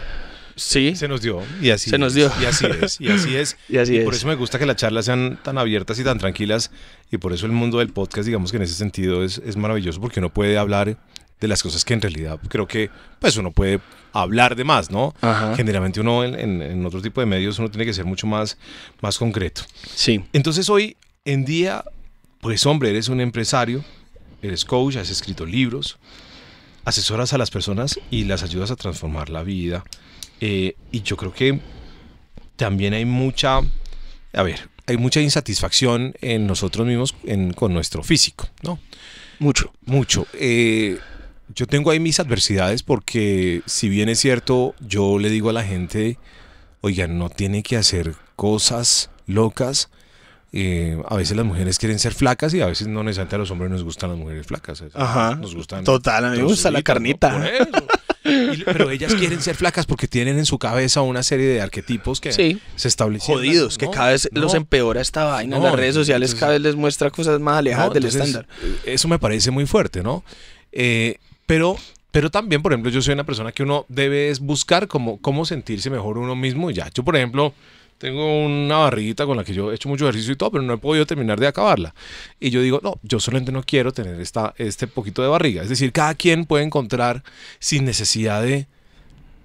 Sí. 0.57 0.95
Se 0.95 1.07
nos 1.07 1.21
dio. 1.21 1.41
Y 1.61 1.69
así 1.69 1.89
Se 1.89 1.97
nos 1.97 2.15
dio. 2.15 2.31
Y 2.41 2.45
así 2.45 2.65
es. 2.65 2.99
Y 2.99 3.09
así 3.09 3.35
es. 3.35 3.57
y 3.69 3.77
así 3.77 3.99
Por 3.99 4.15
eso 4.15 4.27
me 4.27 4.35
gusta 4.35 4.57
que 4.59 4.65
las 4.65 4.75
charlas 4.75 5.05
sean 5.05 5.39
tan 5.43 5.57
abiertas 5.57 5.99
y 5.99 6.03
tan 6.03 6.17
tranquilas. 6.17 6.71
Y 7.11 7.17
por 7.17 7.31
eso 7.31 7.45
el 7.45 7.51
mundo 7.51 7.77
del 7.77 7.89
podcast, 7.89 8.25
digamos 8.25 8.51
que 8.51 8.57
en 8.57 8.63
ese 8.63 8.73
sentido 8.73 9.23
es, 9.23 9.37
es 9.45 9.55
maravilloso 9.55 10.01
porque 10.01 10.19
uno 10.19 10.33
puede 10.33 10.57
hablar 10.57 10.97
de 11.39 11.47
las 11.47 11.61
cosas 11.61 11.85
que 11.85 11.93
en 11.93 12.01
realidad 12.01 12.39
creo 12.47 12.67
que 12.67 12.89
pues 13.19 13.37
uno 13.37 13.51
puede 13.51 13.79
hablar 14.13 14.55
de 14.55 14.63
más, 14.63 14.89
¿no? 14.89 15.13
Generalmente 15.55 15.99
uno 15.99 16.23
en, 16.23 16.61
en, 16.61 16.85
otro 16.85 17.01
tipo 17.01 17.21
de 17.21 17.27
medios 17.27 17.59
uno 17.59 17.69
tiene 17.69 17.85
que 17.85 17.93
ser 17.93 18.05
mucho 18.05 18.25
más, 18.25 18.57
más 19.01 19.17
concreto. 19.17 19.61
Sí. 19.93 20.23
Entonces 20.33 20.69
hoy 20.69 20.97
en 21.25 21.45
día, 21.45 21.83
pues 22.41 22.65
hombre, 22.65 22.89
eres 22.89 23.09
un 23.09 23.21
empresario, 23.21 23.83
eres 24.41 24.65
coach, 24.65 24.95
has 24.95 25.09
escrito 25.09 25.45
libros, 25.45 25.97
asesoras 26.85 27.33
a 27.33 27.37
las 27.37 27.51
personas 27.51 27.99
y 28.09 28.23
las 28.23 28.43
ayudas 28.43 28.71
a 28.71 28.75
transformar 28.75 29.29
la 29.29 29.43
vida. 29.43 29.83
Eh, 30.39 30.75
y 30.91 31.01
yo 31.01 31.17
creo 31.17 31.33
que 31.33 31.59
también 32.55 32.93
hay 32.93 33.05
mucha, 33.05 33.59
a 34.33 34.43
ver, 34.43 34.69
hay 34.87 34.97
mucha 34.97 35.19
insatisfacción 35.19 36.13
en 36.21 36.47
nosotros 36.47 36.87
mismos 36.87 37.13
con 37.55 37.73
nuestro 37.73 38.03
físico, 38.03 38.47
¿no? 38.63 38.79
Mucho. 39.39 39.73
Mucho. 39.85 40.25
Eh, 40.33 40.97
yo 41.53 41.65
tengo 41.65 41.91
ahí 41.91 41.99
mis 41.99 42.19
adversidades 42.19 42.83
porque 42.83 43.61
si 43.65 43.89
bien 43.89 44.09
es 44.09 44.19
cierto, 44.19 44.75
yo 44.79 45.19
le 45.19 45.29
digo 45.29 45.49
a 45.49 45.53
la 45.53 45.63
gente, 45.63 46.17
oigan, 46.81 47.17
no 47.17 47.29
tiene 47.29 47.63
que 47.63 47.77
hacer 47.77 48.15
cosas 48.35 49.09
locas. 49.25 49.89
Eh, 50.53 50.97
a 51.07 51.15
veces 51.17 51.35
las 51.35 51.45
mujeres 51.45 51.77
quieren 51.77 51.99
ser 51.99 52.13
flacas 52.13 52.53
y 52.53 52.61
a 52.61 52.65
veces 52.65 52.87
no 52.87 53.03
necesariamente 53.03 53.35
a 53.35 53.39
los 53.39 53.51
hombres 53.51 53.69
nos 53.69 53.83
gustan 53.83 54.09
las 54.11 54.19
mujeres 54.19 54.47
flacas. 54.47 54.83
Ajá. 54.93 55.35
Nos 55.35 55.55
gustan. 55.55 55.83
Total, 55.83 56.25
a 56.25 56.31
mí 56.31 56.37
me 56.37 56.43
gusta 56.43 56.71
la 56.71 56.81
carnita. 56.81 57.49
pero 58.65 58.89
ellas 58.89 59.13
quieren 59.15 59.41
ser 59.41 59.55
flacas 59.55 59.85
porque 59.85 60.07
tienen 60.07 60.37
en 60.37 60.45
su 60.45 60.57
cabeza 60.57 61.01
una 61.01 61.23
serie 61.23 61.47
de 61.47 61.61
arquetipos 61.61 62.19
que 62.19 62.31
se 62.31 62.87
establecen. 62.87 63.35
Jodidos, 63.35 63.77
que 63.77 63.89
cada 63.89 64.09
vez 64.09 64.29
los 64.31 64.53
empeora 64.53 65.01
esta 65.01 65.25
vaina. 65.25 65.57
en 65.57 65.63
las 65.63 65.75
redes 65.75 65.95
sociales 65.95 66.35
cada 66.35 66.53
vez 66.53 66.61
les 66.61 66.75
muestra 66.75 67.09
cosas 67.09 67.39
más 67.39 67.57
alejadas 67.57 67.93
del 67.93 68.05
estándar. 68.05 68.47
Eso 68.85 69.07
me 69.07 69.19
parece 69.19 69.51
muy 69.51 69.65
fuerte, 69.65 70.03
¿no? 70.03 70.23
Eh, 70.71 71.17
pero, 71.47 71.75
pero 72.11 72.29
también, 72.29 72.61
por 72.61 72.71
ejemplo, 72.71 72.91
yo 72.91 73.01
soy 73.01 73.15
una 73.15 73.23
persona 73.23 73.51
que 73.51 73.63
uno 73.63 73.85
debe 73.89 74.31
buscar 74.39 74.87
cómo, 74.87 75.19
cómo 75.19 75.45
sentirse 75.45 75.89
mejor 75.89 76.19
uno 76.19 76.35
mismo. 76.35 76.69
Ya, 76.69 76.89
yo, 76.93 77.03
por 77.03 77.15
ejemplo, 77.15 77.53
tengo 77.97 78.45
una 78.45 78.77
barriguita 78.77 79.25
con 79.25 79.37
la 79.37 79.43
que 79.43 79.53
yo 79.53 79.71
he 79.71 79.75
hecho 79.75 79.89
mucho 79.89 80.05
ejercicio 80.05 80.33
y 80.33 80.35
todo, 80.35 80.51
pero 80.51 80.63
no 80.63 80.73
he 80.73 80.77
podido 80.77 81.05
terminar 81.05 81.39
de 81.39 81.47
acabarla. 81.47 81.95
Y 82.39 82.51
yo 82.51 82.61
digo, 82.61 82.79
no, 82.83 82.99
yo 83.01 83.19
solamente 83.19 83.51
no 83.51 83.63
quiero 83.63 83.91
tener 83.91 84.19
esta, 84.21 84.53
este 84.57 84.87
poquito 84.87 85.21
de 85.21 85.29
barriga. 85.29 85.63
Es 85.63 85.69
decir, 85.69 85.91
cada 85.91 86.13
quien 86.13 86.45
puede 86.45 86.63
encontrar 86.63 87.23
sin 87.59 87.85
necesidad 87.85 88.43
de 88.43 88.67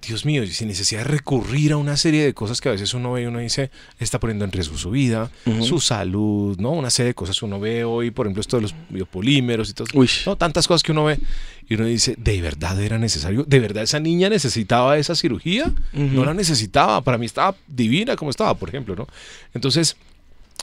Dios 0.05 0.25
mío, 0.25 0.45
sin 0.47 0.67
necesidad 0.67 1.01
de 1.01 1.05
recurrir 1.05 1.73
a 1.73 1.77
una 1.77 1.97
serie 1.97 2.23
de 2.23 2.33
cosas 2.33 2.61
que 2.61 2.69
a 2.69 2.71
veces 2.71 2.93
uno 2.93 3.13
ve 3.13 3.23
y 3.23 3.25
uno 3.25 3.39
dice, 3.39 3.71
está 3.99 4.19
poniendo 4.19 4.45
en 4.45 4.51
riesgo 4.51 4.77
su 4.77 4.91
vida, 4.91 5.31
su 5.61 5.79
salud, 5.79 6.57
¿no? 6.59 6.71
Una 6.71 6.89
serie 6.89 7.09
de 7.09 7.13
cosas 7.13 7.39
que 7.39 7.45
uno 7.45 7.59
ve 7.59 7.83
hoy, 7.83 8.11
por 8.11 8.25
ejemplo, 8.25 8.41
esto 8.41 8.57
de 8.57 8.63
los 8.63 8.75
biopolímeros 8.89 9.69
y 9.69 9.73
todo. 9.73 9.87
Uy. 9.93 10.09
No, 10.25 10.35
tantas 10.35 10.67
cosas 10.67 10.83
que 10.83 10.91
uno 10.91 11.05
ve 11.05 11.19
y 11.67 11.75
uno 11.75 11.85
dice, 11.85 12.15
¿de 12.17 12.41
verdad 12.41 12.79
era 12.81 12.97
necesario? 12.97 13.43
¿De 13.43 13.59
verdad 13.59 13.83
esa 13.83 13.99
niña 13.99 14.29
necesitaba 14.29 14.97
esa 14.97 15.15
cirugía? 15.15 15.71
No 15.93 16.25
la 16.25 16.33
necesitaba, 16.33 17.01
para 17.01 17.17
mí 17.17 17.25
estaba 17.25 17.55
divina 17.67 18.15
como 18.15 18.31
estaba, 18.31 18.53
por 18.53 18.69
ejemplo, 18.69 18.95
¿no? 18.95 19.07
Entonces, 19.53 19.95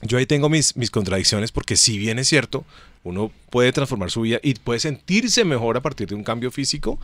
yo 0.03 0.19
ahí 0.19 0.27
tengo 0.27 0.49
mis, 0.49 0.77
mis 0.77 0.91
contradicciones 0.91 1.53
porque 1.53 1.77
si 1.77 1.99
bien 1.99 2.19
es 2.19 2.29
cierto, 2.29 2.65
uno 3.03 3.31
puede 3.51 3.73
transformar 3.73 4.11
su 4.11 4.23
vida 4.23 4.39
y 4.43 4.55
puede 4.55 4.81
sentirse 4.81 5.45
mejor 5.45 5.77
a 5.77 5.81
partir 5.81 6.09
de 6.09 6.15
un 6.15 6.25
cambio 6.25 6.51
físico, 6.51 6.99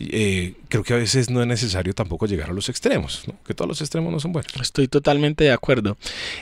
eh, 0.00 0.54
creo 0.68 0.82
que 0.82 0.94
a 0.94 0.96
veces 0.96 1.30
no 1.30 1.40
es 1.40 1.46
necesario 1.46 1.92
tampoco 1.94 2.26
llegar 2.26 2.50
a 2.50 2.52
los 2.52 2.68
extremos, 2.68 3.24
¿no? 3.26 3.34
que 3.44 3.54
todos 3.54 3.68
los 3.68 3.80
extremos 3.80 4.12
no 4.12 4.20
son 4.20 4.32
buenos. 4.32 4.52
Estoy 4.60 4.88
totalmente 4.88 5.44
de 5.44 5.52
acuerdo. 5.52 5.96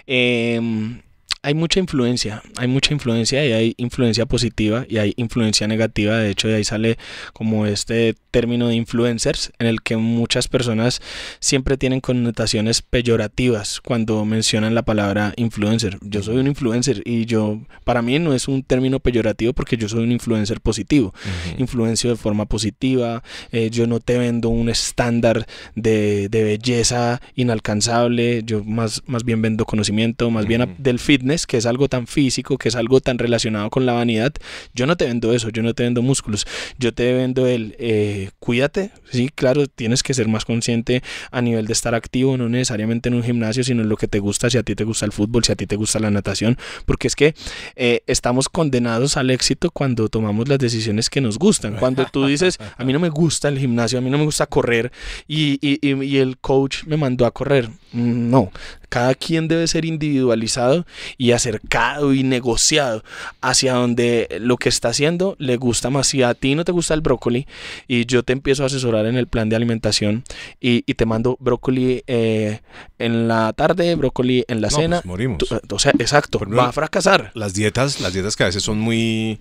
Eh, 0.06 1.00
hay 1.42 1.54
mucha 1.54 1.80
influencia, 1.80 2.42
hay 2.58 2.68
mucha 2.68 2.92
influencia 2.92 3.44
y 3.46 3.52
hay 3.52 3.74
influencia 3.78 4.26
positiva 4.26 4.84
y 4.88 4.98
hay 4.98 5.14
influencia 5.16 5.66
negativa. 5.66 6.18
De 6.18 6.30
hecho, 6.30 6.48
de 6.48 6.56
ahí 6.56 6.64
sale 6.64 6.98
como 7.32 7.64
este 7.66 8.14
término 8.30 8.68
de 8.68 8.74
influencers 8.74 9.50
en 9.58 9.66
el 9.66 9.80
que 9.80 9.96
muchas 9.96 10.48
personas 10.48 11.00
siempre 11.38 11.78
tienen 11.78 12.00
connotaciones 12.00 12.82
peyorativas 12.82 13.80
cuando 13.80 14.24
mencionan 14.26 14.74
la 14.74 14.82
palabra 14.82 15.32
influencer. 15.36 15.98
Yo 16.02 16.22
soy 16.22 16.36
un 16.36 16.46
influencer 16.46 17.02
y 17.06 17.24
yo, 17.24 17.60
para 17.84 18.02
mí 18.02 18.18
no 18.18 18.34
es 18.34 18.46
un 18.46 18.62
término 18.62 19.00
peyorativo 19.00 19.54
porque 19.54 19.78
yo 19.78 19.88
soy 19.88 20.04
un 20.04 20.12
influencer 20.12 20.60
positivo. 20.60 21.14
Influencio 21.56 22.10
de 22.10 22.16
forma 22.16 22.44
positiva. 22.44 23.22
Eh, 23.50 23.70
yo 23.70 23.86
no 23.86 24.00
te 24.00 24.18
vendo 24.18 24.50
un 24.50 24.68
estándar 24.68 25.46
de, 25.74 26.28
de, 26.28 26.44
belleza 26.44 27.20
inalcanzable. 27.34 28.42
Yo 28.44 28.62
más, 28.62 29.02
más 29.06 29.24
bien 29.24 29.40
vendo 29.40 29.64
conocimiento, 29.64 30.30
más 30.30 30.46
bien 30.46 30.76
del 30.78 30.98
fitness 30.98 31.29
que 31.46 31.56
es 31.56 31.66
algo 31.66 31.88
tan 31.88 32.06
físico, 32.06 32.58
que 32.58 32.68
es 32.68 32.76
algo 32.76 33.00
tan 33.00 33.18
relacionado 33.18 33.70
con 33.70 33.86
la 33.86 33.92
vanidad, 33.92 34.32
yo 34.74 34.86
no 34.86 34.96
te 34.96 35.06
vendo 35.06 35.32
eso, 35.32 35.50
yo 35.50 35.62
no 35.62 35.74
te 35.74 35.82
vendo 35.82 36.02
músculos, 36.02 36.46
yo 36.78 36.92
te 36.92 37.12
vendo 37.12 37.46
el 37.46 37.76
eh, 37.78 38.30
cuídate, 38.38 38.90
sí, 39.10 39.30
claro, 39.34 39.66
tienes 39.66 40.02
que 40.02 40.14
ser 40.14 40.28
más 40.28 40.44
consciente 40.44 41.02
a 41.30 41.40
nivel 41.40 41.66
de 41.66 41.72
estar 41.72 41.94
activo, 41.94 42.36
no 42.36 42.48
necesariamente 42.48 43.08
en 43.08 43.14
un 43.14 43.22
gimnasio, 43.22 43.64
sino 43.64 43.82
en 43.82 43.88
lo 43.88 43.96
que 43.96 44.08
te 44.08 44.18
gusta, 44.18 44.50
si 44.50 44.58
a 44.58 44.62
ti 44.62 44.74
te 44.74 44.84
gusta 44.84 45.06
el 45.06 45.12
fútbol, 45.12 45.44
si 45.44 45.52
a 45.52 45.56
ti 45.56 45.66
te 45.66 45.76
gusta 45.76 45.98
la 45.98 46.10
natación, 46.10 46.58
porque 46.86 47.06
es 47.08 47.16
que 47.16 47.34
eh, 47.76 48.02
estamos 48.06 48.48
condenados 48.48 49.16
al 49.16 49.30
éxito 49.30 49.70
cuando 49.70 50.08
tomamos 50.08 50.48
las 50.48 50.58
decisiones 50.58 51.10
que 51.10 51.20
nos 51.20 51.38
gustan, 51.38 51.76
cuando 51.76 52.06
tú 52.06 52.26
dices, 52.26 52.58
a 52.76 52.84
mí 52.84 52.92
no 52.92 52.98
me 52.98 53.08
gusta 53.08 53.48
el 53.48 53.58
gimnasio, 53.58 53.98
a 53.98 54.02
mí 54.02 54.10
no 54.10 54.18
me 54.18 54.24
gusta 54.24 54.46
correr 54.46 54.92
y, 55.28 55.58
y, 55.60 56.04
y 56.04 56.16
el 56.18 56.38
coach 56.38 56.84
me 56.86 56.96
mandó 56.96 57.26
a 57.26 57.30
correr, 57.30 57.68
mm, 57.92 58.30
no, 58.30 58.50
cada 58.88 59.14
quien 59.14 59.48
debe 59.48 59.66
ser 59.66 59.84
individualizado 59.84 60.86
y 61.20 61.32
acercado 61.32 62.14
y 62.14 62.22
negociado 62.22 63.04
hacia 63.42 63.74
donde 63.74 64.38
lo 64.40 64.56
que 64.56 64.70
está 64.70 64.88
haciendo 64.88 65.36
le 65.38 65.58
gusta 65.58 65.90
más. 65.90 66.06
Si 66.06 66.22
a 66.22 66.32
ti 66.32 66.54
no 66.54 66.64
te 66.64 66.72
gusta 66.72 66.94
el 66.94 67.02
brócoli 67.02 67.46
y 67.86 68.06
yo 68.06 68.22
te 68.22 68.32
empiezo 68.32 68.62
a 68.62 68.66
asesorar 68.66 69.04
en 69.04 69.16
el 69.16 69.26
plan 69.26 69.50
de 69.50 69.56
alimentación 69.56 70.24
y, 70.62 70.80
te 70.94 71.04
mando 71.04 71.36
brócoli 71.38 72.02
eh, 72.06 72.60
en 72.98 73.28
la 73.28 73.52
tarde, 73.52 73.94
brócoli 73.96 74.46
en 74.48 74.62
la 74.62 74.68
no, 74.68 74.76
cena. 74.76 74.96
Pues 75.02 75.06
morimos. 75.06 75.42
o 75.70 75.78
sea, 75.78 75.92
exacto, 75.98 76.38
va 76.38 76.68
a 76.68 76.72
fracasar. 76.72 77.32
Las 77.34 77.52
dietas, 77.52 78.00
las 78.00 78.14
dietas 78.14 78.34
que 78.34 78.44
a 78.44 78.46
veces 78.46 78.62
son 78.62 78.80
muy 78.80 79.40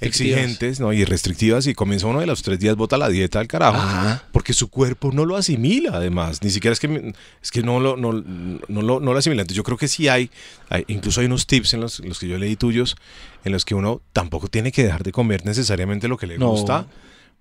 exigentes 0.00 0.80
¿no? 0.80 0.92
y 0.92 1.04
restrictivas 1.04 1.66
y 1.66 1.74
comienza 1.74 2.06
uno 2.06 2.20
de 2.20 2.26
los 2.26 2.42
tres 2.42 2.58
días 2.58 2.74
bota 2.76 2.96
la 2.96 3.08
dieta 3.08 3.38
al 3.38 3.46
carajo 3.46 3.76
Ajá. 3.76 4.24
porque 4.32 4.52
su 4.52 4.68
cuerpo 4.68 5.12
no 5.12 5.24
lo 5.24 5.36
asimila 5.36 5.92
además 5.94 6.42
ni 6.42 6.50
siquiera 6.50 6.72
es 6.72 6.80
que 6.80 7.14
es 7.40 7.50
que 7.50 7.62
no 7.62 7.78
lo 7.78 7.96
no, 7.96 8.12
no, 8.12 8.82
lo, 8.82 8.98
no 9.00 9.12
lo 9.12 9.18
asimila 9.18 9.42
entonces 9.42 9.56
yo 9.56 9.62
creo 9.62 9.78
que 9.78 9.86
sí 9.86 10.08
hay, 10.08 10.30
hay 10.68 10.84
incluso 10.88 11.17
hay 11.20 11.26
unos 11.26 11.46
tips 11.46 11.74
en 11.74 11.80
los, 11.80 12.00
los, 12.00 12.18
que 12.18 12.28
yo 12.28 12.38
leí 12.38 12.56
tuyos 12.56 12.96
en 13.44 13.52
los 13.52 13.64
que 13.64 13.74
uno 13.74 14.00
tampoco 14.12 14.48
tiene 14.48 14.72
que 14.72 14.82
dejar 14.84 15.02
de 15.02 15.12
comer 15.12 15.44
necesariamente 15.44 16.08
lo 16.08 16.16
que 16.16 16.26
le 16.26 16.38
No. 16.38 16.50
gusta 16.50 16.86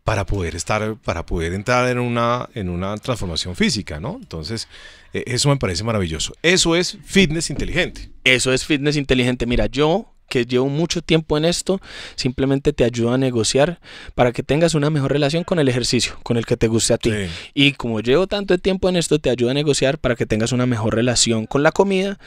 para 0.04 0.26
poder 0.26 0.56
estar 0.56 0.96
para 1.04 1.26
poder 1.26 1.54
entrar 1.54 1.90
en 1.90 2.00
una 2.00 2.48
en 2.56 2.70
una 2.70 2.96
transformación 2.98 3.56
física 3.56 4.00
no 4.00 4.18
entonces 4.22 4.68
eh, 5.14 5.24
eso 5.28 5.50
me 5.50 5.58
parece 5.58 5.84
maravilloso 5.84 6.34
eso 6.44 6.76
es 6.76 6.98
fitness 7.06 7.50
inteligente 7.50 8.10
Eso 8.24 8.52
es 8.54 8.66
fitness 8.66 8.96
inteligente. 8.98 9.46
Mira, 9.46 9.66
yo 9.68 10.14
que 10.30 10.46
llevo 10.46 10.68
mucho 10.68 11.02
tiempo 11.02 11.38
en 11.38 11.46
esto, 11.46 11.80
simplemente 12.16 12.74
te 12.74 12.84
ayudo 12.84 13.14
a 13.14 13.18
negociar 13.18 13.80
para 14.14 14.34
que 14.34 14.44
tengas 14.44 14.76
una 14.76 14.90
mejor 14.90 15.14
relación 15.14 15.46
con 15.46 15.58
el 15.60 15.70
ejercicio, 15.70 16.20
con 16.24 16.36
el 16.36 16.46
que 16.46 16.58
te 16.58 16.68
guste 16.68 16.94
a 16.94 16.98
ti. 16.98 17.12
Sí. 17.12 17.30
Y 17.54 17.72
como 17.74 18.02
llevo 18.02 18.28
tanto 18.28 18.58
tiempo 18.58 18.90
en 18.90 18.98
esto, 18.98 19.20
te 19.20 19.30
ayudo 19.30 19.52
a 19.52 19.54
negociar 19.54 20.00
para 20.00 20.16
que 20.18 20.26
tengas 20.26 20.52
una 20.52 20.66
mejor 20.66 20.96
relación 20.96 21.46
con 21.46 21.64
la 21.64 21.72
comida, 21.72 22.20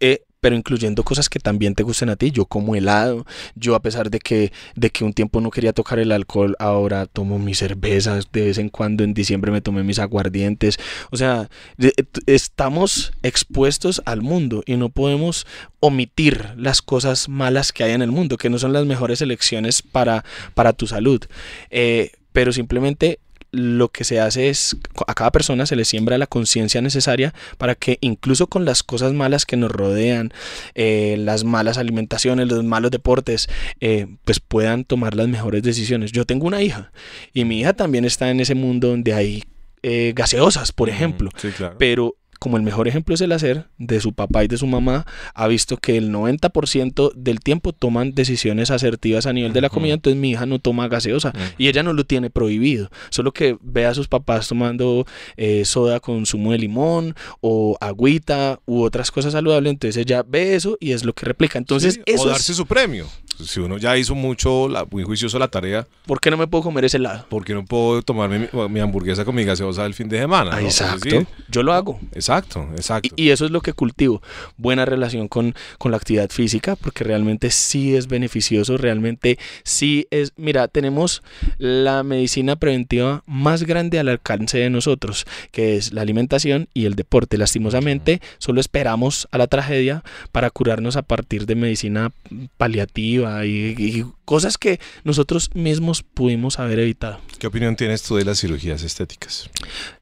eh, 0.00 0.22
pero 0.44 0.56
incluyendo 0.56 1.04
cosas 1.04 1.30
que 1.30 1.38
también 1.38 1.74
te 1.74 1.84
gusten 1.84 2.10
a 2.10 2.16
ti. 2.16 2.30
Yo 2.30 2.44
como 2.44 2.76
helado, 2.76 3.24
yo 3.54 3.74
a 3.74 3.80
pesar 3.80 4.10
de 4.10 4.18
que, 4.18 4.52
de 4.76 4.90
que 4.90 5.02
un 5.02 5.14
tiempo 5.14 5.40
no 5.40 5.50
quería 5.50 5.72
tocar 5.72 5.98
el 5.98 6.12
alcohol, 6.12 6.54
ahora 6.58 7.06
tomo 7.06 7.38
mis 7.38 7.60
cervezas, 7.60 8.28
de 8.30 8.44
vez 8.44 8.58
en 8.58 8.68
cuando 8.68 9.04
en 9.04 9.14
diciembre 9.14 9.50
me 9.50 9.62
tomé 9.62 9.84
mis 9.84 9.98
aguardientes. 9.98 10.76
O 11.10 11.16
sea, 11.16 11.48
t- 11.78 11.94
estamos 12.26 13.14
expuestos 13.22 14.02
al 14.04 14.20
mundo 14.20 14.62
y 14.66 14.76
no 14.76 14.90
podemos 14.90 15.46
omitir 15.80 16.50
las 16.58 16.82
cosas 16.82 17.30
malas 17.30 17.72
que 17.72 17.84
hay 17.84 17.92
en 17.92 18.02
el 18.02 18.10
mundo, 18.10 18.36
que 18.36 18.50
no 18.50 18.58
son 18.58 18.74
las 18.74 18.84
mejores 18.84 19.22
elecciones 19.22 19.80
para, 19.80 20.26
para 20.52 20.74
tu 20.74 20.86
salud. 20.86 21.24
Eh, 21.70 22.10
pero 22.32 22.52
simplemente 22.52 23.18
lo 23.54 23.88
que 23.88 24.04
se 24.04 24.20
hace 24.20 24.48
es 24.48 24.76
a 25.06 25.14
cada 25.14 25.30
persona 25.30 25.66
se 25.66 25.76
le 25.76 25.84
siembra 25.84 26.18
la 26.18 26.26
conciencia 26.26 26.80
necesaria 26.80 27.32
para 27.58 27.74
que 27.74 27.98
incluso 28.00 28.46
con 28.46 28.64
las 28.64 28.82
cosas 28.82 29.12
malas 29.12 29.46
que 29.46 29.56
nos 29.56 29.70
rodean, 29.70 30.32
eh, 30.74 31.16
las 31.18 31.44
malas 31.44 31.78
alimentaciones, 31.78 32.48
los 32.48 32.64
malos 32.64 32.90
deportes, 32.90 33.48
eh, 33.80 34.06
pues 34.24 34.40
puedan 34.40 34.84
tomar 34.84 35.14
las 35.14 35.28
mejores 35.28 35.62
decisiones. 35.62 36.12
Yo 36.12 36.24
tengo 36.24 36.46
una 36.46 36.62
hija 36.62 36.92
y 37.32 37.44
mi 37.44 37.60
hija 37.60 37.72
también 37.72 38.04
está 38.04 38.30
en 38.30 38.40
ese 38.40 38.54
mundo 38.54 38.88
donde 38.88 39.14
hay 39.14 39.44
eh, 39.82 40.12
gaseosas, 40.16 40.72
por 40.72 40.88
ejemplo. 40.88 41.30
sí 41.36 41.48
claro 41.50 41.76
Pero 41.78 42.16
como 42.44 42.58
el 42.58 42.62
mejor 42.62 42.88
ejemplo 42.88 43.14
es 43.14 43.22
el 43.22 43.32
hacer 43.32 43.68
de 43.78 44.02
su 44.02 44.12
papá 44.12 44.44
y 44.44 44.48
de 44.48 44.58
su 44.58 44.66
mamá, 44.66 45.06
ha 45.32 45.48
visto 45.48 45.78
que 45.78 45.96
el 45.96 46.12
90% 46.12 47.14
del 47.14 47.40
tiempo 47.40 47.72
toman 47.72 48.14
decisiones 48.14 48.70
asertivas 48.70 49.24
a 49.24 49.32
nivel 49.32 49.54
de 49.54 49.62
la 49.62 49.70
comida, 49.70 49.94
entonces 49.94 50.20
mi 50.20 50.32
hija 50.32 50.44
no 50.44 50.58
toma 50.58 50.88
gaseosa 50.88 51.32
y 51.56 51.68
ella 51.68 51.82
no 51.82 51.94
lo 51.94 52.04
tiene 52.04 52.28
prohibido, 52.28 52.90
solo 53.08 53.32
que 53.32 53.56
ve 53.62 53.86
a 53.86 53.94
sus 53.94 54.08
papás 54.08 54.46
tomando 54.46 55.06
eh, 55.38 55.64
soda 55.64 56.00
con 56.00 56.26
zumo 56.26 56.52
de 56.52 56.58
limón 56.58 57.14
o 57.40 57.78
agüita 57.80 58.60
u 58.66 58.82
otras 58.82 59.10
cosas 59.10 59.32
saludables, 59.32 59.70
entonces 59.70 59.96
ella 59.96 60.22
ve 60.22 60.54
eso 60.54 60.76
y 60.80 60.92
es 60.92 61.02
lo 61.02 61.14
que 61.14 61.24
replica. 61.24 61.58
Entonces, 61.58 61.94
Sí, 61.94 62.02
eso 62.04 62.24
o 62.24 62.26
es, 62.26 62.32
darse 62.32 62.52
su 62.52 62.66
premio. 62.66 63.08
Si 63.42 63.58
uno 63.58 63.78
ya 63.78 63.96
hizo 63.96 64.14
mucho, 64.14 64.68
la, 64.68 64.84
muy 64.84 65.02
juicioso 65.02 65.38
la 65.38 65.48
tarea, 65.48 65.86
¿por 66.04 66.20
qué 66.20 66.30
no 66.30 66.36
me 66.36 66.46
puedo 66.46 66.62
comer 66.62 66.84
ese 66.84 66.98
helado? 66.98 67.26
¿por 67.30 67.42
qué 67.42 67.54
no 67.54 67.64
puedo 67.64 68.02
tomarme 68.02 68.50
mi, 68.52 68.68
mi 68.68 68.80
hamburguesa 68.80 69.24
con 69.24 69.34
mi 69.34 69.44
gaseosa 69.44 69.86
el 69.86 69.94
fin 69.94 70.10
de 70.10 70.18
semana? 70.18 70.50
Ah, 70.52 70.60
no? 70.60 70.66
exacto, 70.66 71.04
decir, 71.04 71.26
yo 71.48 71.62
lo 71.62 71.72
hago. 71.72 71.98
exacto, 72.12 72.33
exacto. 72.38 73.14
Y, 73.16 73.24
y 73.24 73.30
eso 73.30 73.44
es 73.44 73.50
lo 73.50 73.60
que 73.60 73.72
cultivo. 73.72 74.22
Buena 74.56 74.84
relación 74.84 75.28
con, 75.28 75.54
con 75.78 75.90
la 75.90 75.96
actividad 75.96 76.30
física, 76.30 76.76
porque 76.76 77.04
realmente 77.04 77.50
sí 77.50 77.94
es 77.94 78.06
beneficioso, 78.06 78.76
realmente 78.76 79.38
sí 79.62 80.06
es... 80.10 80.32
Mira, 80.36 80.68
tenemos 80.68 81.22
la 81.58 82.02
medicina 82.02 82.56
preventiva 82.56 83.22
más 83.26 83.64
grande 83.64 83.98
al 83.98 84.08
alcance 84.08 84.58
de 84.58 84.70
nosotros, 84.70 85.26
que 85.50 85.76
es 85.76 85.92
la 85.92 86.02
alimentación 86.02 86.68
y 86.74 86.86
el 86.86 86.94
deporte. 86.94 87.38
Lastimosamente, 87.38 88.20
solo 88.38 88.60
esperamos 88.60 89.28
a 89.30 89.38
la 89.38 89.46
tragedia 89.46 90.02
para 90.32 90.50
curarnos 90.50 90.96
a 90.96 91.02
partir 91.02 91.46
de 91.46 91.54
medicina 91.54 92.12
paliativa 92.56 93.44
y, 93.46 93.74
y 93.78 94.04
cosas 94.24 94.58
que 94.58 94.80
nosotros 95.04 95.50
mismos 95.54 96.02
pudimos 96.02 96.58
haber 96.58 96.78
evitado. 96.78 97.20
¿Qué 97.38 97.46
opinión 97.46 97.76
tienes 97.76 98.02
tú 98.02 98.16
de 98.16 98.24
las 98.24 98.40
cirugías 98.40 98.82
estéticas? 98.82 99.50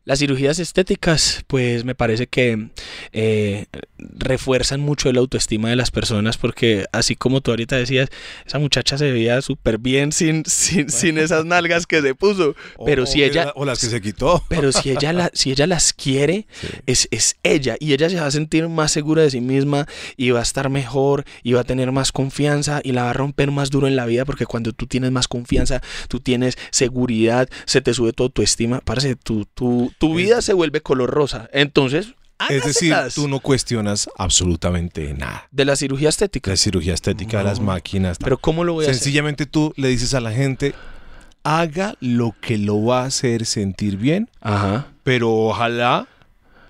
Las 0.05 0.18
cirugías 0.18 0.59
estéticas, 0.59 1.45
pues 1.47 1.85
me 1.85 1.95
parece 1.95 2.22
que 2.27 2.69
eh, 3.13 3.67
refuerzan 3.99 4.81
mucho 4.81 5.13
la 5.13 5.21
autoestima 5.21 5.69
de 5.71 5.77
las 5.77 5.91
personas 5.91 6.37
porque 6.39 6.87
así 6.93 7.17
como 7.17 7.41
tú 7.41 7.51
ahorita 7.53 7.77
decías, 7.77 8.09
esa 8.47 8.59
muchacha 8.59 8.99
se 8.99 9.11
veía 9.13 9.41
súper 9.43 9.79
bien 9.79 10.13
sin, 10.13 10.45
sin, 10.47 10.91
sin 10.91 11.19
esas 11.19 11.45
nalgas 11.45 11.87
que 11.87 12.03
se 12.03 12.15
puso. 12.15 12.55
Pero 12.85 13.05
O- 13.05 13.07
si 13.07 13.23
ella- 13.23 13.53
O 13.55 13.65
las 13.65 13.81
que 13.81 13.87
se 13.87 14.01
quitó. 14.01 14.43
Pero 14.49 14.73
si 14.73 14.91
ella, 14.91 15.13
la, 15.13 15.31
si 15.35 15.51
ella 15.51 15.67
las 15.67 15.93
quiere, 15.93 16.47
Sí. 16.61 16.69
es, 16.87 17.09
es 17.11 17.37
ella 17.43 17.77
y 17.81 17.93
ella 17.93 18.09
se 18.11 18.17
va 18.21 18.27
a 18.27 18.31
sentir 18.31 18.69
más 18.69 18.93
segura 18.93 19.23
de 19.23 19.31
sí 19.31 19.41
misma 19.41 19.87
y 20.17 20.31
va 20.31 20.41
a 20.41 20.43
estar 20.43 20.69
mejor 20.71 21.25
y 21.43 21.53
va 21.53 21.61
a 21.61 21.65
tener 21.65 21.93
más 21.93 22.13
confianza 22.13 22.81
y 22.83 22.93
la 22.93 23.05
va 23.05 23.11
a 23.11 23.15
romper 23.15 23.51
más 23.51 23.71
duro 23.71 23.87
en 23.87 23.97
la 23.97 24.07
vida 24.07 24.25
porque 24.25 24.47
cuando 24.47 24.73
tú 24.73 24.87
tienes 24.87 25.11
más 25.11 25.29
confianza, 25.29 25.81
tú 26.09 26.21
tienes 26.21 26.57
seguridad, 26.71 27.49
se 27.67 27.81
te 27.81 27.95
sube 27.95 28.13
tu 28.13 28.23
autoestima, 28.25 28.81
parece 28.81 29.17
tu, 29.17 29.45
tu, 29.47 29.92
tu 29.99 30.15
vida 30.15 30.42
se 30.42 30.53
vuelve 30.53 30.81
color 30.81 31.11
rosa. 31.11 31.49
Entonces, 31.53 32.12
Es 32.51 32.65
decir, 32.65 32.95
tú 33.15 33.29
no 33.29 33.39
cuestionas 33.41 34.09
absolutamente 34.19 35.15
nada. 35.15 35.47
de 35.51 35.65
la 35.65 35.77
cirugía 35.77 36.09
estética. 36.09 36.51
La 36.51 36.57
cirugía 36.57 36.95
estética, 36.95 37.43
las 37.43 37.61
No. 37.61 37.67
máquinas. 37.67 38.19
tal. 38.19 38.25
Pero 38.27 38.39
¿cómo 38.39 38.65
lo 38.65 38.73
voy 38.75 38.85
a 38.85 38.89
hacer? 38.91 38.97
Sencillamente 39.03 39.47
tú 39.47 39.73
le 39.77 39.89
dices 39.89 40.13
a 40.15 40.21
la 40.21 40.33
gente, 40.33 40.75
haga 41.45 41.95
lo 42.01 42.35
que 42.41 42.59
lo 42.59 42.85
va 42.85 43.03
a 43.03 43.07
hacer 43.07 43.47
sentir 43.47 43.97
bien, 43.97 44.29
Ajá. 44.41 44.89
pero 45.05 45.33
ojalá 45.33 46.09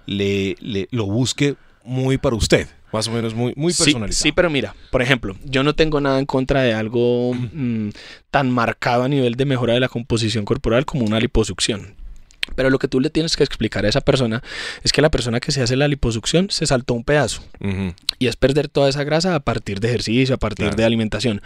le, 0.06 0.56
le- 0.60 0.88
lo 0.90 1.06
busque 1.06 1.56
muy 1.84 2.18
para 2.18 2.36
usted, 2.36 2.68
más 2.92 3.08
o 3.08 3.12
menos 3.12 3.34
muy, 3.34 3.52
muy 3.56 3.72
Sí, 3.72 3.84
personalizado. 3.84 4.22
Sí, 4.22 4.32
pero 4.32 4.50
mira, 4.50 4.74
por 4.90 5.00
ejemplo, 5.02 5.36
yo 5.44 5.62
no 5.62 5.74
tengo 5.74 6.00
nada 6.00 6.18
en 6.18 6.26
contra 6.26 6.62
de 6.62 6.74
algo 6.74 7.32
mm, 7.52 7.88
tan 8.30 8.50
marcado 8.50 9.04
a 9.04 9.08
nivel 9.08 9.34
de 9.36 9.44
mejora 9.46 9.74
de 9.74 9.80
la 9.80 9.88
composición 9.88 10.44
corporal 10.44 10.84
como 10.84 11.04
una 11.04 11.18
liposucción. 11.18 11.94
Pero 12.56 12.70
lo 12.70 12.78
que 12.78 12.88
tú 12.88 12.98
le 13.00 13.08
tienes 13.08 13.36
que 13.36 13.44
explicar 13.44 13.84
a 13.86 13.88
esa 13.88 14.00
persona 14.00 14.42
es 14.82 14.92
que 14.92 15.00
la 15.00 15.10
persona 15.10 15.38
que 15.40 15.52
se 15.52 15.62
hace 15.62 15.76
la 15.76 15.86
liposucción 15.88 16.48
se 16.50 16.66
saltó 16.66 16.92
un 16.94 17.04
pedazo 17.04 17.40
Ujú. 17.60 17.94
y 18.18 18.26
es 18.26 18.36
perder 18.36 18.68
toda 18.68 18.88
esa 18.88 19.04
grasa 19.04 19.34
a 19.36 19.40
partir 19.40 19.78
de 19.80 19.88
ejercicio, 19.88 20.34
a 20.34 20.38
partir 20.38 20.64
Claro. 20.66 20.76
de 20.76 20.84
alimentación. 20.84 21.40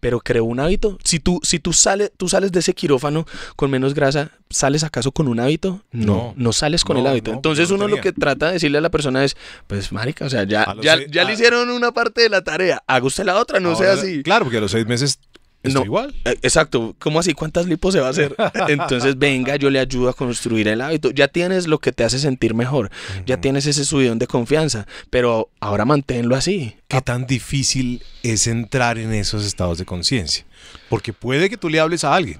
Pero 0.00 0.18
creó 0.20 0.44
un 0.44 0.58
hábito. 0.58 0.98
Si 1.04 1.20
tú, 1.20 1.38
si 1.44 1.60
tú, 1.60 1.72
sales, 1.72 2.10
tú 2.16 2.28
sales 2.28 2.50
de 2.50 2.58
ese 2.58 2.74
quirófano 2.74 3.24
con 3.54 3.70
menos 3.70 3.94
grasa, 3.94 4.32
¿sales 4.50 4.82
acaso 4.82 5.12
con 5.12 5.28
un 5.28 5.38
hábito? 5.38 5.82
No, 5.92 6.06
No. 6.06 6.34
no, 6.36 6.52
sales 6.52 6.82
con 6.84 6.96
No, 6.96 7.02
el 7.02 7.06
hábito. 7.06 7.30
no, 7.30 7.36
Entonces 7.36 7.68
no 7.70 7.76
uno 7.76 7.84
lo 7.88 7.96
tenía. 7.96 8.02
que 8.02 8.12
trata 8.12 8.48
de 8.48 8.54
decirle 8.54 8.78
a 8.78 8.80
la 8.80 8.90
persona 8.90 9.24
es, 9.24 9.36
pues 9.68 9.92
marica, 9.92 10.24
o 10.26 10.30
sea, 10.30 10.42
ya, 10.44 10.64
A 10.64 10.76
ya, 10.82 10.96
seis- 10.96 11.08
ya 11.10 11.22
le 11.24 11.30
a- 11.30 11.34
hicieron 11.34 11.70
una 11.70 11.92
parte 11.92 12.20
de 12.22 12.28
la 12.28 12.42
tarea, 12.42 12.82
haga 12.88 13.06
usted 13.06 13.24
la 13.24 13.38
otra, 13.38 13.60
no 13.60 13.76
sea 13.76 13.90
Ahora, 13.90 14.02
así. 14.02 14.22
Claro, 14.24 14.44
porque 14.44 14.58
a 14.58 14.60
los 14.60 14.72
seis 14.72 14.86
meses 14.86 15.18
estoy 15.62 15.80
No. 15.80 15.84
igual. 15.84 16.14
Eh, 16.24 16.36
Exacto, 16.42 16.94
¿cómo 16.98 17.20
así? 17.20 17.34
¿Cuántas 17.34 17.66
lipos 17.66 17.94
se 17.94 18.00
va 18.00 18.08
a 18.08 18.10
hacer? 18.10 18.34
Entonces, 18.68 19.18
venga, 19.18 19.56
yo 19.56 19.70
le 19.70 19.78
ayudo 19.78 20.08
a 20.08 20.14
construir 20.14 20.68
el 20.68 20.80
hábito. 20.80 21.10
Ya 21.10 21.28
tienes 21.28 21.66
lo 21.66 21.78
que 21.78 21.92
te 21.92 22.04
hace 22.04 22.18
sentir 22.18 22.54
mejor, 22.54 22.90
ya 23.26 23.40
tienes 23.40 23.66
ese 23.66 23.84
subidón 23.84 24.18
de 24.18 24.26
confianza, 24.26 24.86
pero 25.10 25.50
ahora 25.60 25.84
manténlo 25.84 26.34
así. 26.36 26.76
¿Qué 26.88 27.00
tan 27.00 27.26
difícil 27.26 28.02
es 28.22 28.46
entrar 28.46 28.98
en 28.98 29.12
esos 29.12 29.44
estados 29.44 29.78
de 29.78 29.84
conciencia? 29.84 30.44
Porque 30.88 31.12
puede 31.12 31.48
que 31.50 31.56
tú 31.56 31.68
le 31.68 31.80
hables 31.80 32.04
a 32.04 32.14
alguien, 32.14 32.38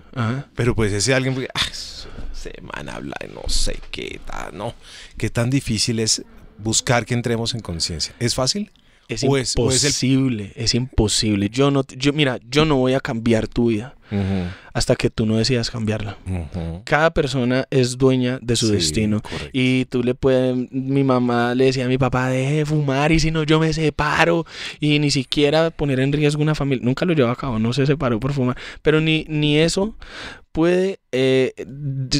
pero 0.54 0.74
pues 0.74 0.92
ese 0.92 1.14
alguien, 1.14 1.34
porque, 1.34 1.48
ah, 1.54 1.60
se 1.72 2.52
man 2.62 2.88
habla 2.88 3.14
de 3.20 3.28
no 3.28 3.42
sé 3.48 3.78
qué, 3.90 4.20
tal, 4.26 4.56
no. 4.56 4.74
¿Qué 5.16 5.30
tan 5.30 5.48
difícil 5.50 6.00
es 6.00 6.22
buscar 6.58 7.06
que 7.06 7.14
entremos 7.14 7.54
en 7.54 7.60
conciencia? 7.60 8.14
¿Es 8.18 8.34
fácil? 8.34 8.70
Es 9.08 9.24
O 9.24 9.36
es- 9.36 9.54
o 9.58 9.70
es 9.70 9.82
el- 9.84 9.88
imposible, 9.90 10.52
es 10.56 10.74
imposible. 10.74 11.48
Yo 11.50 11.70
no, 11.70 11.84
yo, 11.96 12.12
mira, 12.12 12.38
yo 12.48 12.64
no 12.64 12.76
voy 12.76 12.94
a 12.94 13.00
cambiar 13.00 13.46
tu 13.48 13.66
vida 13.68 13.94
hasta 14.74 14.94
que 14.94 15.08
tú 15.08 15.24
no 15.26 15.36
decidas 15.38 15.70
cambiarla. 15.70 16.18
Cada 16.84 17.10
persona 17.12 17.66
es 17.70 17.96
dueña 17.96 18.38
de 18.42 18.56
su 18.56 18.66
Sí, 18.66 18.72
destino. 18.72 19.20
correcto. 19.22 19.48
Y 19.54 19.86
tú 19.86 20.02
le 20.02 20.14
puedes, 20.14 20.54
mi 20.70 21.02
mamá 21.02 21.54
le 21.54 21.64
decía 21.66 21.86
a 21.86 21.88
mi 21.88 21.96
papá, 21.98 22.28
deje 22.28 22.56
de 22.56 22.66
fumar 22.66 23.10
y 23.12 23.20
si 23.20 23.30
no 23.30 23.42
yo 23.44 23.58
me 23.58 23.72
separo 23.72 24.44
y 24.80 24.98
ni 24.98 25.10
siquiera 25.10 25.70
poner 25.70 25.98
en 26.00 26.12
riesgo 26.12 26.42
una 26.42 26.54
familia. 26.54 26.84
Nunca 26.84 27.04
lo 27.06 27.14
llevó 27.14 27.30
a 27.30 27.36
cabo, 27.36 27.58
no 27.58 27.72
se 27.72 27.86
separó 27.86 28.20
por 28.20 28.32
fumar. 28.34 28.56
Pero 28.82 29.00
ni, 29.00 29.24
ni 29.28 29.56
eso 29.58 29.96
puede 30.52 31.00
eh, 31.12 31.52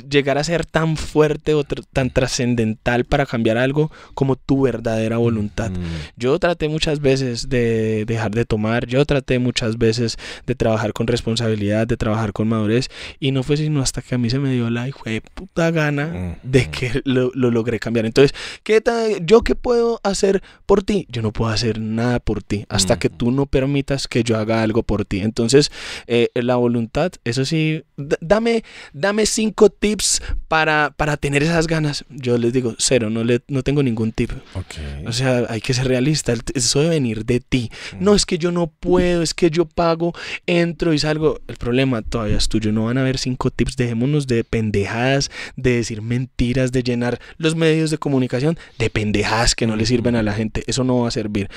llegar 0.08 0.38
a 0.38 0.44
ser 0.44 0.66
tan 0.66 0.96
fuerte 0.96 1.54
o 1.54 1.64
tr- 1.64 1.84
tan 1.92 2.10
trascendental 2.10 3.04
para 3.04 3.26
cambiar 3.26 3.56
algo 3.58 3.90
como 4.14 4.36
tu 4.36 4.62
verdadera 4.62 5.16
voluntad. 5.16 5.70
Mm. 5.70 5.82
Yo 6.16 6.38
traté 6.38 6.68
muchas 6.68 7.00
veces 7.00 7.48
de 7.48 8.04
dejar 8.06 8.32
de 8.32 8.44
tomar, 8.44 8.86
yo 8.86 9.04
traté 9.04 9.38
muchas 9.38 9.78
veces 9.78 10.18
de 10.46 10.54
trabajar 10.54 10.92
con 10.92 11.06
responsabilidad, 11.06 11.86
de 11.86 11.96
trabajar 11.96 12.32
con 12.32 12.48
madurez, 12.48 12.88
y 13.18 13.32
no 13.32 13.42
fue 13.42 13.56
sino 13.56 13.80
hasta 13.80 14.02
que 14.02 14.14
a 14.14 14.18
mí 14.18 14.28
se 14.30 14.38
me 14.38 14.52
dio 14.52 14.68
la 14.70 14.88
hijo 14.88 15.02
de 15.04 15.20
puta 15.20 15.70
gana 15.70 16.38
de 16.42 16.60
Ujú. 16.62 16.70
que 16.70 17.00
lo, 17.04 17.30
lo 17.34 17.50
logré 17.50 17.78
cambiar. 17.78 18.06
Entonces, 18.06 18.34
¿qué? 18.62 18.82
¿yo 19.22 19.42
qué 19.42 19.54
puedo 19.54 20.00
hacer 20.02 20.42
por 20.66 20.82
ti? 20.82 21.06
Yo 21.08 21.22
no 21.22 21.32
puedo 21.32 21.50
hacer 21.50 21.80
nada 21.80 22.18
por 22.20 22.42
ti 22.42 22.64
hasta 22.68 22.98
que 22.98 23.08
tú 23.08 23.30
no 23.30 23.46
permitas 23.46 24.08
que 24.08 24.24
yo 24.24 24.36
haga 24.36 24.62
algo 24.62 24.82
por 24.82 25.04
ti. 25.04 25.20
Entonces, 25.20 25.70
eh, 26.06 26.28
la 26.34 26.56
voluntad, 26.56 27.12
eso 27.24 27.44
sí, 27.44 27.82
dame, 28.20 28.64
dame 28.92 29.26
cinco 29.26 29.70
tips 29.70 30.22
para, 30.48 30.94
para 30.96 31.16
tener 31.16 31.42
esas 31.42 31.66
ganas. 31.66 32.04
Yo 32.10 32.38
les 32.38 32.52
digo, 32.52 32.74
cero, 32.78 33.10
no, 33.10 33.24
le, 33.24 33.42
no 33.48 33.62
tengo 33.62 33.82
ningún 33.82 34.12
tip. 34.12 34.30
Ok. 34.54 35.06
O 35.06 35.12
sea, 35.12 35.46
hay 35.48 35.60
que 35.60 35.74
ser 35.74 35.88
realista. 35.88 36.34
Eso 36.54 36.80
debe 36.80 36.96
venir 36.96 37.24
de 37.24 37.40
ti. 37.40 37.70
No 37.98 38.14
es 38.14 38.26
que 38.26 38.38
yo 38.38 38.52
no 38.52 38.66
puedo, 38.66 39.22
es 39.22 39.34
que 39.34 39.50
yo 39.50 39.66
pago, 39.66 40.12
entro 40.46 40.92
y 40.92 40.98
salgo. 40.98 41.40
El 41.48 41.56
problema 41.56 42.02
todavía 42.02 42.36
es 42.36 42.48
tuyo. 42.48 42.72
No 42.72 42.86
van 42.86 42.98
a 42.98 43.02
haber 43.02 43.18
cinco 43.18 43.50
tips. 43.50 43.76
Dejémonos 43.76 44.26
de 44.26 44.44
pendejadas, 44.44 45.30
de 45.56 45.76
decir 45.76 46.02
mentiras, 46.02 46.72
de 46.72 46.82
llenar 46.82 47.20
los 47.38 47.54
medios 47.54 47.90
de 47.90 47.98
comunicación 47.98 48.58
de 48.78 48.90
pendejadas 48.90 49.54
que 49.54 49.66
no 49.66 49.76
le 49.76 49.86
sirven 49.86 50.16
a 50.16 50.22
la 50.22 50.32
gente. 50.32 50.64
Eso 50.66 50.84
no 50.84 51.00
va 51.00 51.08
a 51.08 51.12
servir. 51.12 51.48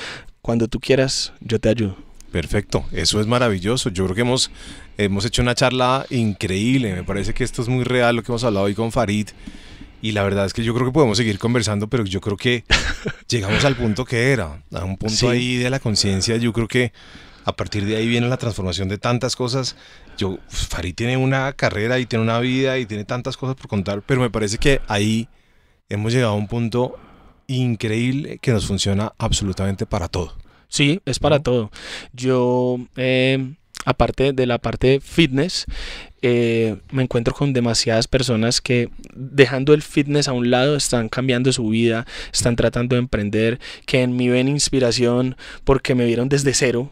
Cuando 0.42 0.68
tú 0.68 0.80
quieras, 0.80 1.34
yo 1.42 1.60
te 1.60 1.70
ayudo. 1.70 2.05
Perfecto, 2.36 2.84
eso 2.92 3.22
es 3.22 3.28
maravilloso. 3.28 3.90
Yo 3.92 4.04
creo 4.04 4.14
que 4.14 4.20
hemos, 4.20 4.52
hemos 4.98 5.24
hecho 5.24 5.42
una 5.42 5.56
charla 5.56 6.06
increíble. 6.10 6.94
Me 6.94 7.06
parece 7.06 7.34
que 7.34 7.46
esto 7.46 7.62
es 7.62 7.70
muy 7.70 7.86
real 7.86 8.18
lo 8.18 8.24
que 8.24 8.32
hemos 8.34 8.44
hablado 8.44 8.66
hoy 8.66 8.76
con 8.76 8.92
Farid. 8.92 9.30
Y 10.02 10.12
la 10.12 10.22
verdad 10.22 10.46
es 10.46 10.54
que 10.54 10.62
yo 10.62 10.74
creo 10.74 10.86
que 10.86 10.92
podemos 10.92 11.16
seguir 11.16 11.40
conversando, 11.40 11.88
pero 11.88 12.04
yo 12.04 12.20
creo 12.20 12.36
que 12.36 12.66
llegamos 13.30 13.64
al 13.64 13.78
punto 13.78 14.04
que 14.04 14.34
era, 14.34 14.62
a 14.74 14.84
un 14.84 14.98
punto 14.98 15.16
Sí. 15.16 15.28
ahí 15.28 15.56
de 15.56 15.70
la 15.70 15.80
conciencia. 15.80 16.36
Yo 16.36 16.52
creo 16.52 16.68
que 16.68 16.92
a 17.46 17.56
partir 17.56 17.86
de 17.86 17.96
ahí 17.96 18.06
viene 18.06 18.28
la 18.28 18.36
transformación 18.36 18.90
de 18.90 18.98
tantas 18.98 19.38
cosas. 19.38 19.78
Yo, 20.18 20.38
Farid 20.50 20.94
tiene 20.94 21.16
una 21.16 21.54
carrera 21.54 22.00
y 22.00 22.06
tiene 22.06 22.24
una 22.24 22.40
vida 22.40 22.78
y 22.80 22.86
tiene 22.86 23.06
tantas 23.06 23.38
cosas 23.38 23.56
por 23.56 23.70
contar, 23.70 24.02
pero 24.06 24.20
me 24.20 24.30
parece 24.30 24.58
que 24.58 24.82
ahí 24.90 25.30
hemos 25.88 26.12
llegado 26.12 26.34
a 26.34 26.36
un 26.36 26.50
punto 26.50 27.00
increíble 27.48 28.40
que 28.40 28.52
nos 28.52 28.68
funciona 28.68 29.14
absolutamente 29.20 29.86
para 29.86 30.10
todo. 30.10 30.36
Sí, 30.76 31.00
es 31.06 31.20
para 31.20 31.38
¿No? 31.38 31.44
todo. 31.44 31.72
Yo, 32.12 32.76
eh, 32.98 33.54
aparte 33.86 34.34
de 34.34 34.46
la 34.46 34.58
parte 34.58 35.00
fitness, 35.00 35.68
eh, 36.28 36.78
me 36.92 37.04
encuentro 37.04 37.36
con 37.36 37.54
demasiadas 37.54 38.08
personas 38.08 38.60
que 38.60 38.90
dejando 39.14 39.76
el 39.76 39.84
fitness 39.84 40.28
a 40.28 40.34
un 40.34 40.50
lado 40.50 40.76
están 40.76 41.08
cambiando 41.08 41.54
su 41.54 41.70
vida, 41.70 42.08
están 42.34 42.56
tratando 42.56 42.96
de 42.96 43.02
emprender, 43.02 43.60
que 43.86 44.02
en 44.02 44.16
mí 44.16 44.28
ven 44.28 44.48
inspiración 44.48 45.38
porque 45.64 45.94
me 45.94 46.04
vieron 46.06 46.28
desde 46.28 46.56
cero. 46.56 46.92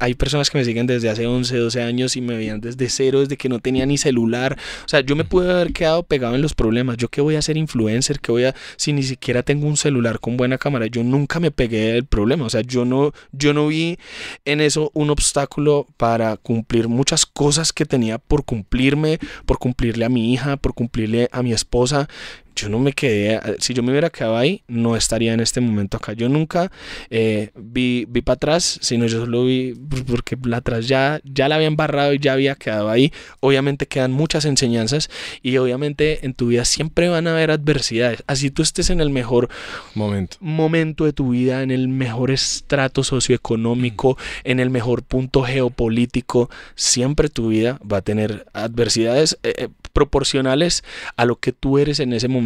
Hay 0.00 0.12
personas 0.12 0.50
que 0.50 0.58
me 0.58 0.64
siguen 0.66 0.86
desde 0.86 1.08
hace 1.08 1.26
11, 1.26 1.56
12 1.56 1.82
años 1.82 2.16
y 2.16 2.20
me 2.20 2.36
veían 2.36 2.60
desde 2.60 2.90
cero, 2.90 3.20
desde 3.20 3.38
que 3.38 3.48
no 3.48 3.60
tenía 3.60 3.86
ni 3.86 3.96
celular. 3.96 4.58
O 4.84 4.88
sea, 4.88 5.00
yo 5.00 5.16
me 5.16 5.24
pude 5.24 5.50
haber 5.50 5.72
quedado 5.72 6.02
pegado 6.02 6.34
en 6.34 6.42
los 6.42 6.52
problemas. 6.52 6.98
¿Yo 6.98 7.08
qué 7.08 7.22
voy 7.22 7.36
a 7.36 7.42
ser 7.42 7.56
influencer? 7.56 8.20
¿Qué 8.20 8.30
voy 8.30 8.44
a 8.44 8.54
si 8.76 8.92
ni 8.92 9.02
siquiera 9.02 9.42
tengo 9.42 9.66
un 9.66 9.78
celular 9.78 10.20
con 10.20 10.36
buena 10.36 10.58
cámara? 10.58 10.86
Yo 10.88 11.02
nunca 11.02 11.40
me 11.40 11.50
pegué 11.50 11.94
del 11.94 12.04
problema. 12.04 12.44
O 12.44 12.50
sea, 12.50 12.60
yo 12.60 12.84
no, 12.84 13.14
yo 13.32 13.54
no 13.54 13.68
vi 13.68 13.96
en 14.44 14.60
eso 14.60 14.90
un 14.92 15.08
obstáculo 15.08 15.86
para 15.96 16.36
cumplir 16.36 16.88
muchas 16.88 17.24
cosas 17.24 17.72
que 17.72 17.86
tenía 17.86 18.18
por 18.18 18.44
cumplirme, 18.66 19.18
por 19.46 19.58
cumplirle 19.58 20.04
a 20.04 20.08
mi 20.08 20.32
hija, 20.32 20.56
por 20.56 20.74
cumplirle 20.74 21.28
a 21.32 21.42
mi 21.42 21.52
esposa. 21.52 22.08
Yo 22.56 22.70
no 22.70 22.78
me 22.78 22.94
quedé, 22.94 23.38
si 23.58 23.74
yo 23.74 23.82
me 23.82 23.90
hubiera 23.90 24.08
quedado 24.08 24.38
ahí, 24.38 24.62
no 24.66 24.96
estaría 24.96 25.34
en 25.34 25.40
este 25.40 25.60
momento 25.60 25.98
acá. 25.98 26.14
Yo 26.14 26.30
nunca 26.30 26.72
eh, 27.10 27.50
vi, 27.54 28.06
vi 28.08 28.22
para 28.22 28.36
atrás, 28.36 28.78
sino 28.80 29.04
yo 29.04 29.20
solo 29.20 29.44
vi 29.44 29.74
porque 30.06 30.38
la 30.44 30.56
atrás 30.56 30.88
ya, 30.88 31.20
ya 31.22 31.50
la 31.50 31.56
había 31.56 31.66
embarrado 31.66 32.14
y 32.14 32.18
ya 32.18 32.32
había 32.32 32.54
quedado 32.54 32.88
ahí. 32.88 33.12
Obviamente 33.40 33.86
quedan 33.86 34.12
muchas 34.12 34.46
enseñanzas 34.46 35.10
y 35.42 35.58
obviamente 35.58 36.24
en 36.24 36.32
tu 36.32 36.46
vida 36.46 36.64
siempre 36.64 37.08
van 37.08 37.26
a 37.26 37.32
haber 37.32 37.50
adversidades. 37.50 38.24
Así 38.26 38.50
tú 38.50 38.62
estés 38.62 38.88
en 38.88 39.02
el 39.02 39.10
mejor 39.10 39.50
Momento. 39.94 40.38
momento 40.40 41.04
de 41.04 41.12
tu 41.12 41.30
vida, 41.30 41.62
en 41.62 41.70
el 41.70 41.88
mejor 41.88 42.30
estrato 42.30 43.04
socioeconómico, 43.04 44.16
en 44.44 44.60
el 44.60 44.70
mejor 44.70 45.02
punto 45.02 45.42
geopolítico, 45.42 46.48
siempre 46.74 47.28
tu 47.28 47.48
vida 47.48 47.78
va 47.80 47.98
a 47.98 48.02
tener 48.02 48.46
adversidades 48.54 49.38
eh, 49.42 49.52
eh, 49.58 49.68
proporcionales 49.92 50.84
a 51.16 51.26
lo 51.26 51.36
que 51.36 51.52
tú 51.52 51.78
eres 51.78 52.00
en 52.00 52.14
ese 52.14 52.28
momento 52.28 52.45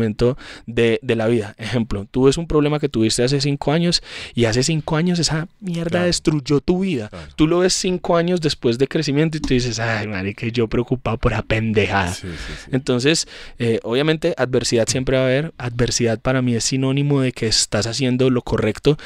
de, 0.66 0.98
de 1.02 1.16
la 1.16 1.26
vida. 1.26 1.54
Ejemplo, 1.58 2.06
tú 2.10 2.24
ves 2.24 2.36
un 2.38 2.46
problema 2.46 2.78
que 2.78 2.88
tuviste 2.88 3.22
hace 3.22 3.40
cinco 3.40 3.72
años 3.72 4.02
y 4.34 4.44
hace 4.46 4.62
cinco 4.62 4.96
años 4.96 5.18
esa 5.18 5.48
mierda 5.60 5.90
Claro. 5.90 6.06
destruyó 6.06 6.60
tu 6.60 6.80
vida. 6.80 7.08
Claro. 7.08 7.26
Tú 7.36 7.46
lo 7.46 7.58
ves 7.60 7.72
cinco 7.74 8.16
años 8.16 8.40
después 8.40 8.78
de 8.78 8.86
crecimiento 8.88 9.36
y 9.36 9.40
tú 9.40 9.54
dices, 9.54 9.78
ay, 9.80 10.06
marica, 10.06 10.46
yo 10.48 10.68
preocupado 10.68 11.18
por 11.18 11.32
la 11.32 11.42
pendejada. 11.42 12.12
Sí, 12.12 12.28
sí, 12.28 12.52
sí. 12.64 12.70
Entonces, 12.72 13.26
eh, 13.58 13.80
obviamente, 13.82 14.34
adversidad 14.36 14.86
siempre 14.88 15.16
va 15.16 15.22
a 15.24 15.26
haber. 15.26 15.52
Adversidad 15.58 16.20
para 16.20 16.42
mí 16.42 16.54
es 16.54 16.64
sinónimo 16.64 17.20
de 17.22 17.32
que 17.32 17.46
estás 17.46 17.86
haciendo 17.86 18.30
lo 18.30 18.42
correcto. 18.42 18.96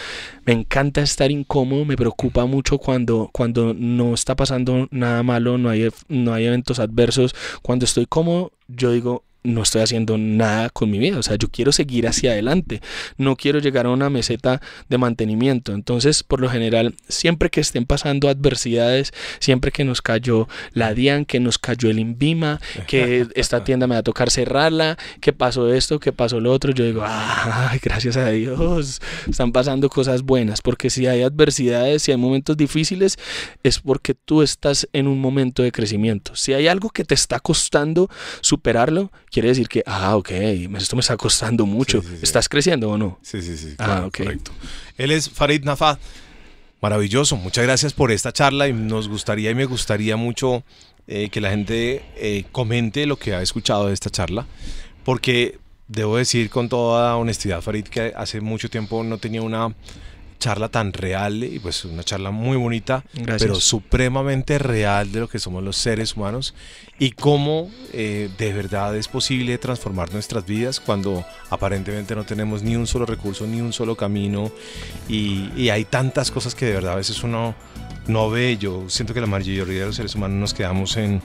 Me 0.44 0.52
encanta 0.52 1.00
estar 1.00 1.30
incómodo, 1.30 1.84
me 1.84 1.96
preocupa 1.96 2.44
mucho 2.46 2.78
cuando, 2.78 3.30
cuando 3.32 3.72
no 3.74 4.14
está 4.14 4.36
pasando 4.36 4.88
nada 4.90 5.22
malo, 5.22 5.56
no 5.58 5.70
hay, 5.70 5.88
no 6.08 6.34
hay 6.34 6.44
eventos 6.46 6.78
adversos. 6.78 7.34
Cuando 7.62 7.84
estoy 7.84 8.06
cómodo, 8.06 8.52
yo 8.68 8.92
digo, 8.92 9.24
no 9.44 9.62
estoy 9.62 9.82
haciendo 9.82 10.16
nada 10.16 10.70
con 10.70 10.90
mi 10.90 10.98
vida. 10.98 11.18
O 11.18 11.22
sea, 11.22 11.36
yo 11.36 11.48
quiero 11.48 11.70
seguir 11.70 12.08
hacia 12.08 12.32
adelante. 12.32 12.80
No 13.18 13.36
quiero 13.36 13.58
llegar 13.58 13.84
a 13.84 13.90
una 13.90 14.08
meseta 14.08 14.60
de 14.88 14.98
mantenimiento. 14.98 15.72
Entonces, 15.72 16.22
por 16.22 16.40
lo 16.40 16.48
general, 16.48 16.94
siempre 17.08 17.50
que 17.50 17.60
estén 17.60 17.84
pasando 17.84 18.28
adversidades, 18.30 19.12
siempre 19.40 19.70
que 19.70 19.84
nos 19.84 20.00
cayó 20.00 20.48
la 20.72 20.94
DIAN, 20.94 21.26
que 21.26 21.40
nos 21.40 21.58
cayó 21.58 21.90
el 21.90 21.98
INVIMA, 21.98 22.58
que 22.86 23.26
esta 23.34 23.64
tienda 23.64 23.86
me 23.86 23.94
va 23.94 24.00
a 24.00 24.02
tocar 24.02 24.30
cerrarla, 24.30 24.96
que 25.20 25.34
pasó 25.34 25.72
esto, 25.72 26.00
que 26.00 26.12
pasó 26.12 26.40
lo 26.40 26.50
otro, 26.50 26.72
yo 26.72 26.84
digo, 26.84 27.04
ay, 27.06 27.78
gracias 27.82 28.16
a 28.16 28.30
Dios, 28.30 29.02
están 29.28 29.52
pasando 29.52 29.90
cosas 29.90 30.22
buenas. 30.22 30.62
Porque 30.62 30.88
si 30.88 31.06
hay 31.06 31.22
adversidades, 31.22 32.02
si 32.02 32.12
hay 32.12 32.16
momentos 32.16 32.56
difíciles, 32.56 33.18
es 33.62 33.78
porque 33.78 34.14
tú 34.14 34.40
estás 34.40 34.88
en 34.94 35.06
un 35.06 35.20
momento 35.20 35.62
de 35.62 35.70
crecimiento. 35.70 36.34
Si 36.34 36.54
hay 36.54 36.66
algo 36.66 36.88
que 36.88 37.04
te 37.04 37.14
está 37.14 37.40
costando 37.40 38.08
superarlo, 38.40 39.12
quiere 39.34 39.48
decir 39.48 39.68
que, 39.68 39.82
ah, 39.84 40.16
ok, 40.16 40.30
esto 40.30 40.94
me 40.94 41.00
está 41.00 41.16
costando 41.16 41.66
mucho. 41.66 42.00
¿Estás 42.22 42.48
creciendo 42.48 42.88
o 42.88 42.96
no? 42.96 43.18
Sí, 43.20 43.42
sí, 43.42 43.56
sí. 43.56 43.74
ah, 43.78 44.04
ok. 44.06 44.18
Correcto. 44.18 44.52
Él 44.96 45.10
es 45.10 45.28
Farid 45.28 45.64
Nafa. 45.64 45.98
Maravilloso. 46.80 47.36
Muchas 47.36 47.64
gracias 47.64 47.94
por 47.94 48.12
esta 48.12 48.30
charla 48.30 48.68
y 48.68 48.72
nos 48.72 49.08
gustaría 49.08 49.50
y 49.50 49.54
me 49.56 49.64
gustaría 49.64 50.16
mucho 50.16 50.62
eh, 51.08 51.30
que 51.30 51.40
la 51.40 51.50
gente 51.50 52.04
eh, 52.16 52.44
comente 52.52 53.06
lo 53.06 53.16
que 53.16 53.34
ha 53.34 53.42
escuchado 53.42 53.88
de 53.88 53.94
esta 53.94 54.08
charla, 54.08 54.46
porque 55.02 55.58
debo 55.88 56.16
decir 56.16 56.48
con 56.48 56.68
toda 56.68 57.16
honestidad, 57.16 57.60
Farid, 57.60 57.84
que 57.84 58.12
hace 58.14 58.40
mucho 58.40 58.68
tiempo 58.70 59.02
no 59.02 59.18
tenía 59.18 59.42
una 59.42 59.74
charla 60.44 60.68
tan 60.68 60.92
real 60.92 61.42
y 61.42 61.58
pues 61.58 61.86
una 61.86 62.04
charla 62.04 62.30
muy 62.30 62.58
bonita, 62.58 63.02
pero 63.38 63.54
supremamente 63.54 64.58
real 64.58 65.10
de 65.10 65.20
lo 65.20 65.26
que 65.26 65.38
somos 65.38 65.62
los 65.62 65.74
seres 65.74 66.16
humanos 66.16 66.54
y 66.98 67.12
cómo 67.12 67.70
eh, 67.94 68.28
de 68.36 68.52
verdad 68.52 68.94
es 68.94 69.08
posible 69.08 69.56
transformar 69.56 70.12
nuestras 70.12 70.44
vidas 70.44 70.80
cuando 70.80 71.24
aparentemente 71.48 72.14
no 72.14 72.24
tenemos 72.24 72.62
ni 72.62 72.76
un 72.76 72.86
solo 72.86 73.06
recurso, 73.06 73.46
ni 73.46 73.62
un 73.62 73.72
solo 73.72 73.96
camino 73.96 74.52
y, 75.08 75.48
y 75.56 75.70
hay 75.70 75.86
tantas 75.86 76.30
cosas 76.30 76.54
que 76.54 76.66
de 76.66 76.74
verdad 76.74 76.92
a 76.92 76.96
veces 76.96 77.22
uno 77.22 77.54
no 78.06 78.28
ve. 78.28 78.58
Yo 78.58 78.84
siento 78.88 79.14
que 79.14 79.22
la 79.22 79.26
mayoría 79.26 79.80
de 79.80 79.86
los 79.86 79.96
seres 79.96 80.14
humanos 80.14 80.36
nos 80.36 80.52
quedamos 80.52 80.98
en 80.98 81.22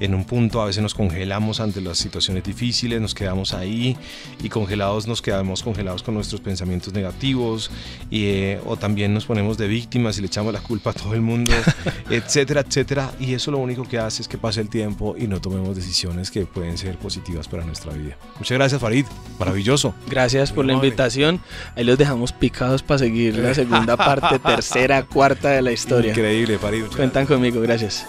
en 0.00 0.14
un 0.14 0.24
punto 0.24 0.62
a 0.62 0.66
veces 0.66 0.82
nos 0.82 0.94
congelamos 0.94 1.60
ante 1.60 1.80
las 1.80 1.98
situaciones 1.98 2.44
difíciles, 2.44 3.00
nos 3.00 3.14
quedamos 3.14 3.54
ahí 3.54 3.96
y 4.42 4.48
congelados 4.48 5.06
nos 5.06 5.22
quedamos 5.22 5.62
congelados 5.62 6.02
con 6.02 6.14
nuestros 6.14 6.40
pensamientos 6.40 6.92
negativos 6.92 7.70
y, 8.10 8.26
eh, 8.26 8.60
o 8.66 8.76
también 8.76 9.14
nos 9.14 9.26
ponemos 9.26 9.58
de 9.58 9.68
víctimas 9.68 10.18
y 10.18 10.20
le 10.20 10.26
echamos 10.26 10.52
la 10.52 10.60
culpa 10.60 10.90
a 10.90 10.92
todo 10.92 11.14
el 11.14 11.20
mundo, 11.20 11.52
etcétera, 12.10 12.60
etcétera. 12.60 13.12
Y 13.18 13.34
eso 13.34 13.50
lo 13.50 13.58
único 13.58 13.84
que 13.84 13.98
hace 13.98 14.22
es 14.22 14.28
que 14.28 14.38
pase 14.38 14.60
el 14.60 14.68
tiempo 14.68 15.16
y 15.18 15.26
no 15.26 15.40
tomemos 15.40 15.74
decisiones 15.76 16.30
que 16.30 16.46
pueden 16.46 16.78
ser 16.78 16.96
positivas 16.98 17.48
para 17.48 17.64
nuestra 17.64 17.92
vida. 17.92 18.16
Muchas 18.36 18.56
gracias 18.56 18.80
Farid, 18.80 19.06
maravilloso. 19.38 19.94
Gracias 20.08 20.52
por 20.52 20.64
la 20.64 20.72
invitación. 20.72 21.40
Ahí 21.76 21.84
los 21.84 21.98
dejamos 21.98 22.32
picados 22.32 22.82
para 22.82 22.98
seguir 22.98 23.36
la 23.36 23.54
segunda 23.54 23.96
parte, 23.96 24.38
tercera, 24.44 25.04
cuarta 25.04 25.50
de 25.50 25.62
la 25.62 25.72
historia. 25.72 26.10
Increíble, 26.10 26.58
Farid. 26.58 26.84
Cuentan 26.94 27.26
conmigo, 27.26 27.60
gracias. 27.60 28.06